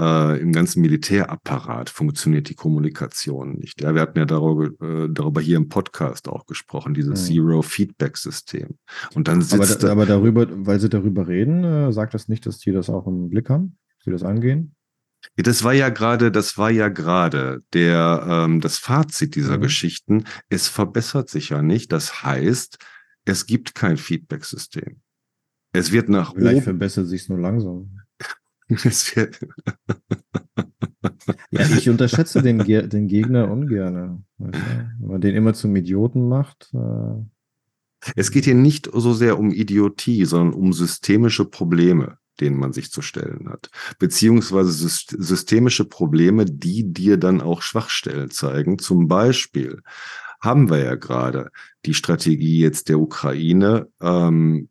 [0.00, 3.82] äh, im ganzen Militärapparat funktioniert die Kommunikation nicht.
[3.82, 7.34] Ja, wir hatten ja darüber, äh, darüber hier im Podcast auch gesprochen, dieses mhm.
[7.34, 8.78] Zero-Feedback-System.
[9.14, 12.58] Und dann sitzt aber, aber darüber, weil sie darüber reden, äh, sagt das nicht, dass
[12.58, 14.74] die das auch im Blick haben, dass sie das angehen?
[15.36, 19.62] Das war ja gerade, das war ja gerade der ähm, das Fazit dieser mhm.
[19.62, 20.24] Geschichten.
[20.48, 21.92] Es verbessert sich ja nicht.
[21.92, 22.78] Das heißt,
[23.26, 25.02] es gibt kein Feedback-System.
[25.72, 26.64] Es wird nach Vielleicht oben.
[26.64, 28.00] verbessert sich es nur langsam.
[31.50, 34.24] Ja, ich unterschätze den, Ge den Gegner ungern.
[34.38, 36.70] Wenn man den immer zum Idioten macht.
[36.74, 37.24] Äh
[38.16, 42.90] es geht hier nicht so sehr um Idiotie, sondern um systemische Probleme, denen man sich
[42.90, 43.70] zu stellen hat.
[43.98, 48.78] Beziehungsweise systemische Probleme, die dir dann auch Schwachstellen zeigen.
[48.78, 49.82] Zum Beispiel
[50.40, 51.50] haben wir ja gerade
[51.84, 54.69] die Strategie jetzt der Ukraine, ähm,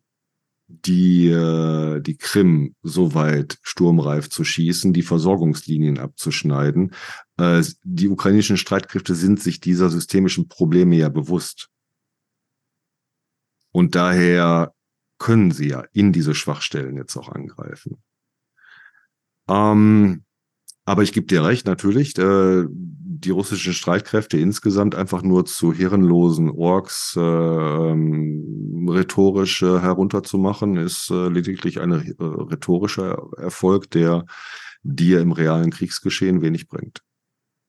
[0.70, 6.94] die, äh, die Krim so weit sturmreif zu schießen, die Versorgungslinien abzuschneiden.
[7.36, 11.68] Äh, die ukrainischen Streitkräfte sind sich dieser systemischen Probleme ja bewusst.
[13.72, 14.72] Und daher
[15.18, 18.02] können sie ja in diese Schwachstellen jetzt auch angreifen.
[19.48, 20.24] Ähm,
[20.84, 22.64] aber ich gebe dir recht, natürlich, äh,
[23.24, 31.10] die russischen Streitkräfte insgesamt einfach nur zu hirnlosen Orks äh, ähm, rhetorisch äh, herunterzumachen, ist
[31.10, 34.24] äh, lediglich ein äh, rhetorischer Erfolg, der
[34.82, 37.02] dir im realen Kriegsgeschehen wenig bringt.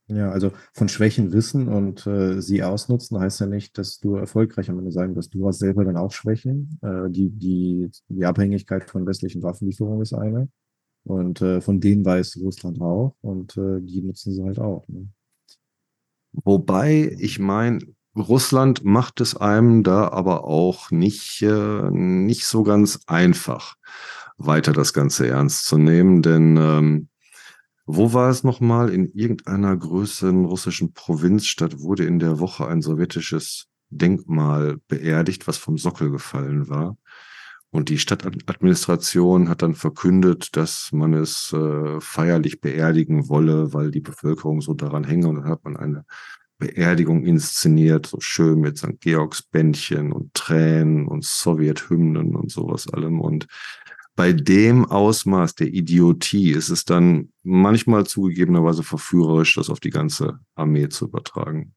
[0.08, 4.70] Ja, also von Schwächen wissen und äh, sie ausnutzen, heißt ja nicht, dass du erfolgreich
[4.70, 5.34] am Ende sein wirst.
[5.34, 6.80] Du hast selber dann auch Schwächen.
[6.82, 10.50] Äh, die, die, die Abhängigkeit von westlichen Waffenlieferungen ist eine.
[11.04, 14.88] Und äh, von denen weiß Russland auch und äh, die nutzen sie halt auch.
[14.88, 15.08] Ne?
[16.34, 17.80] Wobei, ich meine,
[18.16, 23.76] Russland macht es einem da aber auch nicht, äh, nicht so ganz einfach,
[24.38, 26.22] weiter das Ganze ernst zu nehmen.
[26.22, 27.10] Denn ähm,
[27.86, 28.90] wo war es nochmal?
[28.90, 35.78] In irgendeiner größeren russischen Provinzstadt wurde in der Woche ein sowjetisches Denkmal beerdigt, was vom
[35.78, 36.98] Sockel gefallen war.
[37.74, 44.02] Und die Stadtadministration hat dann verkündet, dass man es äh, feierlich beerdigen wolle, weil die
[44.02, 45.30] Bevölkerung so daran hänge.
[45.30, 46.06] Und dann hat man eine
[46.58, 49.00] Beerdigung inszeniert, so schön mit St.
[49.00, 53.22] Georgs Bändchen und Tränen und Sowjethymnen und sowas allem.
[53.22, 53.48] Und
[54.16, 60.40] bei dem Ausmaß der Idiotie ist es dann manchmal zugegebenerweise verführerisch, das auf die ganze
[60.56, 61.74] Armee zu übertragen.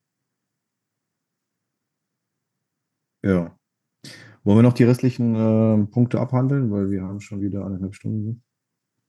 [3.23, 3.57] Ja,
[4.45, 8.43] wollen wir noch die restlichen äh, Punkte abhandeln, weil wir haben schon wieder eineinhalb Stunden.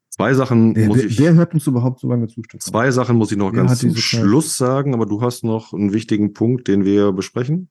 [0.09, 1.19] Zwei Sachen wer, muss ich.
[1.19, 2.41] Wer hört uns überhaupt so lange zu?
[2.59, 5.91] Zwei Sachen muss ich noch wer ganz zum Schluss sagen, aber du hast noch einen
[5.91, 7.69] wichtigen Punkt, den wir besprechen.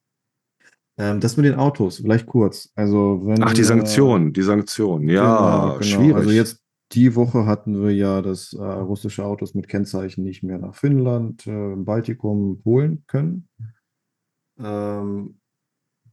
[0.97, 2.71] Ähm, das mit den Autos, vielleicht kurz.
[2.75, 5.83] Also wenn, Ach, die Sanktionen, äh, die Sanktionen, ja, genau, genau.
[5.83, 6.15] schwierig.
[6.15, 6.61] Also jetzt
[6.91, 11.47] die Woche hatten wir ja, dass äh, russische Autos mit Kennzeichen nicht mehr nach Finnland,
[11.47, 13.49] äh, Baltikum, Polen können.
[14.59, 15.39] Ähm,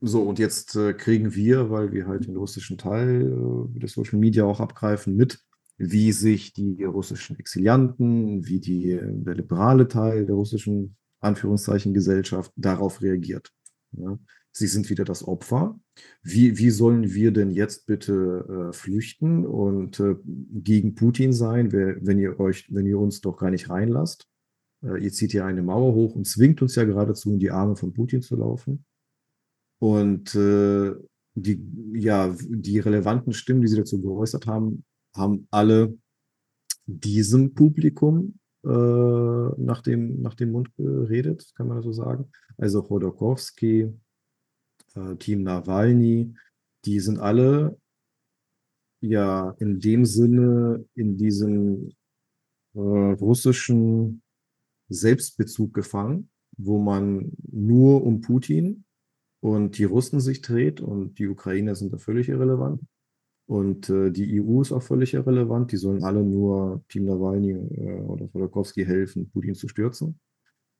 [0.04, 4.18] so, und jetzt äh, kriegen wir, weil wir halt den russischen Teil äh, der Social
[4.18, 5.38] Media auch abgreifen, mit,
[5.78, 13.00] wie sich die russischen Exilianten, wie die, der liberale Teil der russischen Anführungszeichen Gesellschaft darauf
[13.00, 13.52] reagiert.
[13.92, 14.18] Ja.
[14.50, 15.80] Sie sind wieder das Opfer.
[16.22, 22.18] Wie, wie sollen wir denn jetzt bitte äh, flüchten und äh, gegen Putin sein, wenn
[22.18, 24.26] ihr euch, wenn ihr uns doch gar nicht reinlasst?
[24.82, 27.76] Äh, ihr zieht hier eine Mauer hoch und zwingt uns ja geradezu in die Arme
[27.76, 28.84] von Putin zu laufen.
[29.82, 30.94] Und äh,
[31.34, 31.60] die,
[31.94, 35.98] ja, die relevanten Stimmen, die sie dazu geäußert haben, haben alle
[36.86, 42.30] diesem Publikum äh, nach, dem, nach dem Mund geredet, kann man so sagen.
[42.58, 43.92] Also Chodorkowski,
[44.94, 46.32] äh, Team Nawalny,
[46.84, 47.76] die sind alle
[49.00, 51.90] ja in dem Sinne in diesem
[52.74, 54.22] äh, russischen
[54.88, 58.84] Selbstbezug gefangen, wo man nur um Putin
[59.42, 62.80] und die Russen sich dreht und die Ukrainer sind da völlig irrelevant.
[63.46, 65.72] Und äh, die EU ist auch völlig irrelevant.
[65.72, 70.20] Die sollen alle nur Team Nawalny äh, oder Chodorkowski helfen, Putin zu stürzen.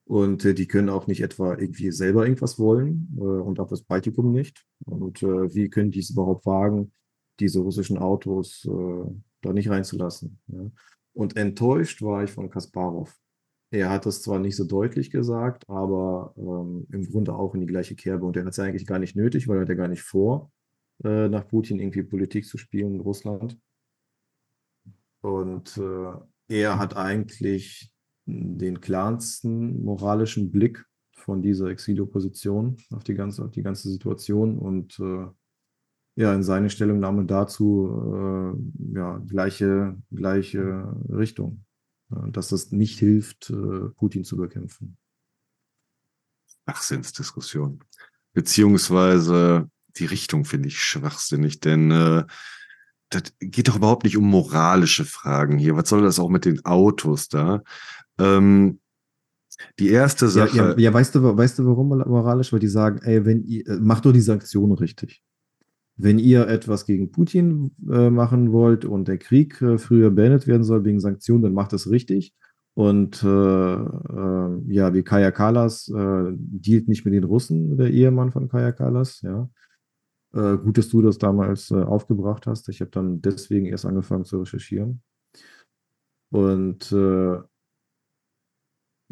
[0.05, 3.83] Und äh, die können auch nicht etwa irgendwie selber irgendwas wollen äh, und auch das
[3.83, 4.65] Baltikum nicht.
[4.85, 6.93] Und äh, wie können die es überhaupt wagen,
[7.41, 9.11] diese russischen Autos äh,
[9.41, 10.39] da nicht reinzulassen?
[10.47, 10.71] Ja?
[11.15, 13.13] Und enttäuscht war ich von Kasparov.
[13.73, 17.67] Er hat das zwar nicht so deutlich gesagt, aber ähm, im Grunde auch in die
[17.67, 18.27] gleiche Kerbe.
[18.27, 20.53] Und er hat es eigentlich gar nicht nötig, weil er hat ja gar nicht vor,
[21.05, 23.59] äh, nach Putin irgendwie Politik zu spielen in Russland.
[25.23, 26.13] Und äh,
[26.49, 27.91] er hat eigentlich
[28.27, 30.85] den klarsten moralischen Blick
[31.15, 35.27] von dieser Exilopposition auf die ganze, auf die ganze Situation und äh,
[36.15, 41.65] ja, in seine Stellungnahme dazu äh, ja, gleiche, gleiche Richtung,
[42.31, 44.97] dass das nicht hilft, äh, Putin zu bekämpfen.
[46.65, 47.83] Schwachsinnsdiskussion.
[48.35, 52.25] Beziehungsweise die Richtung finde ich schwachsinnig, denn äh,
[53.11, 55.77] das geht doch überhaupt nicht um moralische Fragen hier.
[55.77, 57.63] Was soll das auch mit den Autos da?
[58.19, 58.81] Ähm,
[59.79, 60.57] die erste Sache.
[60.57, 62.53] Ja, ja, ja, weißt du, weißt du, warum moralisch?
[62.53, 65.23] Weil die sagen, ey, wenn ihr, äh, macht doch die Sanktionen richtig.
[65.97, 70.65] Wenn ihr etwas gegen Putin äh, machen wollt und der Krieg äh, früher beendet werden
[70.65, 72.35] soll wegen Sanktionen, dann macht das richtig.
[72.75, 78.33] Und äh, äh ja, wie Kaya Kalas äh, dealt nicht mit den Russen, der Ehemann
[78.33, 79.49] von Kaya Kalas, ja.
[80.33, 82.71] gut, dass du das damals aufgebracht hast.
[82.71, 85.03] Ich habe dann deswegen erst angefangen zu recherchieren.
[86.31, 86.91] Und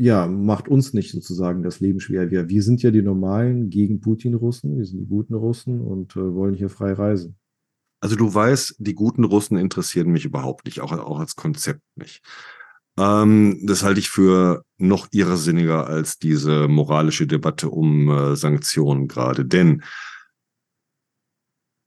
[0.01, 2.31] ja, macht uns nicht sozusagen das Leben schwer.
[2.31, 6.35] Wir, wir sind ja die normalen gegen Putin-Russen, wir sind die guten Russen und äh,
[6.35, 7.37] wollen hier frei reisen.
[8.01, 12.23] Also du weißt, die guten Russen interessieren mich überhaupt nicht, auch, auch als Konzept nicht.
[12.99, 19.45] Ähm, das halte ich für noch irrsinniger als diese moralische Debatte um äh, Sanktionen gerade.
[19.45, 19.83] Denn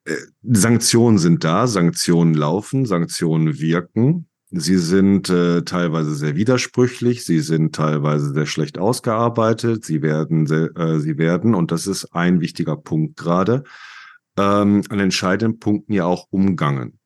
[0.05, 4.27] äh, Sanktionen sind da, Sanktionen laufen, Sanktionen wirken.
[4.55, 10.77] Sie sind äh, teilweise sehr widersprüchlich, sie sind teilweise sehr schlecht ausgearbeitet, sie werden, sehr,
[10.77, 13.63] äh, sie werden, und das ist ein wichtiger Punkt gerade,
[14.37, 16.99] ähm, an entscheidenden Punkten ja auch umgangen.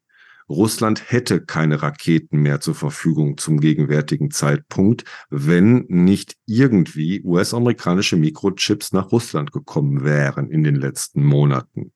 [0.49, 8.91] Russland hätte keine Raketen mehr zur Verfügung zum gegenwärtigen Zeitpunkt, wenn nicht irgendwie US-amerikanische Mikrochips
[8.91, 11.94] nach Russland gekommen wären in den letzten Monaten.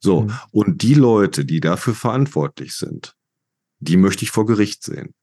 [0.00, 0.32] So, mhm.
[0.50, 3.14] und die Leute, die dafür verantwortlich sind,
[3.80, 5.14] die möchte ich vor Gericht sehen.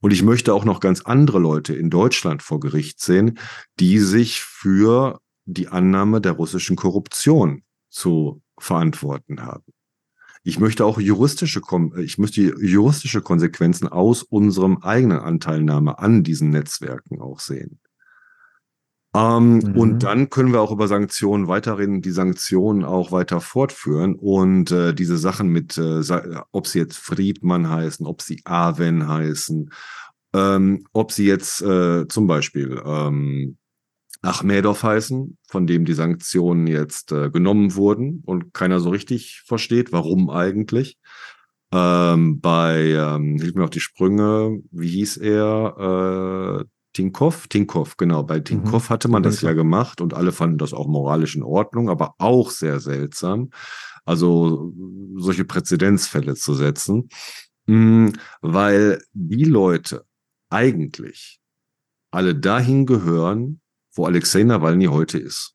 [0.00, 3.38] Und ich möchte auch noch ganz andere Leute in Deutschland vor Gericht sehen,
[3.78, 9.72] die sich für die Annahme der russischen Korruption zu verantworten haben.
[10.42, 11.60] Ich möchte auch juristische,
[11.96, 17.80] ich möchte juristische Konsequenzen aus unserem eigenen Anteilnahme an diesen Netzwerken auch sehen.
[19.14, 19.76] Ähm, mhm.
[19.76, 24.94] Und dann können wir auch über Sanktionen weiterhin die Sanktionen auch weiter fortführen und äh,
[24.94, 26.02] diese Sachen mit, äh,
[26.52, 29.70] ob sie jetzt Friedmann heißen, ob sie Aven heißen,
[30.34, 33.56] ähm, ob sie jetzt äh, zum Beispiel ähm,
[34.20, 39.92] Achmedov heißen, von dem die Sanktionen jetzt äh, genommen wurden und keiner so richtig versteht,
[39.92, 40.98] warum eigentlich.
[41.70, 46.64] Ähm, bei, ähm, hilf mir auf die Sprünge, wie hieß er?
[46.64, 48.24] Äh, Tinkoff, Tinkoff, genau.
[48.24, 48.92] Bei Tinkoff mhm.
[48.92, 52.50] hatte man das ja gemacht und alle fanden das auch moralisch in Ordnung, aber auch
[52.50, 53.50] sehr seltsam.
[54.04, 54.74] Also
[55.14, 57.08] solche Präzedenzfälle zu setzen,
[57.66, 58.08] mm,
[58.40, 60.06] weil die Leute
[60.50, 61.38] eigentlich
[62.10, 63.60] alle dahin gehören,
[63.94, 65.54] wo Alexei Nawalny heute ist.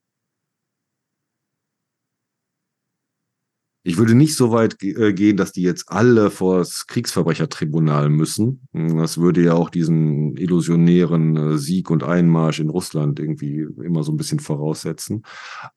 [3.85, 8.65] Ich würde nicht so weit äh, gehen, dass die jetzt alle vor das Kriegsverbrechertribunal müssen.
[8.71, 14.13] Das würde ja auch diesen illusionären äh, Sieg und Einmarsch in Russland irgendwie immer so
[14.13, 15.23] ein bisschen voraussetzen.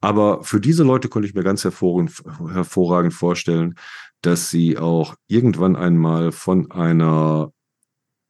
[0.00, 3.74] Aber für diese Leute konnte ich mir ganz hervorragend vorstellen,
[4.20, 7.52] dass sie auch irgendwann einmal von einer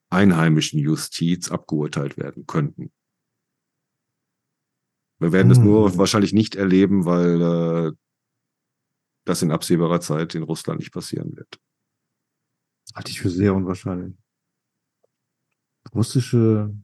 [0.08, 2.92] einheimischen Justiz abgeurteilt werden könnten.
[5.18, 5.98] Wir werden es nur hm.
[5.98, 7.92] wahrscheinlich nicht erleben, weil äh,
[9.26, 11.60] das in absehbarer Zeit in Russland nicht passieren wird.
[12.94, 14.14] Halte ich für sehr unwahrscheinlich.
[15.94, 16.74] Russische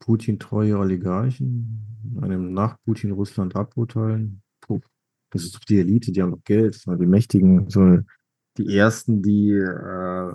[0.00, 4.42] Putin-treue Oligarchen einem Nach-Putin Russland aburteilen.
[4.60, 4.80] Puh,
[5.30, 7.98] das ist doch die Elite, die haben doch Geld, die Mächtigen, so
[8.58, 10.32] die Ersten, die äh,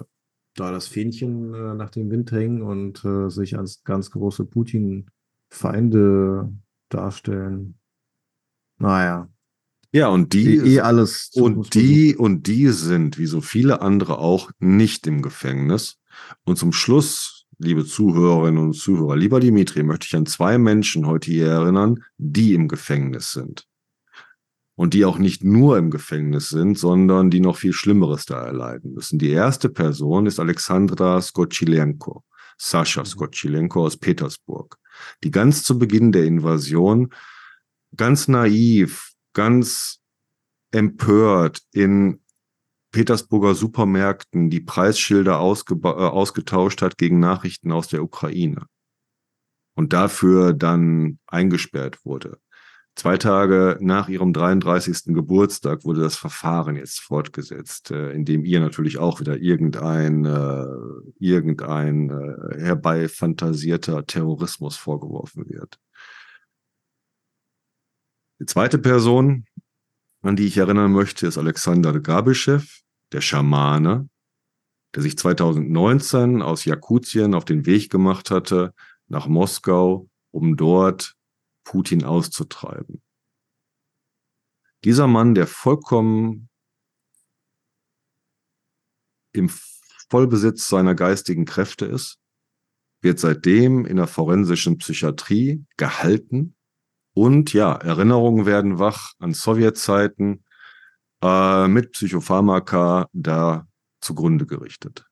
[0.55, 6.53] da das Fähnchen äh, nach dem Wind hängen und äh, sich als ganz große Putin-Feinde
[6.89, 7.77] darstellen.
[8.80, 9.30] Naja,
[9.98, 14.52] ja, und die eh alles und die und die sind wie so viele andere auch
[14.60, 15.98] nicht im Gefängnis.
[16.44, 21.32] Und zum Schluss, liebe Zuhörerinnen und Zuhörer, lieber Dimitri, möchte ich an zwei Menschen heute
[21.32, 23.65] hier erinnern, die im Gefängnis sind.
[24.76, 28.94] Und die auch nicht nur im Gefängnis sind, sondern die noch viel Schlimmeres da erleiden
[28.94, 29.18] müssen.
[29.18, 32.24] Die erste Person ist Alexandra Skochilenko,
[32.60, 33.06] Sascha mhm.
[33.06, 34.78] Skochilenko aus Petersburg,
[35.24, 37.10] die ganz zu Beginn der Invasion
[37.95, 39.06] ganz naiv
[39.38, 40.01] ganz
[40.72, 42.22] empört in
[42.91, 48.65] Petersburger Supermärkten die Preisschilder äh, ausgetauscht hat gegen Nachrichten aus der Ukraine
[49.76, 52.39] und dafür dann eingesperrt wurde.
[52.95, 55.14] Zwei Tage nach ihrem 33.
[55.14, 60.65] Geburtstag wurde das Verfahren jetzt fortgesetzt, äh, in dem ihr natürlich auch wieder irgendein, äh,
[61.19, 65.77] irgendein äh, herbeifantasierter Terrorismus vorgeworfen wird.
[68.39, 69.45] Die zweite Person,
[70.22, 72.61] an die ich erinnern möchte, ist Alexander Gabischew,
[73.11, 74.09] der Schamane,
[74.93, 78.73] der sich 2019 aus Jakutien auf den Weg gemacht hatte
[79.07, 81.15] nach Moskau, um dort
[81.64, 83.01] Putin auszutreiben.
[84.84, 86.49] Dieser Mann, der vollkommen
[89.31, 89.49] im
[90.09, 92.19] Vollbesitz seiner geistigen Kräfte ist,
[93.01, 96.56] wird seitdem in der forensischen Psychiatrie gehalten
[97.18, 100.44] und ja, Erinnerungen werden wach an Sowjetzeiten
[101.23, 103.65] äh, mit Psychopharmaka da
[104.02, 105.03] zugrunde gerichtet.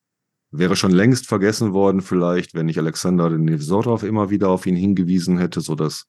[0.52, 5.40] Wäre schon längst vergessen worden vielleicht, wenn nicht Alexander Nevzorov immer wieder auf ihn hingewiesen
[5.40, 6.06] hätte, so dass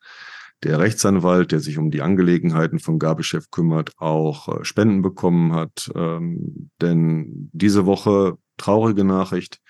[0.63, 5.91] der Rechtsanwalt, der sich um die Angelegenheiten von Gabeschew kümmert, auch äh, Spenden bekommen hat.
[5.95, 9.61] Ähm, denn diese Woche traurige Nachricht.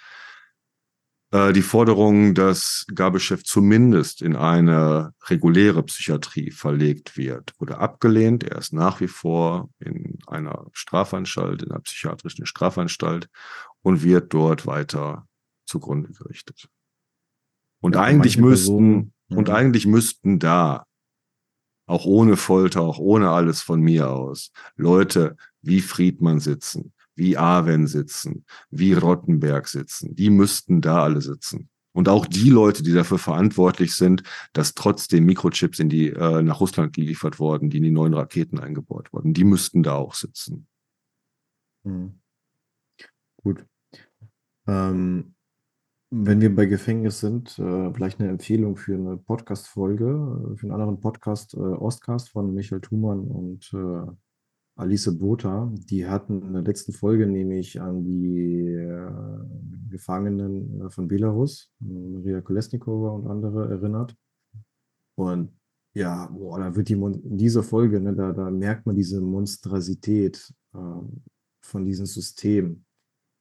[1.32, 8.44] Äh, die Forderung, dass Gabeschew zumindest in eine reguläre Psychiatrie verlegt wird, wurde abgelehnt.
[8.44, 13.28] Er ist nach wie vor in einer Strafanstalt, in einer psychiatrischen Strafanstalt
[13.82, 15.26] und wird dort weiter
[15.64, 16.68] zugrunde gerichtet.
[17.80, 19.54] Und ja, eigentlich müssten, und mhm.
[19.54, 20.84] eigentlich müssten da,
[21.88, 27.86] auch ohne Folter, auch ohne alles von mir aus, Leute wie Friedmann sitzen, wie Aven
[27.86, 30.14] sitzen, wie Rottenberg sitzen.
[30.14, 31.68] Die müssten da alle sitzen.
[31.92, 34.22] Und auch die Leute, die dafür verantwortlich sind,
[34.52, 38.60] dass trotzdem Mikrochips in die, äh, nach Russland geliefert worden, die in die neuen Raketen
[38.60, 40.66] eingebaut wurden, die müssten da auch sitzen.
[41.84, 42.20] Mhm.
[43.42, 43.64] Gut.
[44.66, 45.34] Ähm,
[46.10, 50.04] wenn wir bei Gefängnis sind, äh, vielleicht eine Empfehlung für eine Podcast-Folge,
[50.52, 54.12] äh, für einen anderen Podcast, äh, Ostcast von Michael Thumann und äh,
[54.76, 55.72] Alice Botha.
[55.90, 59.10] Die hatten in der letzten Folge nämlich an die äh,
[59.88, 64.16] Gefangenen äh, von Belarus, Maria Kolesnikova und andere erinnert.
[65.16, 65.50] Und
[65.94, 69.20] ja, boah, da wird die Mon in dieser Folge, ne, da, da merkt man diese
[69.20, 70.52] Monstrosität
[71.62, 72.84] von diesem System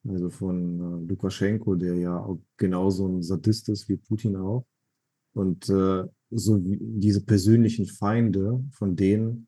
[0.07, 4.65] also von äh, Lukaschenko, der ja auch genauso ein Sadist ist wie Putin auch.
[5.33, 9.47] Und äh, so diese persönlichen Feinde von denen,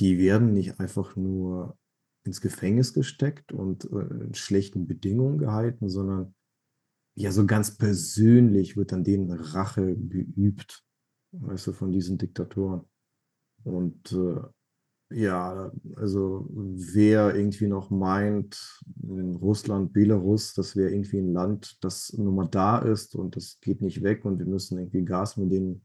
[0.00, 1.78] die werden nicht einfach nur
[2.24, 6.34] ins Gefängnis gesteckt und äh, in schlechten Bedingungen gehalten, sondern
[7.14, 10.84] ja, so ganz persönlich wird an denen Rache geübt,
[11.32, 12.82] weißt du, von diesen Diktatoren.
[13.64, 14.40] Und äh,
[15.12, 22.12] ja, also wer irgendwie noch meint, in Russland, Belarus, das wäre irgendwie ein Land, das
[22.16, 25.50] nur mal da ist und das geht nicht weg und wir müssen irgendwie Gas mit
[25.50, 25.84] denen,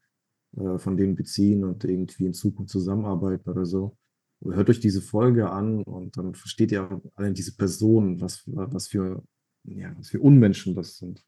[0.58, 3.98] äh, von denen beziehen und irgendwie in Zukunft zusammenarbeiten oder so.
[4.44, 9.24] Hört euch diese Folge an und dann versteht ihr alle diese Personen, was, was, für,
[9.64, 11.24] ja, was für Unmenschen das sind.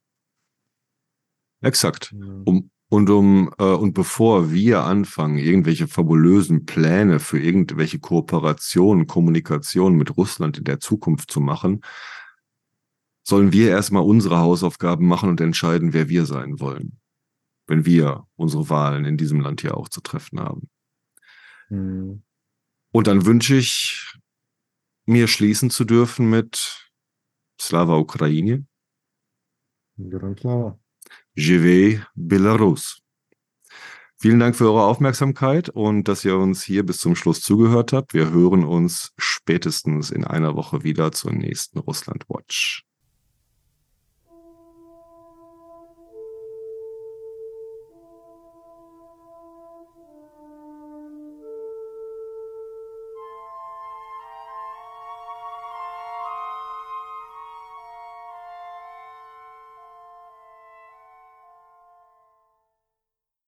[1.61, 2.13] Exakt.
[2.45, 9.95] Um, und um äh, und bevor wir anfangen, irgendwelche fabulösen Pläne für irgendwelche Kooperationen, Kommunikation
[9.95, 11.81] mit Russland in der Zukunft zu machen,
[13.23, 16.99] sollen wir erstmal unsere Hausaufgaben machen und entscheiden, wer wir sein wollen,
[17.65, 20.69] wenn wir unsere Wahlen in diesem Land hier auch zu treffen haben.
[21.69, 22.23] Mhm.
[22.92, 24.12] Und dann wünsche ich
[25.06, 26.90] mir schließen zu dürfen mit
[27.60, 28.66] Slava Ukraine.
[29.96, 30.78] Grand klar.
[31.34, 33.00] Живей Belarus.
[34.16, 38.14] Vielen Dank für eure Aufmerksamkeit und dass ihr uns hier bis zum Schluss zugehört habt.
[38.14, 42.84] Wir hören uns spätestens in einer Woche wieder zur nächsten Russland Watch.